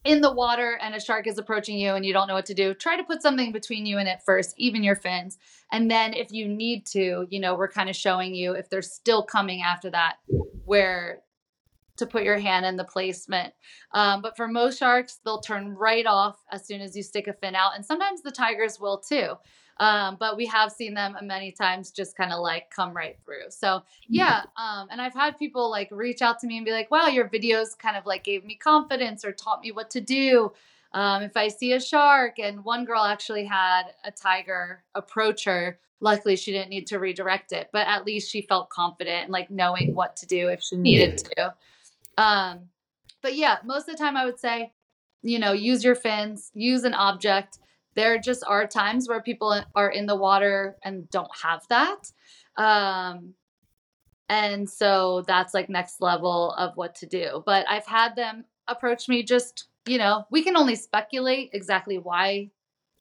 in 0.06 0.21
the 0.21 0.32
water 0.32 0.80
and 0.82 0.95
a 0.95 1.01
shark 1.01 1.27
is 1.27 1.38
approaching 1.38 1.77
you 1.77 1.93
and 1.93 2.06
you 2.06 2.13
don't 2.13 2.30
know 2.30 2.34
what 2.34 2.45
to 2.45 2.54
do 2.54 2.73
try 2.73 2.95
to 2.95 3.04
put 3.04 3.21
something 3.21 3.51
between 3.51 3.86
you 3.86 3.97
and 3.97 4.08
it 4.08 4.21
first 4.25 4.56
even 4.58 4.84
your 4.84 4.95
fins. 4.95 5.38
And 5.73 5.91
then 5.91 6.13
if 6.13 6.32
you 6.32 6.47
need 6.47 6.86
to 6.88 7.27
you 7.30 7.41
know 7.41 7.56
we're 7.56 7.67
kind 7.67 7.89
of 7.89 7.95
showing 7.95 8.34
you 8.34 8.54
if 8.54 8.69
they're 8.69 8.82
still 8.82 9.21
coming 9.21 9.62
after 9.62 9.89
that 9.89 10.15
where 10.63 11.23
to 11.97 12.08
put 12.08 12.23
your 12.23 12.39
hand 12.39 12.65
in 12.65 12.77
the 12.77 12.86
placement. 12.86 13.54
Um, 13.93 14.21
but 14.21 14.38
for 14.38 14.47
most 14.47 14.80
sharks 14.80 15.19
they'll 15.25 15.41
turn 15.41 15.75
right 15.75 16.06
off 16.06 16.38
as 16.54 16.65
soon 16.65 16.80
as 16.80 16.95
you 16.95 17.04
stick 17.04 17.27
a 17.27 17.34
fin 17.34 17.54
out. 17.54 17.75
And 17.75 17.86
sometimes 17.86 18.21
the 18.21 18.32
tigers 18.32 18.80
will 18.80 18.97
too 18.97 19.36
um, 19.81 20.15
but 20.19 20.37
we 20.37 20.45
have 20.45 20.71
seen 20.71 20.93
them 20.93 21.17
many 21.23 21.51
times 21.51 21.89
just 21.89 22.15
kind 22.15 22.31
of 22.31 22.39
like 22.39 22.69
come 22.69 22.93
right 22.95 23.17
through. 23.25 23.49
So 23.49 23.81
yeah, 24.07 24.43
um, 24.55 24.87
and 24.91 25.01
I've 25.01 25.15
had 25.15 25.39
people 25.39 25.71
like 25.71 25.89
reach 25.91 26.21
out 26.21 26.37
to 26.41 26.47
me 26.47 26.57
and 26.57 26.65
be 26.65 26.71
like, 26.71 26.91
"Wow, 26.91 27.07
your 27.07 27.27
videos 27.27 27.75
kind 27.75 27.97
of 27.97 28.05
like 28.05 28.23
gave 28.23 28.45
me 28.45 28.53
confidence 28.53 29.25
or 29.25 29.31
taught 29.31 29.59
me 29.61 29.71
what 29.71 29.89
to 29.89 29.99
do." 29.99 30.53
Um, 30.93 31.23
if 31.23 31.35
I 31.35 31.47
see 31.47 31.73
a 31.73 31.79
shark, 31.79 32.38
and 32.38 32.63
one 32.63 32.86
girl 32.86 33.03
actually 33.03 33.43
had 33.43 33.86
a 34.05 34.11
tiger 34.11 34.84
approach 34.93 35.45
her. 35.45 35.79
Luckily, 35.99 36.36
she 36.36 36.51
didn't 36.51 36.69
need 36.69 36.86
to 36.88 36.99
redirect 36.99 37.51
it, 37.51 37.69
but 37.73 37.88
at 37.88 38.05
least 38.05 38.29
she 38.29 38.43
felt 38.43 38.69
confident 38.69 39.23
and 39.23 39.32
like 39.32 39.49
knowing 39.49 39.95
what 39.95 40.15
to 40.17 40.27
do 40.27 40.49
if 40.49 40.61
she 40.61 40.75
needed 40.75 41.17
to. 41.17 41.55
Um, 42.19 42.59
but 43.23 43.36
yeah, 43.36 43.57
most 43.65 43.89
of 43.89 43.97
the 43.97 44.03
time 44.03 44.15
I 44.15 44.25
would 44.25 44.39
say, 44.39 44.73
you 45.23 45.39
know, 45.39 45.53
use 45.53 45.84
your 45.84 45.95
fins, 45.95 46.51
use 46.53 46.84
an 46.84 46.93
object 46.93 47.57
there 47.95 48.17
just 48.17 48.43
are 48.47 48.67
times 48.67 49.07
where 49.07 49.21
people 49.21 49.61
are 49.75 49.89
in 49.89 50.05
the 50.05 50.15
water 50.15 50.77
and 50.83 51.09
don't 51.09 51.31
have 51.43 51.67
that. 51.69 52.11
Um, 52.57 53.33
and 54.29 54.69
so 54.69 55.23
that's 55.27 55.53
like 55.53 55.69
next 55.69 56.01
level 56.01 56.53
of 56.53 56.77
what 56.77 56.95
to 56.95 57.05
do. 57.05 57.43
But 57.45 57.65
I've 57.69 57.85
had 57.85 58.15
them 58.15 58.45
approach 58.67 59.09
me 59.09 59.23
just, 59.23 59.67
you 59.85 59.97
know, 59.97 60.25
we 60.31 60.43
can 60.43 60.55
only 60.55 60.75
speculate 60.75 61.49
exactly 61.53 61.97
why 61.97 62.51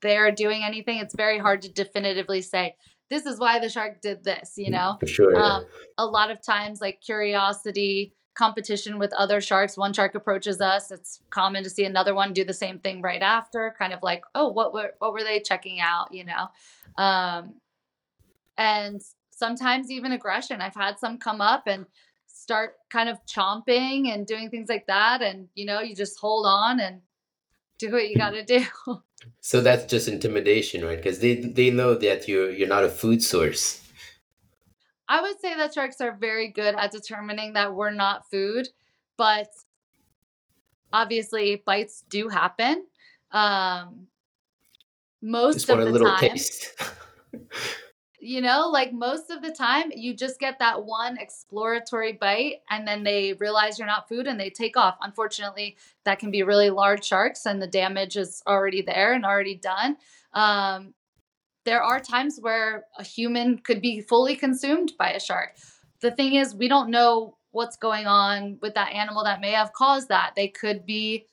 they're 0.03 0.33
doing 0.33 0.65
anything. 0.65 0.99
It's 0.99 1.15
very 1.15 1.39
hard 1.39 1.63
to 1.63 1.73
definitively 1.73 2.43
say, 2.43 2.75
this 3.11 3.27
is 3.27 3.39
why 3.39 3.59
the 3.59 3.69
shark 3.69 4.01
did 4.01 4.25
this, 4.25 4.55
you 4.57 4.71
know? 4.71 4.97
For 5.01 5.07
sure. 5.07 5.37
Um, 5.37 5.65
a 5.99 6.07
lot 6.07 6.31
of 6.31 6.43
times, 6.43 6.81
like 6.81 7.01
curiosity 7.01 8.15
competition 8.41 8.99
with 8.99 9.13
other 9.13 9.39
sharks. 9.43 9.77
One 9.77 9.93
shark 9.93 10.15
approaches 10.15 10.63
us. 10.63 10.91
It's 10.91 11.21
common 11.29 11.63
to 11.63 11.71
see 11.71 11.85
another 11.85 12.15
one 12.15 12.33
do 12.33 12.43
the 12.43 12.55
same 12.55 12.79
thing 12.79 13.03
right 13.03 13.21
after, 13.21 13.75
kind 13.79 13.93
of 13.93 14.03
like, 14.03 14.23
oh, 14.35 14.49
what 14.49 14.73
were 14.73 14.93
what 14.99 15.13
were 15.13 15.23
they 15.23 15.41
checking 15.41 15.79
out, 15.79 16.15
you 16.15 16.25
know? 16.25 16.49
Um, 16.97 17.55
and 18.57 19.03
sometimes 19.31 19.91
even 19.91 20.13
aggression. 20.13 20.63
I've 20.63 20.75
had 20.75 20.99
some 20.99 21.19
come 21.19 21.43
up 21.43 21.65
and 21.67 21.85
start 22.27 22.77
kind 22.89 23.11
of 23.11 23.19
chomping 23.27 24.13
and 24.13 24.27
doing 24.27 24.49
things 24.49 24.71
like 24.71 24.87
that, 24.87 25.21
and 25.21 25.49
you 25.55 25.67
know, 25.67 25.81
you 25.81 25.95
just 25.95 26.19
hold 26.19 26.47
on 26.47 26.81
and 26.81 27.03
do 27.79 27.93
what 27.93 28.09
you 28.09 28.17
got 28.17 28.31
to 28.31 28.45
do. 28.45 28.65
So 29.43 29.61
that's 29.61 29.85
just 29.85 30.09
intimidation, 30.09 30.83
right? 30.83 30.97
Because 30.97 31.19
they 31.19 31.35
they 31.35 31.69
know 31.69 31.95
that 31.95 32.27
you're 32.27 32.51
you're 32.51 32.75
not 32.77 32.85
a 32.85 32.89
food 32.89 33.23
source. 33.23 33.65
I 35.11 35.21
would 35.23 35.41
say 35.41 35.57
that 35.57 35.75
sharks 35.75 36.01
are 36.01 36.13
very 36.13 36.47
good 36.47 36.77
at 36.77 36.93
determining 36.93 37.55
that 37.55 37.75
we're 37.75 37.91
not 37.91 38.31
food, 38.31 38.69
but 39.17 39.49
obviously 40.93 41.65
bites 41.67 42.05
do 42.09 42.29
happen. 42.29 42.87
Um, 43.33 44.07
most 45.21 45.67
Just 45.67 45.71
of 45.71 45.79
the 45.79 45.87
little 45.87 46.07
time, 46.07 46.21
taste. 46.21 46.81
you 48.21 48.41
know, 48.41 48.69
like 48.69 48.93
most 48.93 49.33
of 49.33 49.43
the 49.43 49.51
time, 49.51 49.91
you 49.93 50.15
just 50.15 50.39
get 50.39 50.61
that 50.61 50.85
one 50.85 51.19
exploratory 51.19 52.13
bite 52.13 52.63
and 52.71 52.87
then 52.87 53.03
they 53.03 53.33
realize 53.33 53.81
you're 53.81 53.89
not 53.89 54.09
food 54.09 54.29
and 54.29 54.39
they 54.39 54.49
take 54.49 54.77
off. 54.77 54.97
Unfortunately, 55.03 55.77
that 56.05 56.21
can 56.21 56.31
be 56.31 56.45
really 56.45 56.71
large 56.71 57.05
sharks 57.05 57.47
and 57.47 57.61
the 57.61 57.67
damage 57.67 58.17
is 58.17 58.45
already 58.47 58.81
there 58.81 59.13
and 59.13 59.25
already 59.25 59.57
done. 59.57 59.97
Um, 60.35 60.95
there 61.65 61.83
are 61.83 62.01
times 62.01 62.39
where 62.41 62.85
a 62.99 63.03
human 63.03 63.59
could 63.59 63.81
be 63.81 64.01
fully 64.01 64.37
consumed 64.37 64.93
by 64.99 65.11
a 65.11 65.21
shark. 65.21 65.57
The 66.01 66.11
thing 66.11 66.35
is, 66.35 66.55
we 66.55 66.69
don't 66.69 66.91
know 66.91 67.37
what's 67.53 67.77
going 67.77 68.07
on 68.07 68.59
with 68.63 68.75
that 68.75 68.93
animal 68.93 69.25
that 69.25 69.41
may 69.41 69.53
have 69.53 69.73
caused 69.73 70.09
that. 70.09 70.33
They 70.37 70.49
could 70.49 70.87
be 70.87 71.27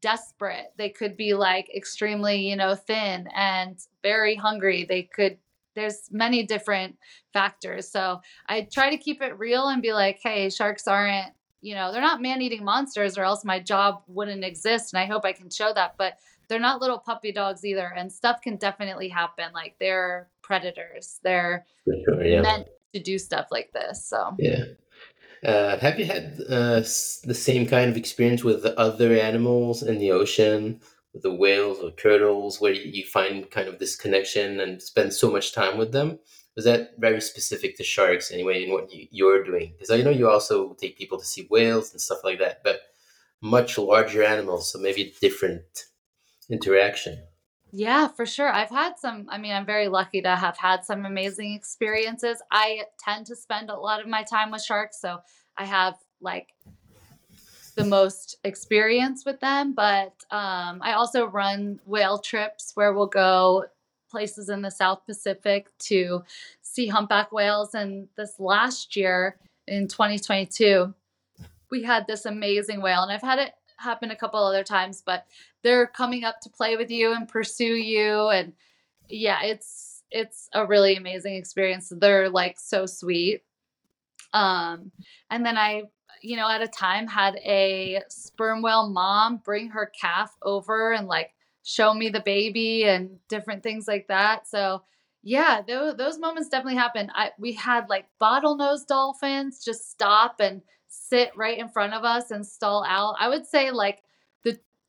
desperate. 0.00 0.72
They 0.76 0.90
could 0.90 1.16
be 1.16 1.34
like 1.34 1.74
extremely, 1.74 2.48
you 2.48 2.56
know, 2.56 2.74
thin 2.74 3.26
and 3.34 3.78
very 4.02 4.34
hungry. 4.34 4.84
They 4.84 5.02
could 5.02 5.38
there's 5.74 6.08
many 6.12 6.44
different 6.44 6.96
factors. 7.32 7.90
So 7.90 8.20
I 8.46 8.68
try 8.70 8.90
to 8.90 8.96
keep 8.96 9.20
it 9.20 9.38
real 9.38 9.66
and 9.66 9.82
be 9.82 9.92
like, 9.92 10.20
hey, 10.22 10.48
sharks 10.50 10.86
aren't, 10.86 11.32
you 11.62 11.74
know, 11.74 11.90
they're 11.90 12.00
not 12.00 12.22
man-eating 12.22 12.64
monsters 12.64 13.18
or 13.18 13.24
else 13.24 13.44
my 13.44 13.58
job 13.58 14.02
wouldn't 14.06 14.44
exist 14.44 14.92
and 14.92 15.00
I 15.00 15.06
hope 15.06 15.24
I 15.24 15.32
can 15.32 15.50
show 15.50 15.72
that, 15.74 15.96
but 15.98 16.18
they're 16.54 16.60
not 16.60 16.80
little 16.80 17.00
puppy 17.00 17.32
dogs 17.32 17.64
either 17.64 17.92
and 17.96 18.12
stuff 18.12 18.40
can 18.40 18.54
definitely 18.54 19.08
happen. 19.08 19.46
Like 19.52 19.74
they're 19.80 20.28
predators. 20.40 21.18
They're 21.24 21.66
sure, 21.84 22.24
yeah. 22.24 22.42
meant 22.42 22.68
to 22.92 23.00
do 23.00 23.18
stuff 23.18 23.48
like 23.50 23.72
this. 23.72 24.06
So 24.06 24.36
Yeah. 24.38 24.66
Uh, 25.44 25.76
have 25.78 25.98
you 25.98 26.04
had 26.04 26.38
uh, 26.48 26.78
the 26.78 27.34
same 27.34 27.66
kind 27.66 27.90
of 27.90 27.96
experience 27.96 28.44
with 28.44 28.64
other 28.64 29.18
animals 29.18 29.82
in 29.82 29.98
the 29.98 30.12
ocean, 30.12 30.80
with 31.12 31.24
the 31.24 31.34
whales 31.34 31.80
or 31.80 31.90
turtles, 31.90 32.60
where 32.60 32.72
you 32.72 32.88
you 32.98 33.04
find 33.04 33.50
kind 33.50 33.66
of 33.66 33.80
this 33.80 33.96
connection 33.96 34.60
and 34.60 34.80
spend 34.80 35.12
so 35.12 35.32
much 35.32 35.52
time 35.52 35.76
with 35.76 35.90
them? 35.90 36.20
Was 36.54 36.66
that 36.66 36.92
very 36.98 37.20
specific 37.20 37.76
to 37.78 37.82
sharks 37.82 38.30
anyway, 38.30 38.64
in 38.64 38.70
what 38.70 38.88
you're 38.92 39.42
doing? 39.42 39.72
Because 39.72 39.90
I 39.90 40.02
know 40.02 40.10
you 40.10 40.30
also 40.30 40.74
take 40.74 40.96
people 40.96 41.18
to 41.18 41.26
see 41.26 41.48
whales 41.50 41.90
and 41.90 42.00
stuff 42.00 42.22
like 42.22 42.38
that, 42.38 42.62
but 42.62 42.82
much 43.42 43.76
larger 43.76 44.22
animals, 44.22 44.70
so 44.70 44.78
maybe 44.78 45.14
different 45.20 45.86
interaction. 46.50 47.18
Yeah, 47.72 48.06
for 48.06 48.24
sure. 48.24 48.52
I've 48.52 48.70
had 48.70 48.98
some, 48.98 49.26
I 49.28 49.38
mean, 49.38 49.52
I'm 49.52 49.66
very 49.66 49.88
lucky 49.88 50.22
to 50.22 50.36
have 50.36 50.56
had 50.56 50.84
some 50.84 51.04
amazing 51.04 51.54
experiences. 51.54 52.40
I 52.52 52.82
tend 53.04 53.26
to 53.26 53.36
spend 53.36 53.68
a 53.68 53.76
lot 53.76 54.00
of 54.00 54.06
my 54.06 54.22
time 54.22 54.52
with 54.52 54.62
sharks, 54.62 55.00
so 55.00 55.18
I 55.56 55.64
have 55.64 55.96
like 56.20 56.54
the 57.74 57.84
most 57.84 58.36
experience 58.44 59.24
with 59.26 59.40
them, 59.40 59.74
but 59.74 60.14
um, 60.30 60.80
I 60.82 60.92
also 60.92 61.26
run 61.26 61.80
whale 61.84 62.18
trips 62.18 62.72
where 62.74 62.92
we'll 62.92 63.06
go 63.06 63.64
places 64.08 64.48
in 64.48 64.62
the 64.62 64.70
South 64.70 65.04
Pacific 65.06 65.66
to 65.80 66.22
see 66.62 66.86
humpback 66.86 67.32
whales. 67.32 67.74
And 67.74 68.06
this 68.16 68.38
last 68.38 68.94
year 68.94 69.36
in 69.66 69.88
2022, 69.88 70.94
we 71.70 71.82
had 71.82 72.06
this 72.06 72.24
amazing 72.24 72.80
whale, 72.80 73.02
and 73.02 73.10
I've 73.10 73.22
had 73.22 73.40
it 73.40 73.52
happen 73.76 74.12
a 74.12 74.16
couple 74.16 74.38
other 74.38 74.62
times, 74.62 75.02
but 75.04 75.26
they're 75.64 75.88
coming 75.88 76.22
up 76.22 76.40
to 76.42 76.50
play 76.50 76.76
with 76.76 76.90
you 76.90 77.12
and 77.12 77.28
pursue 77.28 77.74
you, 77.74 78.28
and 78.28 78.52
yeah, 79.08 79.42
it's 79.42 80.02
it's 80.10 80.48
a 80.52 80.64
really 80.64 80.96
amazing 80.96 81.34
experience. 81.34 81.92
They're 81.94 82.30
like 82.30 82.60
so 82.60 82.86
sweet. 82.86 83.42
Um, 84.32 84.92
and 85.30 85.44
then 85.44 85.56
I, 85.56 85.84
you 86.22 86.36
know, 86.36 86.48
at 86.48 86.62
a 86.62 86.68
time 86.68 87.08
had 87.08 87.36
a 87.36 88.00
sperm 88.08 88.62
whale 88.62 88.88
mom 88.88 89.38
bring 89.44 89.70
her 89.70 89.90
calf 90.00 90.32
over 90.42 90.92
and 90.92 91.08
like 91.08 91.32
show 91.64 91.92
me 91.94 92.10
the 92.10 92.20
baby 92.20 92.84
and 92.84 93.18
different 93.28 93.62
things 93.62 93.88
like 93.88 94.06
that. 94.08 94.46
So 94.46 94.82
yeah, 95.22 95.62
those 95.66 95.96
those 95.96 96.18
moments 96.18 96.48
definitely 96.48 96.76
happen. 96.76 97.10
I 97.14 97.30
we 97.38 97.52
had 97.52 97.88
like 97.88 98.06
bottlenose 98.20 98.86
dolphins 98.86 99.64
just 99.64 99.90
stop 99.90 100.36
and 100.38 100.62
sit 100.88 101.30
right 101.36 101.58
in 101.58 101.68
front 101.68 101.94
of 101.94 102.04
us 102.04 102.30
and 102.30 102.46
stall 102.46 102.84
out. 102.86 103.16
I 103.18 103.28
would 103.28 103.46
say 103.46 103.70
like 103.70 104.02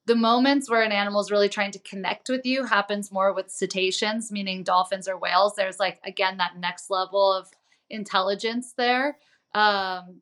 the 0.06 0.16
moments 0.16 0.70
where 0.70 0.84
an 0.84 0.92
animal 0.92 1.20
is 1.20 1.32
really 1.32 1.50
trying 1.50 1.72
to 1.72 1.80
connect 1.80 2.30
with 2.30 2.46
you 2.46 2.64
happens 2.64 3.12
more 3.12 3.34
with 3.34 3.50
cetaceans, 3.50 4.32
meaning 4.32 4.64
dolphins 4.64 5.08
or 5.08 5.18
whales. 5.18 5.56
There's 5.56 5.80
like 5.80 6.00
again 6.04 6.38
that 6.38 6.58
next 6.58 6.90
level 6.90 7.34
of 7.34 7.50
intelligence 7.90 8.74
there. 8.78 9.18
Um, 9.54 10.22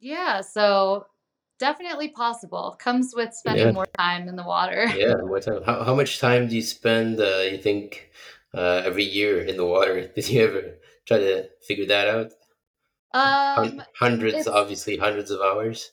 yeah, 0.00 0.42
so 0.42 1.06
definitely 1.58 2.08
possible. 2.08 2.76
Comes 2.78 3.14
with 3.14 3.32
spending 3.32 3.66
Yeah, 3.66 3.72
more 3.72 3.86
time 3.98 4.28
in 4.28 4.36
the 4.36 4.42
water. 4.42 4.86
yeah. 4.96 5.14
What 5.14 5.44
time? 5.44 5.62
How, 5.64 5.82
how 5.82 5.94
much 5.94 6.20
time 6.20 6.48
do 6.48 6.56
you 6.56 6.62
spend, 6.62 7.20
uh, 7.20 7.42
you 7.50 7.58
think, 7.58 8.10
uh, 8.52 8.82
every 8.84 9.04
year 9.04 9.40
in 9.40 9.56
the 9.56 9.64
water? 9.64 10.08
Did 10.14 10.28
you 10.28 10.44
ever 10.44 10.74
try 11.06 11.18
to 11.18 11.48
figure 11.66 11.86
that 11.86 12.08
out? 12.08 12.32
Um, 13.14 13.78
Hun- 13.78 13.86
hundreds, 13.96 14.46
obviously, 14.46 14.96
hundreds 14.96 15.30
of 15.30 15.40
hours. 15.40 15.92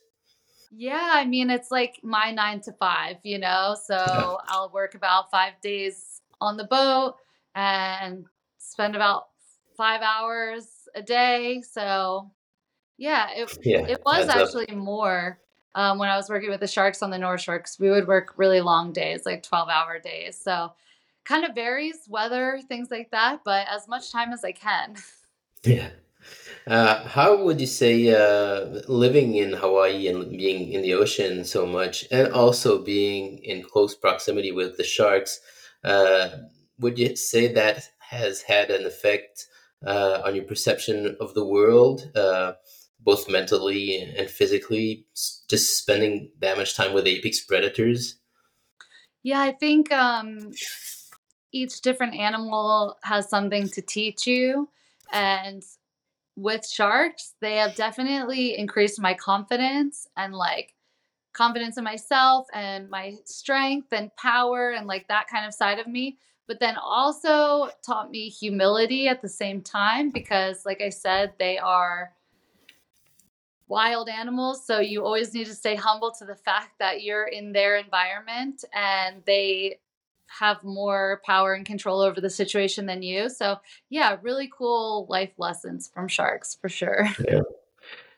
Yeah, 0.72 1.10
I 1.14 1.26
mean 1.26 1.50
it's 1.50 1.70
like 1.72 2.00
my 2.04 2.32
nine 2.32 2.62
to 2.62 2.72
five, 2.74 3.18
you 3.24 3.38
know. 3.38 3.76
So 3.84 4.40
I'll 4.48 4.72
work 4.74 4.96
about 4.96 5.30
five 5.30 5.54
days 5.62 6.22
on 6.40 6.58
the 6.58 6.64
boat 6.64 7.16
and 7.56 8.26
spend 8.58 8.96
about 8.96 9.28
five 9.78 10.02
hours 10.02 10.88
a 10.96 11.02
day. 11.02 11.62
So 11.62 12.32
yeah, 12.98 13.30
it 13.36 13.50
Yeah, 13.64 13.86
it 13.88 14.02
was 14.06 14.30
adds 14.30 14.30
up. 14.30 14.38
actually 14.42 14.76
more 14.76 15.40
um, 15.76 15.98
when 16.00 16.10
I 16.10 16.18
was 16.18 16.30
working 16.30 16.50
with 16.50 16.60
the 16.60 16.68
sharks 16.68 17.02
on 17.02 17.10
the 17.12 17.18
North 17.18 17.42
Shore 17.42 17.60
'cause 17.60 17.80
we 17.80 17.90
would 17.90 18.08
work 18.08 18.34
really 18.38 18.62
long 18.62 18.92
days, 18.94 19.26
like 19.26 19.42
12 19.44 19.70
hour 19.70 20.00
days. 20.00 20.38
So 20.38 20.74
kind 21.24 21.46
of 21.46 21.54
varies, 21.56 22.08
weather, 22.10 22.60
things 22.68 22.90
like 22.92 23.12
that, 23.12 23.42
but 23.46 23.68
as 23.70 23.88
much 23.88 24.12
time 24.12 24.34
as 24.34 24.44
I 24.44 24.52
can. 24.52 24.96
Yeah. 25.64 25.90
Uh, 26.68 27.04
how 27.08 27.44
would 27.44 27.60
you 27.60 27.68
say 27.68 28.10
uh, 28.14 28.82
living 28.88 29.36
in 29.36 29.54
Hawaii 29.54 30.08
and 30.08 30.30
being 30.30 30.72
in 30.72 30.82
the 30.82 30.94
ocean 30.94 31.44
so 31.44 31.66
much, 31.66 32.06
and 32.12 32.32
also 32.34 32.84
being 32.84 33.40
in 33.40 33.64
close 33.64 33.96
proximity 33.96 34.52
with 34.52 34.78
the 34.78 34.84
sharks, 34.84 35.40
uh, 35.84 36.30
would 36.80 37.00
you 37.00 37.16
say 37.16 37.52
that 37.54 37.90
has 38.00 38.42
had 38.42 38.70
an 38.70 38.86
effect 38.86 39.48
uh, 39.86 40.22
on 40.24 40.36
your 40.36 40.46
perception 40.46 41.18
of 41.20 41.34
the 41.34 41.46
world, 41.46 42.12
uh, 42.16 42.54
both 43.00 43.30
mentally 43.30 44.02
and 44.18 44.30
physically, 44.30 45.06
just 45.50 45.78
spending 45.78 46.32
that 46.40 46.58
much 46.58 46.76
time 46.76 46.94
with 46.94 47.08
apex 47.08 47.44
predators? 47.44 48.18
Yeah, 49.24 49.42
I 49.42 49.52
think 49.52 49.92
um, 49.92 50.52
each 51.52 51.82
different 51.82 52.16
animal 52.16 52.98
has 53.04 53.30
something 53.30 53.70
to 53.70 53.82
teach 53.82 54.28
you. 54.28 54.70
And 55.12 55.64
with 56.36 56.68
sharks, 56.68 57.36
they 57.42 57.58
have 57.58 57.76
definitely 57.76 58.58
increased 58.58 59.00
my 59.00 59.14
confidence 59.14 60.08
and 60.18 60.34
like 60.34 60.74
confidence 61.34 61.78
in 61.78 61.84
myself 61.84 62.48
and 62.54 62.90
my 62.90 63.16
strength 63.26 63.88
and 63.92 64.16
power 64.16 64.72
and 64.72 64.88
like 64.88 65.08
that 65.08 65.28
kind 65.28 65.46
of 65.46 65.54
side 65.54 65.80
of 65.80 65.88
me. 65.88 66.18
But 66.48 66.60
then 66.60 66.76
also 66.76 67.70
taught 67.86 68.12
me 68.12 68.28
humility 68.28 69.08
at 69.08 69.22
the 69.22 69.30
same 69.30 69.62
time 69.62 70.10
because, 70.10 70.66
like 70.66 70.82
I 70.82 70.90
said, 70.90 71.34
they 71.40 71.58
are 71.58 72.12
wild 73.68 74.10
animals. 74.10 74.66
So 74.66 74.80
you 74.80 75.06
always 75.06 75.34
need 75.34 75.46
to 75.46 75.56
stay 75.56 75.76
humble 75.76 76.12
to 76.20 76.26
the 76.26 76.36
fact 76.36 76.78
that 76.80 77.04
you're 77.04 77.28
in 77.28 77.54
their 77.54 77.78
environment 77.78 78.66
and 78.74 79.24
they 79.26 79.80
have 80.40 80.64
more 80.64 81.22
power 81.26 81.54
and 81.54 81.66
control 81.66 82.02
over 82.02 82.22
the 82.22 82.30
situation 82.30 82.86
than 82.86 83.02
you. 83.02 83.30
So, 83.30 83.58
yeah, 83.90 84.18
really 84.22 84.50
cool 84.56 85.06
life 85.10 85.34
lessons 85.38 85.90
from 85.94 86.08
sharks 86.08 86.58
for 86.60 86.70
sure. 86.70 87.08
Yeah. 87.28 87.42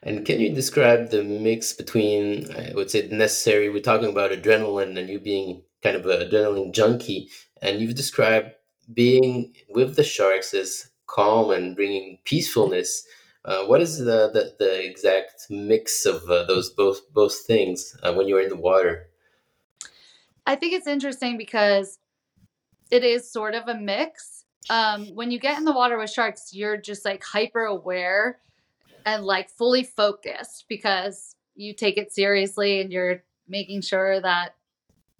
And 0.02 0.26
can 0.26 0.38
you 0.38 0.54
describe 0.54 1.10
the 1.10 1.24
mix 1.24 1.72
between, 1.72 2.54
I 2.54 2.72
would 2.74 2.90
say, 2.90 3.08
necessary? 3.08 3.70
We're 3.70 3.80
talking 3.80 4.10
about 4.10 4.32
adrenaline 4.32 4.98
and 4.98 5.08
you 5.08 5.18
being 5.18 5.62
kind 5.82 5.96
of 5.96 6.04
an 6.04 6.28
adrenaline 6.28 6.74
junkie, 6.74 7.30
and 7.62 7.80
you've 7.80 7.94
described 7.94 8.50
being 8.92 9.54
with 9.70 9.96
the 9.96 10.04
sharks 10.04 10.52
as 10.52 10.90
calm 11.06 11.50
and 11.50 11.74
bringing 11.74 12.18
peacefulness. 12.24 13.06
Uh, 13.46 13.64
what 13.64 13.80
is 13.80 13.98
the, 13.98 14.30
the, 14.32 14.54
the 14.58 14.84
exact 14.86 15.46
mix 15.48 16.04
of 16.04 16.28
uh, 16.28 16.44
those 16.44 16.70
both 16.70 17.00
both 17.14 17.38
things 17.46 17.96
uh, 18.02 18.12
when 18.12 18.28
you're 18.28 18.42
in 18.42 18.50
the 18.50 18.56
water? 18.56 19.08
I 20.46 20.56
think 20.56 20.74
it's 20.74 20.86
interesting 20.86 21.38
because 21.38 21.98
it 22.94 23.02
is 23.02 23.30
sort 23.30 23.56
of 23.56 23.66
a 23.66 23.74
mix. 23.74 24.44
Um, 24.70 25.08
when 25.14 25.32
you 25.32 25.40
get 25.40 25.58
in 25.58 25.64
the 25.64 25.72
water 25.72 25.98
with 25.98 26.10
sharks, 26.10 26.54
you're 26.54 26.76
just 26.76 27.04
like 27.04 27.24
hyper 27.24 27.64
aware 27.64 28.38
and 29.04 29.24
like 29.24 29.50
fully 29.50 29.82
focused 29.82 30.66
because 30.68 31.34
you 31.56 31.74
take 31.74 31.98
it 31.98 32.12
seriously 32.12 32.80
and 32.80 32.92
you're 32.92 33.24
making 33.48 33.82
sure 33.82 34.20
that 34.20 34.54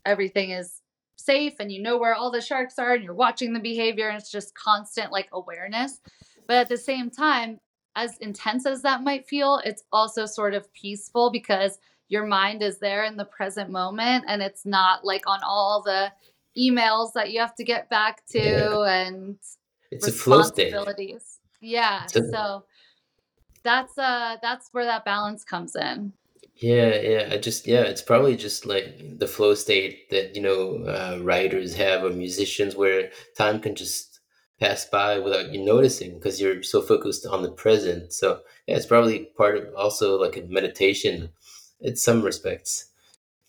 everything 0.07 0.51
is 0.51 0.81
safe 1.17 1.55
and 1.59 1.73
you 1.73 1.83
know 1.83 1.99
where 1.99 2.15
all 2.15 2.31
the 2.31 2.41
sharks 2.41 2.79
are 2.79 2.95
and 2.95 3.03
you're 3.03 3.13
watching 3.13 3.53
the 3.53 3.61
behavior 3.61 4.09
and 4.09 4.19
it's 4.19 4.31
just 4.31 4.55
constant 4.55 5.11
like 5.11 5.29
awareness. 5.33 6.01
But 6.47 6.59
at 6.59 6.69
the 6.69 6.77
same 6.77 7.11
time, 7.11 7.59
as 7.97 8.19
intense 8.19 8.67
as 8.67 8.83
that 8.83 9.03
might 9.03 9.27
feel, 9.27 9.61
it's 9.65 9.83
also 9.93 10.27
sort 10.27 10.55
of 10.55 10.73
peaceful 10.73 11.31
because 11.33 11.79
your 12.09 12.25
mind 12.25 12.63
is 12.63 12.79
there 12.79 13.05
in 13.05 13.17
the 13.17 13.25
present 13.25 13.71
moment 13.71 14.27
and 14.29 14.43
it's 14.43 14.65
not 14.65 15.05
like 15.05 15.27
on 15.27 15.41
all 15.43 15.83
the 15.83 16.13
emails 16.57 17.13
that 17.15 17.31
you 17.31 17.41
have 17.41 17.55
to 17.57 17.65
get 17.65 17.91
back 17.91 18.25
to 18.27 18.39
yeah. 18.39 19.07
and 19.07 19.37
it's 19.91 20.09
a 20.09 20.13
flow 20.13 20.43
state. 20.43 20.73
Yeah. 21.61 22.05
A- 22.05 22.09
so 22.09 22.65
that's 23.63 23.97
uh 23.99 24.37
that's 24.43 24.69
where 24.73 24.85
that 24.85 25.05
balance 25.05 25.45
comes 25.45 25.75
in. 25.75 26.13
Yeah, 26.57 27.01
yeah. 27.01 27.29
I 27.33 27.39
just 27.39 27.67
yeah, 27.67 27.83
it's 27.83 28.03
probably 28.03 28.37
just 28.37 28.67
like 28.67 29.19
the 29.19 29.27
flow 29.27 29.55
state 29.55 30.11
that 30.11 30.37
you 30.37 30.43
know 30.43 30.85
uh, 30.85 31.19
writers 31.23 31.75
have 31.75 32.05
or 32.05 32.11
musicians 32.11 32.77
where 32.77 33.11
time 33.37 33.61
can 33.61 33.75
just 33.75 34.21
pass 34.61 34.85
by 34.87 35.19
without 35.19 35.53
you 35.53 35.65
noticing 35.65 36.15
because 36.15 36.41
you're 36.41 36.63
so 36.63 36.81
focused 36.81 37.27
on 37.27 37.43
the 37.43 37.51
present. 37.51 38.13
So 38.13 38.41
yeah, 38.67 38.77
it's 38.77 38.87
probably 38.87 39.31
part 39.37 39.57
of 39.57 39.75
also 39.75 40.21
like 40.21 40.37
a 40.37 40.43
meditation 40.43 41.31
in 41.81 41.97
some 41.97 42.23
respects. 42.23 42.91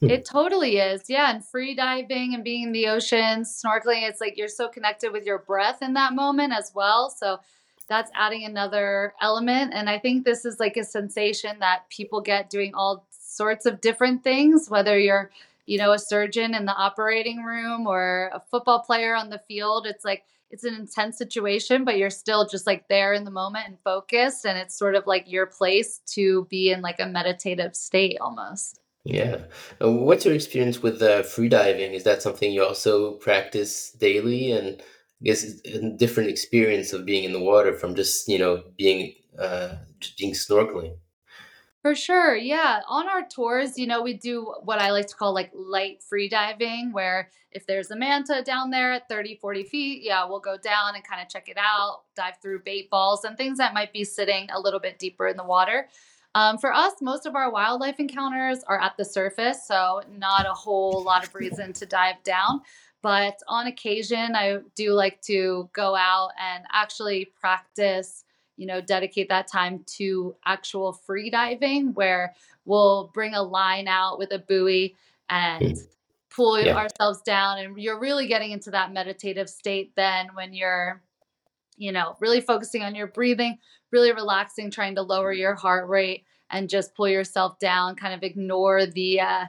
It 0.02 0.26
totally 0.26 0.78
is. 0.78 1.10
Yeah. 1.10 1.34
And 1.34 1.44
free 1.44 1.74
diving 1.74 2.34
and 2.34 2.44
being 2.44 2.64
in 2.64 2.72
the 2.72 2.88
ocean, 2.88 3.42
snorkeling, 3.42 4.08
it's 4.08 4.22
like 4.22 4.38
you're 4.38 4.48
so 4.48 4.68
connected 4.68 5.12
with 5.12 5.26
your 5.26 5.40
breath 5.40 5.82
in 5.82 5.94
that 5.94 6.14
moment 6.14 6.54
as 6.54 6.72
well. 6.76 7.10
So 7.10 7.40
that's 7.88 8.12
adding 8.14 8.44
another 8.46 9.14
element. 9.22 9.74
And 9.74 9.90
I 9.90 10.00
think 10.00 10.26
this 10.26 10.46
is 10.46 10.60
like 10.60 10.78
a 10.78 10.84
sensation 10.84 11.58
that 11.60 11.90
people 11.90 12.22
get 12.22 12.50
doing 12.50 12.74
all 12.76 13.08
sorts 13.10 13.66
of 13.66 13.82
different 13.82 14.24
things, 14.24 14.70
whether 14.70 15.00
you're, 15.00 15.32
you 15.66 15.78
know, 15.78 15.92
a 15.92 16.00
surgeon 16.00 16.54
in 16.54 16.66
the 16.66 16.76
operating 16.76 17.44
room 17.44 17.88
or 17.88 18.32
a 18.34 18.40
football 18.40 18.80
player 18.80 19.16
on 19.16 19.30
the 19.30 19.42
field. 19.48 19.88
It's 19.88 20.06
like, 20.06 20.24
it's 20.52 20.64
an 20.64 20.76
intense 20.76 21.18
situation, 21.18 21.84
but 21.84 21.98
you're 21.98 22.10
still 22.10 22.48
just 22.48 22.68
like 22.68 22.88
there 22.88 23.14
in 23.14 23.24
the 23.24 23.32
moment 23.32 23.68
and 23.68 23.78
focused. 23.84 24.46
And 24.46 24.58
it's 24.58 24.78
sort 24.78 24.96
of 24.96 25.08
like 25.08 25.32
your 25.32 25.46
place 25.46 26.02
to 26.14 26.46
be 26.50 26.72
in 26.72 26.82
like 26.82 27.00
a 27.00 27.08
meditative 27.08 27.76
state 27.76 28.18
almost. 28.22 28.80
Yeah. 29.06 29.44
Uh, 29.80 29.92
what's 29.92 30.26
your 30.26 30.34
experience 30.34 30.82
with 30.82 31.02
uh, 31.02 31.22
freediving? 31.22 31.94
Is 31.94 32.04
that 32.04 32.24
something 32.24 32.52
you 32.52 32.64
also 32.64 33.14
practice 33.14 33.92
daily? 33.92 34.52
And 34.52 34.82
I 34.82 35.24
guess 35.24 35.46
a 35.64 35.92
different 35.92 36.32
experience 36.32 36.92
of 36.92 37.06
being 37.06 37.24
in 37.24 37.32
the 37.32 37.40
water 37.40 37.74
from 37.74 37.94
just, 37.94 38.28
you 38.28 38.40
know, 38.40 38.64
being 38.78 39.14
uh, 39.40 39.76
being 40.18 40.34
snorkeling. 40.34 40.98
For 41.84 41.94
sure. 41.94 42.36
Yeah. 42.36 42.82
On 42.88 43.08
our 43.08 43.28
tours, 43.28 43.78
you 43.78 43.86
know, 43.86 44.02
we 44.02 44.14
do 44.16 44.56
what 44.64 44.80
I 44.80 44.90
like 44.90 45.06
to 45.08 45.16
call 45.16 45.36
like 45.36 45.52
light 45.54 46.02
free 46.02 46.28
diving, 46.28 46.92
where 46.92 47.30
if 47.52 47.68
there's 47.68 47.92
a 47.92 47.96
manta 47.96 48.42
down 48.44 48.72
there 48.72 48.92
at 48.92 49.08
30, 49.08 49.36
40 49.36 49.64
feet, 49.66 50.02
yeah, 50.04 50.26
we'll 50.26 50.40
go 50.40 50.58
down 50.58 50.96
and 50.96 51.04
kind 51.04 51.22
of 51.22 51.30
check 51.30 51.48
it 51.48 51.58
out, 51.60 52.02
dive 52.16 52.38
through 52.42 52.64
bait 52.66 52.90
balls 52.90 53.24
and 53.24 53.38
things 53.38 53.60
that 53.60 53.76
might 53.76 53.94
be 53.94 54.04
sitting 54.04 54.50
a 54.52 54.60
little 54.60 54.80
bit 54.80 54.98
deeper 54.98 55.28
in 55.28 55.38
the 55.38 55.44
water. 55.44 55.88
Um, 56.36 56.60
for 56.60 56.72
us, 56.72 56.94
most 57.02 57.26
of 57.26 57.36
our 57.36 57.50
wildlife 57.50 58.00
encounters 58.00 58.64
are 58.68 58.80
at 58.80 58.96
the 58.98 59.06
surface, 59.06 59.66
so 59.66 60.02
not 60.20 60.46
a 60.46 60.54
whole 60.54 61.04
lot 61.04 61.26
of 61.26 61.34
reason 61.34 61.74
to 61.74 61.88
dive 61.88 62.22
down. 62.24 62.62
But 63.02 63.40
on 63.48 63.66
occasion, 63.66 64.36
I 64.36 64.60
do 64.76 64.94
like 64.94 65.22
to 65.24 65.70
go 65.74 65.96
out 65.96 66.32
and 66.40 66.64
actually 66.72 67.32
practice 67.40 68.26
you 68.58 68.66
know, 68.66 68.82
dedicate 68.82 69.30
that 69.30 69.48
time 69.48 69.84
to 69.86 70.36
actual 70.46 70.94
free 70.94 71.30
diving 71.30 71.94
where 71.94 72.34
we'll 72.66 73.12
bring 73.14 73.34
a 73.34 73.42
line 73.42 73.88
out 73.88 74.18
with 74.18 74.32
a 74.32 74.40
buoy 74.40 74.96
and 75.30 75.78
hmm. 75.78 75.84
pull 76.30 76.60
yeah. 76.60 76.76
ourselves 76.76 77.22
down. 77.22 77.60
And 77.60 77.78
you're 77.78 78.00
really 78.00 78.28
getting 78.28 78.52
into 78.52 78.72
that 78.72 78.94
meditative 78.94 79.50
state 79.50 79.92
then 79.96 80.30
when 80.34 80.54
you're, 80.54 81.02
you 81.78 81.92
know, 81.92 82.16
really 82.20 82.42
focusing 82.42 82.84
on 82.84 82.96
your 82.96 83.08
breathing, 83.08 83.58
really 83.92 84.12
relaxing, 84.12 84.72
trying 84.72 84.96
to 84.96 85.02
lower 85.02 85.32
your 85.34 85.56
heart 85.56 85.88
rate 85.90 86.26
and 86.50 86.70
just 86.70 86.96
pull 86.96 87.08
yourself 87.08 87.60
down, 87.60 87.96
kind 87.96 88.14
of 88.14 88.24
ignore 88.24 88.86
the, 88.86 89.20
uh, 89.20 89.46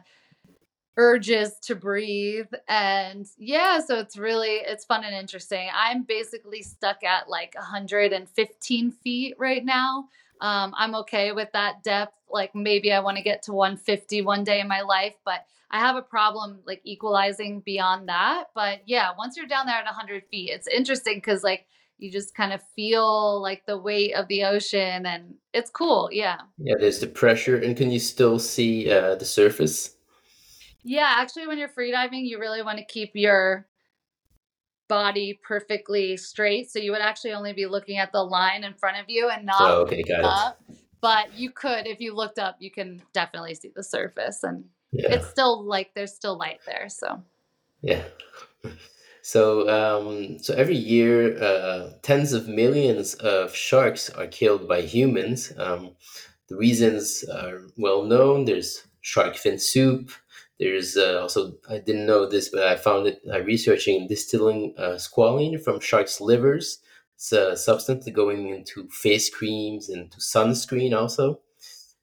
urges 0.96 1.58
to 1.60 1.74
breathe. 1.74 2.48
And 2.68 3.26
yeah 3.38 3.80
so 3.80 3.98
it's 3.98 4.16
really 4.16 4.56
it's 4.64 4.84
fun 4.84 5.04
and 5.04 5.14
interesting. 5.14 5.68
I'm 5.74 6.02
basically 6.02 6.62
stuck 6.62 7.04
at 7.04 7.28
like 7.28 7.54
115 7.54 8.90
feet 8.92 9.34
right 9.38 9.64
now. 9.64 10.08
Um, 10.40 10.74
i'm 10.76 10.94
okay 10.96 11.32
with 11.32 11.50
that 11.52 11.82
depth. 11.82 12.14
Like 12.30 12.54
maybe 12.54 12.92
i 12.92 13.00
want 13.00 13.18
to 13.18 13.22
get 13.22 13.42
to 13.44 13.52
150 13.52 14.22
one 14.22 14.44
day 14.44 14.60
in 14.60 14.68
my 14.68 14.82
life 14.82 15.14
but 15.24 15.44
i 15.70 15.78
have 15.78 15.96
a 15.96 16.02
problem 16.02 16.60
like 16.66 16.80
equalizing 16.84 17.60
beyond 17.60 18.08
that. 18.08 18.44
But 18.54 18.80
yeah 18.86 19.10
once 19.18 19.36
you're 19.36 19.46
down 19.46 19.66
there 19.66 19.76
at 19.76 19.84
100 19.84 20.24
feet 20.30 20.50
it's 20.50 20.66
interesting 20.66 21.16
because 21.16 21.44
like 21.44 21.66
you 21.98 22.10
just 22.10 22.34
kind 22.34 22.52
of 22.52 22.60
feel 22.74 23.40
like 23.40 23.64
the 23.66 23.78
weight 23.78 24.14
of 24.14 24.28
the 24.28 24.44
ocean 24.44 25.06
and 25.06 25.34
it's 25.52 25.70
cool 25.70 26.08
yeah 26.12 26.38
yeah 26.58 26.74
there's 26.78 27.00
the 27.00 27.06
pressure 27.06 27.56
and 27.56 27.76
can 27.76 27.90
you 27.90 27.98
still 27.98 28.38
see 28.38 28.90
uh, 28.90 29.14
the 29.14 29.24
surface 29.24 29.96
yeah, 30.86 31.16
actually, 31.18 31.48
when 31.48 31.58
you're 31.58 31.68
freediving, 31.68 32.28
you 32.28 32.38
really 32.38 32.62
want 32.62 32.78
to 32.78 32.84
keep 32.84 33.10
your 33.14 33.66
body 34.88 35.40
perfectly 35.42 36.16
straight. 36.16 36.70
So 36.70 36.78
you 36.78 36.92
would 36.92 37.00
actually 37.00 37.32
only 37.32 37.52
be 37.52 37.66
looking 37.66 37.98
at 37.98 38.12
the 38.12 38.22
line 38.22 38.62
in 38.62 38.72
front 38.74 38.98
of 38.98 39.06
you 39.08 39.28
and 39.28 39.44
not 39.44 39.60
oh, 39.62 39.80
okay, 39.82 40.04
got 40.04 40.24
up. 40.24 40.60
It. 40.68 40.76
But 41.00 41.34
you 41.34 41.50
could, 41.50 41.88
if 41.88 42.00
you 42.00 42.14
looked 42.14 42.38
up, 42.38 42.58
you 42.60 42.70
can 42.70 43.02
definitely 43.12 43.56
see 43.56 43.72
the 43.74 43.82
surface, 43.82 44.44
and 44.44 44.64
yeah. 44.92 45.14
it's 45.14 45.28
still 45.28 45.64
like 45.64 45.90
there's 45.94 46.14
still 46.14 46.38
light 46.38 46.60
there. 46.66 46.88
So 46.88 47.20
yeah. 47.82 48.04
So, 49.32 49.68
um, 49.78 50.38
so 50.38 50.54
every 50.54 50.76
year, 50.76 51.36
uh, 51.42 51.90
tens 52.02 52.32
of 52.32 52.46
millions 52.46 53.14
of 53.14 53.54
sharks 53.54 54.08
are 54.10 54.28
killed 54.28 54.68
by 54.68 54.82
humans. 54.82 55.52
Um, 55.56 55.96
the 56.48 56.56
reasons 56.56 57.24
are 57.24 57.62
well 57.76 58.04
known. 58.04 58.44
There's 58.44 58.86
shark 59.00 59.34
fin 59.36 59.58
soup, 59.58 60.10
there's 60.60 60.96
uh, 60.96 61.18
also 61.22 61.54
I 61.68 61.78
didn't 61.78 62.06
know 62.06 62.26
this, 62.26 62.48
but 62.48 62.62
I 62.62 62.76
found 62.76 63.06
it 63.08 63.20
uh, 63.32 63.40
researching 63.42 64.06
distilling 64.08 64.74
uh, 64.78 64.96
squalene 65.06 65.62
from 65.62 65.80
sharks' 65.80 66.20
livers. 66.20 66.78
It's 67.16 67.32
a 67.32 67.56
substance 67.56 68.08
going 68.10 68.48
into 68.48 68.88
face 68.88 69.28
creams 69.28 69.88
and 69.88 70.10
to 70.12 70.18
sunscreen 70.18 70.96
also, 70.96 71.40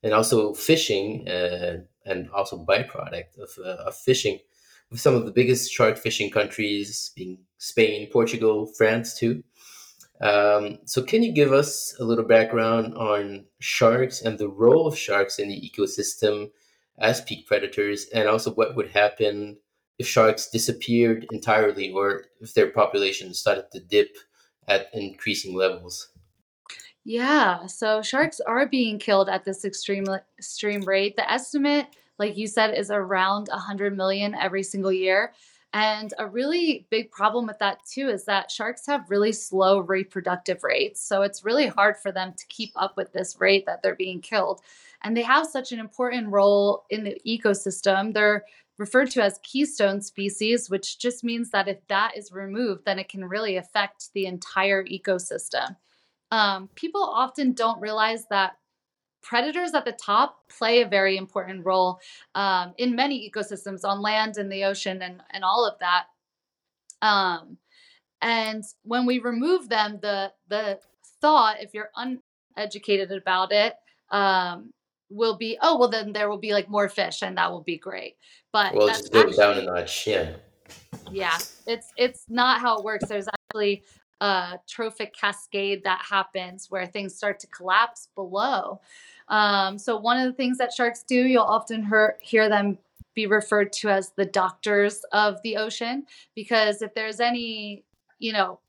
and 0.03 0.13
also 0.13 0.53
fishing 0.53 1.27
uh, 1.27 1.77
and 2.05 2.29
also 2.31 2.63
byproduct 2.63 3.37
of, 3.39 3.49
uh, 3.65 3.87
of 3.87 3.95
fishing. 3.95 4.39
Some 4.95 5.15
of 5.15 5.25
the 5.25 5.31
biggest 5.31 5.71
shark 5.71 5.97
fishing 5.97 6.29
countries 6.29 7.11
being 7.15 7.39
Spain, 7.57 8.09
Portugal, 8.11 8.67
France 8.77 9.17
too. 9.17 9.43
Um, 10.21 10.79
so, 10.85 11.01
can 11.01 11.23
you 11.23 11.33
give 11.33 11.51
us 11.51 11.95
a 11.99 12.03
little 12.03 12.25
background 12.25 12.93
on 12.95 13.45
sharks 13.59 14.21
and 14.21 14.37
the 14.37 14.47
role 14.47 14.87
of 14.87 14.97
sharks 14.97 15.39
in 15.39 15.49
the 15.49 15.71
ecosystem? 15.71 16.49
as 16.99 17.21
peak 17.21 17.47
predators, 17.47 18.05
and 18.13 18.27
also 18.27 18.53
what 18.53 18.75
would 18.75 18.89
happen 18.89 19.57
if 19.97 20.07
sharks 20.07 20.49
disappeared 20.49 21.25
entirely 21.31 21.91
or 21.91 22.25
if 22.41 22.53
their 22.53 22.69
population 22.69 23.33
started 23.33 23.65
to 23.71 23.79
dip 23.79 24.15
at 24.67 24.87
increasing 24.93 25.55
levels. 25.55 26.09
Yeah, 27.05 27.65
so 27.65 28.01
sharks 28.01 28.39
are 28.39 28.65
being 28.65 28.97
killed 28.97 29.27
at 29.27 29.43
this 29.43 29.65
extreme 29.65 30.05
extreme 30.37 30.81
rate. 30.81 31.15
The 31.17 31.29
estimate, 31.29 31.87
like 32.19 32.37
you 32.37 32.47
said, 32.47 32.77
is 32.77 32.91
around 32.91 33.47
100 33.49 33.95
million 33.95 34.35
every 34.35 34.63
single 34.63 34.91
year. 34.91 35.33
And 35.73 36.13
a 36.19 36.27
really 36.27 36.85
big 36.91 37.11
problem 37.11 37.47
with 37.47 37.57
that 37.57 37.79
too 37.91 38.07
is 38.07 38.25
that 38.25 38.51
sharks 38.51 38.85
have 38.85 39.09
really 39.09 39.31
slow 39.31 39.79
reproductive 39.79 40.63
rates. 40.63 41.01
So 41.01 41.23
it's 41.23 41.43
really 41.43 41.65
hard 41.67 41.97
for 41.97 42.11
them 42.11 42.33
to 42.37 42.45
keep 42.47 42.71
up 42.75 42.95
with 42.95 43.11
this 43.11 43.37
rate 43.39 43.65
that 43.65 43.81
they're 43.81 43.95
being 43.95 44.21
killed. 44.21 44.61
And 45.03 45.17
they 45.17 45.23
have 45.23 45.47
such 45.47 45.71
an 45.71 45.79
important 45.79 46.29
role 46.29 46.85
in 46.91 47.03
the 47.03 47.19
ecosystem. 47.25 48.13
They're 48.13 48.45
referred 48.77 49.09
to 49.11 49.23
as 49.23 49.39
keystone 49.43 50.01
species, 50.01 50.69
which 50.69 50.99
just 50.99 51.23
means 51.23 51.49
that 51.51 51.67
if 51.67 51.85
that 51.87 52.15
is 52.15 52.31
removed, 52.31 52.85
then 52.85 52.99
it 52.99 53.09
can 53.09 53.25
really 53.25 53.57
affect 53.57 54.13
the 54.13 54.27
entire 54.27 54.83
ecosystem. 54.85 55.75
Um, 56.31 56.69
people 56.75 57.03
often 57.03 57.53
don't 57.53 57.81
realize 57.81 58.25
that 58.27 58.57
predators 59.23 59.73
at 59.73 59.85
the 59.85 59.93
top 59.93 60.47
play 60.49 60.81
a 60.81 60.87
very 60.87 61.17
important 61.17 61.65
role 61.65 61.99
um, 62.35 62.73
in 62.77 62.95
many 62.95 63.29
ecosystems 63.29 63.83
on 63.83 64.01
land 64.01 64.37
and 64.37 64.51
the 64.51 64.65
ocean 64.65 65.01
and, 65.01 65.21
and 65.31 65.43
all 65.43 65.65
of 65.65 65.79
that. 65.79 66.05
Um, 67.01 67.57
and 68.21 68.63
when 68.83 69.05
we 69.05 69.19
remove 69.19 69.67
them, 69.67 69.99
the 70.01 70.31
the 70.47 70.79
thought, 71.19 71.61
if 71.61 71.73
you're 71.73 71.89
uneducated 71.95 73.11
about 73.11 73.51
it 73.51 73.73
um, 74.11 74.71
will 75.09 75.37
be, 75.37 75.57
oh, 75.61 75.77
well, 75.77 75.89
then 75.89 76.13
there 76.13 76.29
will 76.29 76.37
be 76.37 76.53
like 76.53 76.69
more 76.69 76.89
fish 76.89 77.21
and 77.21 77.37
that 77.37 77.51
will 77.51 77.63
be 77.63 77.77
great. 77.77 78.15
But 78.51 78.75
Well, 78.75 78.87
that's 78.87 79.09
just 79.09 79.37
down 79.37 79.57
a 79.57 79.63
notch. 79.63 80.07
Yeah. 80.07 80.33
yeah, 81.11 81.37
it's 81.67 81.91
it's 81.97 82.25
not 82.29 82.61
how 82.61 82.77
it 82.77 82.83
works. 82.83 83.09
There's 83.09 83.27
actually 83.27 83.83
a 84.23 84.57
trophic 84.69 85.13
cascade 85.13 85.83
that 85.83 86.01
happens 86.09 86.67
where 86.71 86.87
things 86.87 87.13
start 87.13 87.41
to 87.41 87.47
collapse 87.47 88.07
below. 88.15 88.79
Um, 89.27 89.77
so 89.77 89.97
one 89.97 90.17
of 90.17 90.25
the 90.25 90.33
things 90.33 90.57
that 90.59 90.71
sharks 90.71 91.03
do, 91.03 91.15
you'll 91.15 91.43
often 91.43 91.85
hear, 91.85 92.15
hear 92.21 92.47
them 92.47 92.77
be 93.13 93.27
referred 93.27 93.73
to 93.73 93.89
as 93.89 94.13
the 94.15 94.23
doctors 94.25 95.03
of 95.11 95.41
the 95.43 95.57
ocean 95.57 96.05
because 96.35 96.81
if 96.81 96.93
there's 96.95 97.19
any, 97.19 97.83
you 98.17 98.31
know, 98.31 98.59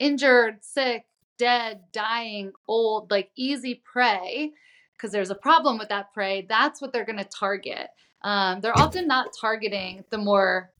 injured, 0.00 0.58
sick, 0.62 1.06
dead, 1.38 1.82
dying, 1.92 2.52
old, 2.66 3.08
like 3.12 3.30
easy 3.36 3.80
prey, 3.84 4.52
because 4.96 5.12
there's 5.12 5.30
a 5.30 5.36
problem 5.36 5.78
with 5.78 5.90
that 5.90 6.12
prey, 6.12 6.44
that's 6.48 6.82
what 6.82 6.92
they're 6.92 7.04
going 7.04 7.18
to 7.18 7.24
target. 7.24 7.88
Um, 8.22 8.60
they're 8.60 8.76
often 8.76 9.06
not 9.06 9.28
targeting 9.40 10.02
the 10.10 10.18
more 10.18 10.72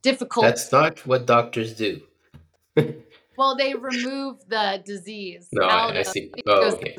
difficult. 0.00 0.46
That's 0.46 0.72
not 0.72 1.06
what 1.06 1.26
doctors 1.26 1.74
do. 1.74 2.00
well, 3.36 3.56
they 3.56 3.74
remove 3.74 4.38
the 4.48 4.82
disease 4.84 5.48
No, 5.52 5.64
I, 5.64 5.98
I 5.98 6.02
see. 6.02 6.32
Oh, 6.46 6.72
okay. 6.74 6.96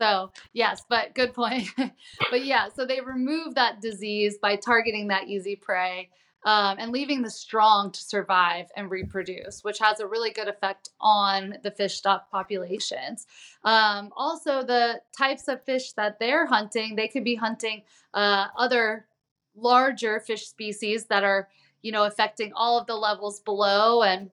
So 0.00 0.32
yes, 0.52 0.82
but 0.88 1.14
good 1.14 1.32
point. 1.32 1.68
but 2.30 2.44
yeah, 2.44 2.68
so 2.74 2.84
they 2.84 3.00
remove 3.00 3.54
that 3.54 3.80
disease 3.80 4.38
by 4.40 4.56
targeting 4.56 5.08
that 5.08 5.28
easy 5.28 5.54
prey 5.54 6.08
um, 6.44 6.76
and 6.78 6.90
leaving 6.90 7.22
the 7.22 7.30
strong 7.30 7.92
to 7.92 8.00
survive 8.00 8.66
and 8.76 8.90
reproduce, 8.90 9.62
which 9.62 9.78
has 9.78 10.00
a 10.00 10.06
really 10.06 10.30
good 10.30 10.48
effect 10.48 10.88
on 11.00 11.54
the 11.62 11.70
fish 11.70 11.94
stock 11.94 12.30
populations. 12.30 13.26
Um, 13.64 14.10
also, 14.16 14.64
the 14.64 15.00
types 15.16 15.46
of 15.46 15.62
fish 15.62 15.92
that 15.92 16.18
they're 16.18 16.46
hunting, 16.46 16.96
they 16.96 17.08
could 17.08 17.24
be 17.24 17.36
hunting 17.36 17.82
uh, 18.12 18.46
other 18.58 19.06
larger 19.54 20.18
fish 20.20 20.48
species 20.48 21.04
that 21.06 21.22
are, 21.22 21.48
you 21.82 21.92
know, 21.92 22.04
affecting 22.04 22.52
all 22.54 22.78
of 22.78 22.86
the 22.86 22.96
levels 22.96 23.40
below 23.40 24.02
and 24.02 24.30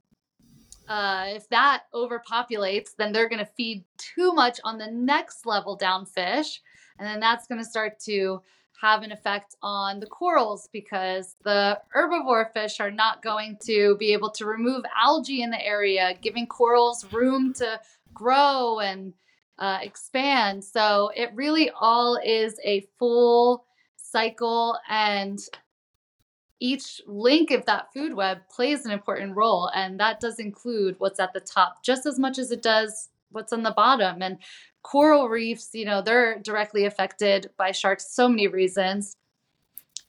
uh, 0.90 1.26
if 1.28 1.48
that 1.50 1.84
overpopulates, 1.94 2.96
then 2.98 3.14
they're 3.14 3.30
going 3.30 3.46
to 3.46 3.52
feed 3.56 3.86
too 3.98 4.34
much 4.34 4.60
on 4.64 4.80
the 4.80 4.90
next 4.92 5.46
level 5.46 5.76
down 5.76 6.06
fish. 6.06 6.62
And 6.98 7.08
then 7.08 7.20
that's 7.20 7.48
going 7.48 7.62
to 7.62 7.70
start 7.70 8.00
to 8.06 8.42
have 8.82 9.04
an 9.04 9.12
effect 9.12 9.56
on 9.62 10.00
the 10.00 10.08
corals 10.08 10.68
because 10.74 11.36
the 11.44 11.80
herbivore 11.96 12.52
fish 12.52 12.80
are 12.80 12.90
not 12.90 13.22
going 13.22 13.58
to 13.66 13.96
be 13.98 14.14
able 14.14 14.32
to 14.32 14.46
remove 14.46 14.84
algae 15.00 15.44
in 15.44 15.52
the 15.52 15.64
area, 15.64 16.18
giving 16.22 16.48
corals 16.48 17.06
room 17.14 17.54
to 17.54 17.80
grow 18.14 18.80
and 18.80 19.14
uh, 19.60 19.80
expand. 19.82 20.64
So 20.64 21.12
it 21.16 21.30
really 21.36 21.70
all 21.80 22.20
is 22.24 22.60
a 22.66 22.88
full 22.98 23.66
cycle 23.98 24.78
and 24.90 25.40
each 26.60 27.01
link 27.07 27.51
of 27.51 27.66
that 27.66 27.91
food 27.93 28.14
web 28.14 28.39
plays 28.49 28.86
an 28.86 28.91
important 28.91 29.36
role 29.36 29.70
and 29.74 29.99
that 29.99 30.20
does 30.20 30.39
include 30.39 30.95
what's 30.97 31.20
at 31.20 31.34
the 31.34 31.39
top 31.39 31.84
just 31.84 32.05
as 32.05 32.20
much 32.20 32.38
as 32.38 32.51
it 32.51 32.62
does 32.62 33.10
what's 33.32 33.53
on 33.53 33.64
the 33.64 33.72
bottom. 33.72 34.22
And 34.22 34.38
coral 34.82 35.28
reefs 35.28 35.70
you 35.74 35.86
know 35.86 36.01
they're 36.01 36.39
directly 36.39 36.86
affected 36.86 37.49
by 37.57 37.72
sharks 37.72 38.10
so 38.10 38.30
many 38.30 38.47
reasons 38.47 39.18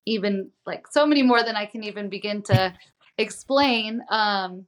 even 0.06 0.48
like 0.64 0.86
so 0.86 1.04
many 1.04 1.24
more 1.24 1.42
than 1.42 1.56
i 1.56 1.66
can 1.66 1.82
even 1.82 2.08
begin 2.08 2.40
to 2.40 2.72
explain. 3.20 4.02
Um, 4.08 4.66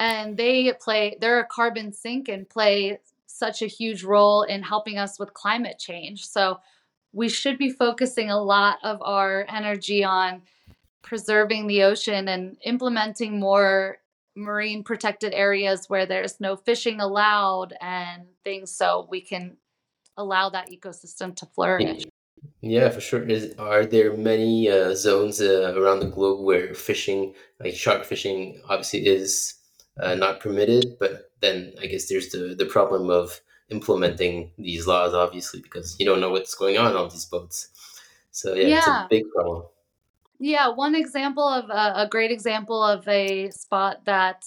and 0.00 0.36
they 0.36 0.72
play 0.80 1.16
they're 1.20 1.40
a 1.40 1.46
carbon 1.46 1.92
sink 1.92 2.28
and 2.28 2.48
play 2.48 2.98
such 3.26 3.62
a 3.62 3.66
huge 3.66 4.04
role 4.04 4.42
in 4.42 4.62
helping 4.62 4.98
us 4.98 5.18
with 5.18 5.34
climate 5.34 5.78
change. 5.78 6.26
So 6.26 6.60
we 7.12 7.28
should 7.28 7.58
be 7.58 7.70
focusing 7.70 8.30
a 8.30 8.42
lot 8.42 8.78
of 8.82 9.00
our 9.02 9.46
energy 9.48 10.02
on 10.02 10.42
preserving 11.02 11.66
the 11.66 11.82
ocean 11.82 12.28
and 12.28 12.56
implementing 12.64 13.38
more 13.38 13.98
marine 14.34 14.82
protected 14.82 15.34
areas 15.34 15.90
where 15.90 16.06
there's 16.06 16.40
no 16.40 16.56
fishing 16.56 17.00
allowed 17.00 17.74
and 17.80 18.22
things 18.44 18.74
so 18.74 19.06
we 19.10 19.20
can 19.20 19.56
allow 20.16 20.48
that 20.48 20.70
ecosystem 20.70 21.34
to 21.36 21.46
flourish. 21.46 22.04
Yeah, 22.60 22.88
for 22.88 23.00
sure. 23.00 23.22
Is, 23.22 23.54
are 23.58 23.84
there 23.84 24.16
many 24.16 24.70
uh, 24.70 24.94
zones 24.94 25.40
uh, 25.40 25.74
around 25.76 26.00
the 26.00 26.06
globe 26.06 26.44
where 26.44 26.74
fishing, 26.74 27.34
like 27.60 27.74
shark 27.74 28.04
fishing, 28.04 28.60
obviously 28.68 29.06
is 29.06 29.54
uh, 30.00 30.14
not 30.14 30.40
permitted? 30.40 30.96
But 30.98 31.30
then 31.40 31.74
I 31.80 31.86
guess 31.86 32.08
there's 32.08 32.30
the, 32.30 32.54
the 32.56 32.66
problem 32.66 33.10
of 33.10 33.40
implementing 33.70 34.50
these 34.58 34.86
laws, 34.86 35.14
obviously, 35.14 35.60
because 35.60 35.96
you 35.98 36.06
don't 36.06 36.20
know 36.20 36.30
what's 36.30 36.54
going 36.54 36.78
on 36.78 36.96
on 36.96 37.10
these 37.10 37.24
boats. 37.24 37.68
So 38.30 38.54
yeah, 38.54 38.78
it's 38.78 38.86
a 38.86 39.06
big 39.10 39.24
problem. 39.34 39.64
Yeah, 40.44 40.70
one 40.70 40.96
example 40.96 41.46
of 41.46 41.70
a, 41.70 42.02
a 42.02 42.08
great 42.10 42.32
example 42.32 42.82
of 42.82 43.06
a 43.06 43.50
spot 43.50 44.04
that 44.06 44.44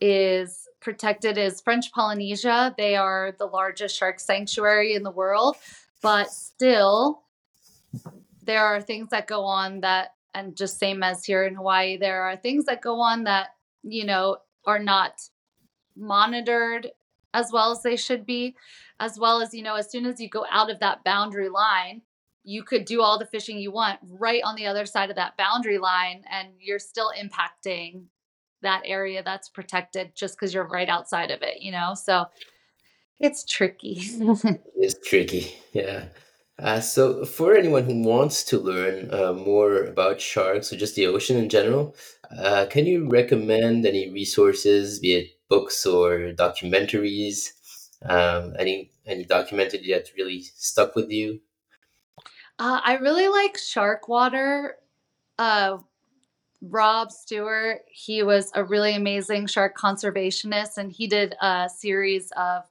is 0.00 0.68
protected 0.80 1.36
is 1.36 1.60
French 1.60 1.90
Polynesia. 1.90 2.72
They 2.78 2.94
are 2.94 3.34
the 3.36 3.46
largest 3.46 3.96
shark 3.96 4.20
sanctuary 4.20 4.94
in 4.94 5.02
the 5.02 5.10
world, 5.10 5.56
but 6.00 6.30
still, 6.30 7.24
there 8.44 8.64
are 8.64 8.80
things 8.80 9.08
that 9.10 9.26
go 9.26 9.42
on 9.42 9.80
that, 9.80 10.10
and 10.32 10.56
just 10.56 10.78
same 10.78 11.02
as 11.02 11.24
here 11.24 11.42
in 11.42 11.56
Hawaii, 11.56 11.96
there 11.96 12.22
are 12.22 12.36
things 12.36 12.66
that 12.66 12.80
go 12.80 13.00
on 13.00 13.24
that, 13.24 13.48
you 13.82 14.06
know, 14.06 14.36
are 14.64 14.78
not 14.78 15.22
monitored 15.96 16.92
as 17.34 17.50
well 17.52 17.72
as 17.72 17.82
they 17.82 17.96
should 17.96 18.24
be, 18.24 18.54
as 19.00 19.18
well 19.18 19.42
as, 19.42 19.52
you 19.52 19.64
know, 19.64 19.74
as 19.74 19.90
soon 19.90 20.06
as 20.06 20.20
you 20.20 20.28
go 20.28 20.46
out 20.52 20.70
of 20.70 20.78
that 20.78 21.02
boundary 21.02 21.48
line, 21.48 22.02
you 22.44 22.62
could 22.62 22.84
do 22.84 23.02
all 23.02 23.18
the 23.18 23.26
fishing 23.26 23.58
you 23.58 23.70
want 23.70 23.98
right 24.02 24.42
on 24.44 24.56
the 24.56 24.66
other 24.66 24.86
side 24.86 25.10
of 25.10 25.16
that 25.16 25.36
boundary 25.36 25.78
line 25.78 26.24
and 26.30 26.48
you're 26.58 26.78
still 26.78 27.12
impacting 27.18 28.04
that 28.62 28.82
area 28.84 29.22
that's 29.22 29.48
protected 29.48 30.14
just 30.14 30.36
because 30.36 30.54
you're 30.54 30.68
right 30.68 30.88
outside 30.88 31.30
of 31.30 31.42
it 31.42 31.60
you 31.60 31.72
know 31.72 31.94
so 31.94 32.26
it's 33.20 33.44
tricky 33.44 34.02
It's 34.82 34.98
tricky. 35.08 35.54
Yeah. 35.72 36.06
Uh, 36.58 36.80
so 36.80 37.24
for 37.24 37.54
anyone 37.54 37.84
who 37.84 38.02
wants 38.02 38.42
to 38.44 38.58
learn 38.58 39.14
uh, 39.14 39.32
more 39.32 39.84
about 39.84 40.20
sharks 40.20 40.72
or 40.72 40.76
just 40.76 40.96
the 40.96 41.06
ocean 41.06 41.36
in 41.36 41.48
general, 41.48 41.94
uh, 42.36 42.66
can 42.68 42.84
you 42.84 43.08
recommend 43.08 43.86
any 43.86 44.10
resources, 44.10 44.98
be 44.98 45.12
it 45.14 45.28
books 45.48 45.86
or 45.86 46.32
documentaries? 46.32 47.52
Um, 48.04 48.54
any 48.58 48.90
any 49.06 49.24
documentary 49.24 49.86
that 49.92 50.10
really 50.16 50.42
stuck 50.56 50.96
with 50.96 51.10
you? 51.10 51.40
Uh, 52.62 52.80
i 52.84 52.94
really 52.96 53.28
like 53.28 53.58
shark 53.58 54.08
water 54.08 54.76
uh, 55.38 55.78
rob 56.62 57.10
stewart 57.10 57.80
he 57.88 58.22
was 58.22 58.50
a 58.54 58.62
really 58.62 58.94
amazing 58.94 59.46
shark 59.46 59.76
conservationist 59.76 60.78
and 60.78 60.92
he 60.92 61.06
did 61.06 61.34
a 61.40 61.68
series 61.68 62.30
of 62.36 62.62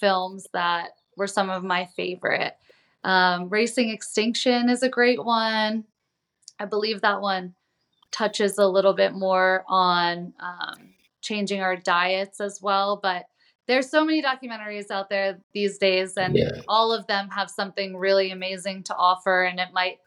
films 0.00 0.46
that 0.52 0.90
were 1.16 1.26
some 1.26 1.50
of 1.50 1.62
my 1.62 1.84
favorite 1.96 2.56
um, 3.04 3.48
racing 3.48 3.90
extinction 3.90 4.70
is 4.70 4.82
a 4.82 4.88
great 4.88 5.22
one 5.22 5.84
i 6.58 6.64
believe 6.64 7.02
that 7.02 7.20
one 7.20 7.54
touches 8.10 8.56
a 8.56 8.66
little 8.66 8.94
bit 8.94 9.12
more 9.12 9.64
on 9.68 10.32
um, 10.40 10.94
changing 11.20 11.60
our 11.60 11.76
diets 11.76 12.40
as 12.40 12.62
well. 12.62 12.98
But 13.02 13.26
there's 13.66 13.90
so 13.90 14.04
many 14.04 14.22
documentaries 14.22 14.90
out 14.90 15.10
there 15.10 15.38
these 15.52 15.78
days, 15.78 16.16
and 16.16 16.36
Yeah. 16.36 16.62
all 16.68 16.92
of 16.92 17.06
them 17.06 17.28
have 17.30 17.50
something 17.50 17.96
really 17.96 18.30
amazing 18.30 18.84
to 18.84 18.96
offer, 18.96 19.42
and 19.44 19.58
it 19.60 19.72
might 19.72 19.98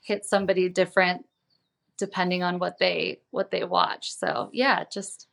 hit 0.00 0.24
somebody 0.24 0.68
different 0.68 1.26
depending 1.96 2.42
on 2.42 2.58
what 2.58 2.78
they 2.78 3.20
what 3.30 3.50
they 3.50 3.64
watch. 3.64 4.12
So 4.12 4.50
yeah, 4.52 4.84
just 4.92 5.28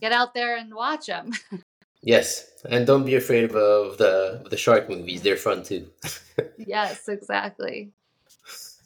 get 0.00 0.12
out 0.12 0.34
there 0.34 0.56
and 0.56 0.74
watch 0.74 1.06
them. 1.06 1.32
Yes, 2.04 2.50
and 2.68 2.84
don't 2.84 3.06
be 3.06 3.14
afraid 3.14 3.44
of, 3.44 3.54
of 3.54 3.96
the 3.96 4.42
of 4.44 4.50
the 4.50 4.56
shark 4.56 4.90
movies. 4.90 5.22
They're 5.22 5.36
fun 5.36 5.62
too. 5.62 5.86
yes, 6.58 7.08
exactly. 7.08 7.92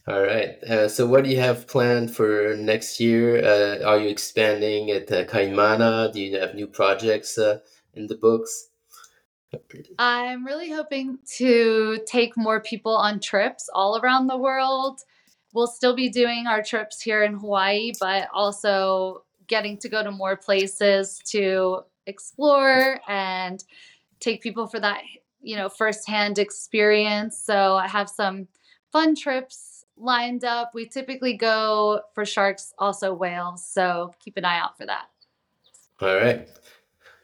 All 0.06 0.20
right. 0.20 0.62
Uh, 0.62 0.86
so 0.88 1.06
what 1.06 1.24
do 1.24 1.30
you 1.30 1.40
have 1.40 1.66
planned 1.66 2.14
for 2.14 2.54
next 2.58 3.00
year? 3.00 3.42
Uh, 3.42 3.82
are 3.84 3.98
you 3.98 4.08
expanding 4.08 4.90
at 4.90 5.10
uh, 5.10 5.24
Kaimana? 5.24 6.12
Do 6.12 6.20
you 6.20 6.38
have 6.38 6.54
new 6.54 6.66
projects 6.66 7.38
uh, 7.38 7.60
in 7.96 8.06
the 8.06 8.16
books? 8.16 8.68
I'm 9.98 10.44
really 10.44 10.70
hoping 10.70 11.18
to 11.36 12.00
take 12.06 12.36
more 12.36 12.60
people 12.60 12.94
on 12.94 13.20
trips 13.20 13.68
all 13.72 13.98
around 13.98 14.26
the 14.26 14.36
world. 14.36 15.00
We'll 15.54 15.66
still 15.66 15.94
be 15.94 16.08
doing 16.08 16.46
our 16.46 16.62
trips 16.62 17.00
here 17.00 17.22
in 17.22 17.34
Hawaii, 17.34 17.92
but 17.98 18.28
also 18.34 19.24
getting 19.46 19.78
to 19.78 19.88
go 19.88 20.02
to 20.02 20.10
more 20.10 20.36
places 20.36 21.20
to 21.26 21.82
explore 22.06 23.00
and 23.08 23.62
take 24.20 24.42
people 24.42 24.66
for 24.66 24.80
that, 24.80 25.02
you 25.40 25.56
know, 25.56 25.68
firsthand 25.68 26.38
experience. 26.38 27.38
So 27.38 27.76
I 27.76 27.88
have 27.88 28.10
some 28.10 28.48
fun 28.92 29.14
trips 29.14 29.84
lined 29.96 30.44
up. 30.44 30.72
We 30.74 30.86
typically 30.86 31.34
go 31.34 32.02
for 32.14 32.24
sharks, 32.24 32.74
also 32.78 33.14
whales. 33.14 33.64
So 33.64 34.12
keep 34.20 34.36
an 34.36 34.44
eye 34.44 34.58
out 34.58 34.76
for 34.76 34.86
that. 34.86 35.06
All 36.00 36.16
right. 36.16 36.48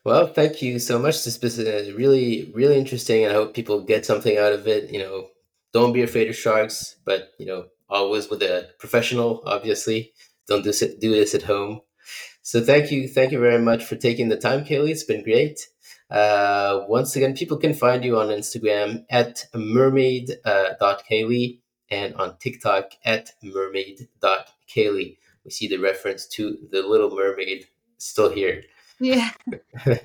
Well, 0.04 0.26
thank 0.26 0.62
you 0.62 0.80
so 0.80 0.98
much. 0.98 1.24
This 1.24 1.40
was 1.40 1.60
uh, 1.60 1.92
really, 1.96 2.50
really 2.54 2.76
interesting, 2.76 3.24
and 3.24 3.32
I 3.32 3.36
hope 3.36 3.54
people 3.54 3.82
get 3.82 4.04
something 4.04 4.36
out 4.36 4.52
of 4.52 4.66
it. 4.66 4.92
You 4.92 4.98
know, 4.98 5.28
don't 5.72 5.92
be 5.92 6.02
afraid 6.02 6.28
of 6.28 6.34
sharks, 6.36 6.96
but 7.04 7.30
you 7.38 7.46
know, 7.46 7.66
always 7.88 8.28
with 8.28 8.42
a 8.42 8.70
professional. 8.80 9.42
Obviously, 9.46 10.12
don't 10.48 10.64
do 10.64 10.72
do 10.72 11.10
this 11.12 11.36
at 11.36 11.42
home. 11.42 11.82
So, 12.42 12.60
thank 12.60 12.90
you, 12.90 13.08
thank 13.08 13.30
you 13.30 13.38
very 13.38 13.62
much 13.62 13.84
for 13.84 13.94
taking 13.94 14.28
the 14.28 14.36
time, 14.36 14.64
Kayleigh. 14.64 14.90
It's 14.90 15.04
been 15.04 15.22
great. 15.22 15.68
Uh, 16.10 16.80
once 16.88 17.14
again, 17.14 17.34
people 17.34 17.56
can 17.56 17.72
find 17.72 18.04
you 18.04 18.18
on 18.18 18.26
Instagram 18.26 19.04
at 19.08 19.46
mermaid.kayleigh 19.54 21.54
uh, 21.54 21.94
and 21.94 22.14
on 22.16 22.36
TikTok 22.38 22.90
at 23.04 23.30
mermaid.kayleigh. 23.42 25.16
We 25.44 25.50
see 25.50 25.68
the 25.68 25.78
reference 25.78 26.26
to 26.28 26.58
the 26.72 26.82
Little 26.82 27.14
Mermaid 27.14 27.66
still 27.98 28.30
here. 28.30 28.62
Yeah. 29.02 29.30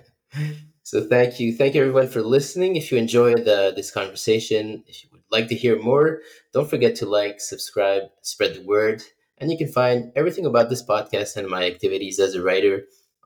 so 0.83 1.07
thank 1.07 1.39
you. 1.39 1.53
Thank 1.53 1.75
you 1.75 1.81
everyone 1.81 2.07
for 2.07 2.21
listening. 2.23 2.75
If 2.75 2.91
you 2.91 2.97
enjoyed 2.97 3.47
uh, 3.47 3.71
this 3.71 3.91
conversation, 3.91 4.83
if 4.87 5.03
you 5.03 5.09
would 5.11 5.21
like 5.31 5.47
to 5.49 5.55
hear 5.55 5.79
more, 5.79 6.21
don't 6.51 6.69
forget 6.69 6.95
to 6.97 7.05
like, 7.05 7.39
subscribe, 7.39 8.03
spread 8.23 8.55
the 8.55 8.65
word. 8.65 9.03
And 9.37 9.51
you 9.51 9.57
can 9.57 9.71
find 9.71 10.11
everything 10.15 10.47
about 10.47 10.69
this 10.69 10.83
podcast 10.83 11.37
and 11.37 11.47
my 11.47 11.65
activities 11.65 12.17
as 12.17 12.33
a 12.33 12.41
writer 12.41 12.85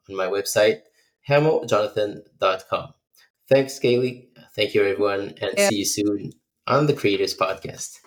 on 0.10 0.18
my 0.18 0.26
website, 0.26 0.82
hameljonathan.com. 1.30 2.94
Thanks, 3.48 3.80
Kayleigh. 3.80 4.28
Thank 4.54 4.74
you, 4.74 4.82
everyone, 4.82 5.36
and 5.42 5.54
yeah. 5.56 5.70
see 5.70 5.78
you 5.78 5.86
soon 5.86 6.32
on 6.68 6.88
the 6.88 6.94
Creators 6.94 7.36
Podcast. 7.36 8.00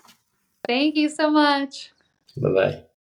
Thank 0.67 0.97
you 0.97 1.09
so 1.09 1.31
much. 1.31 1.93
Bye 2.37 2.51
bye. 2.51 2.94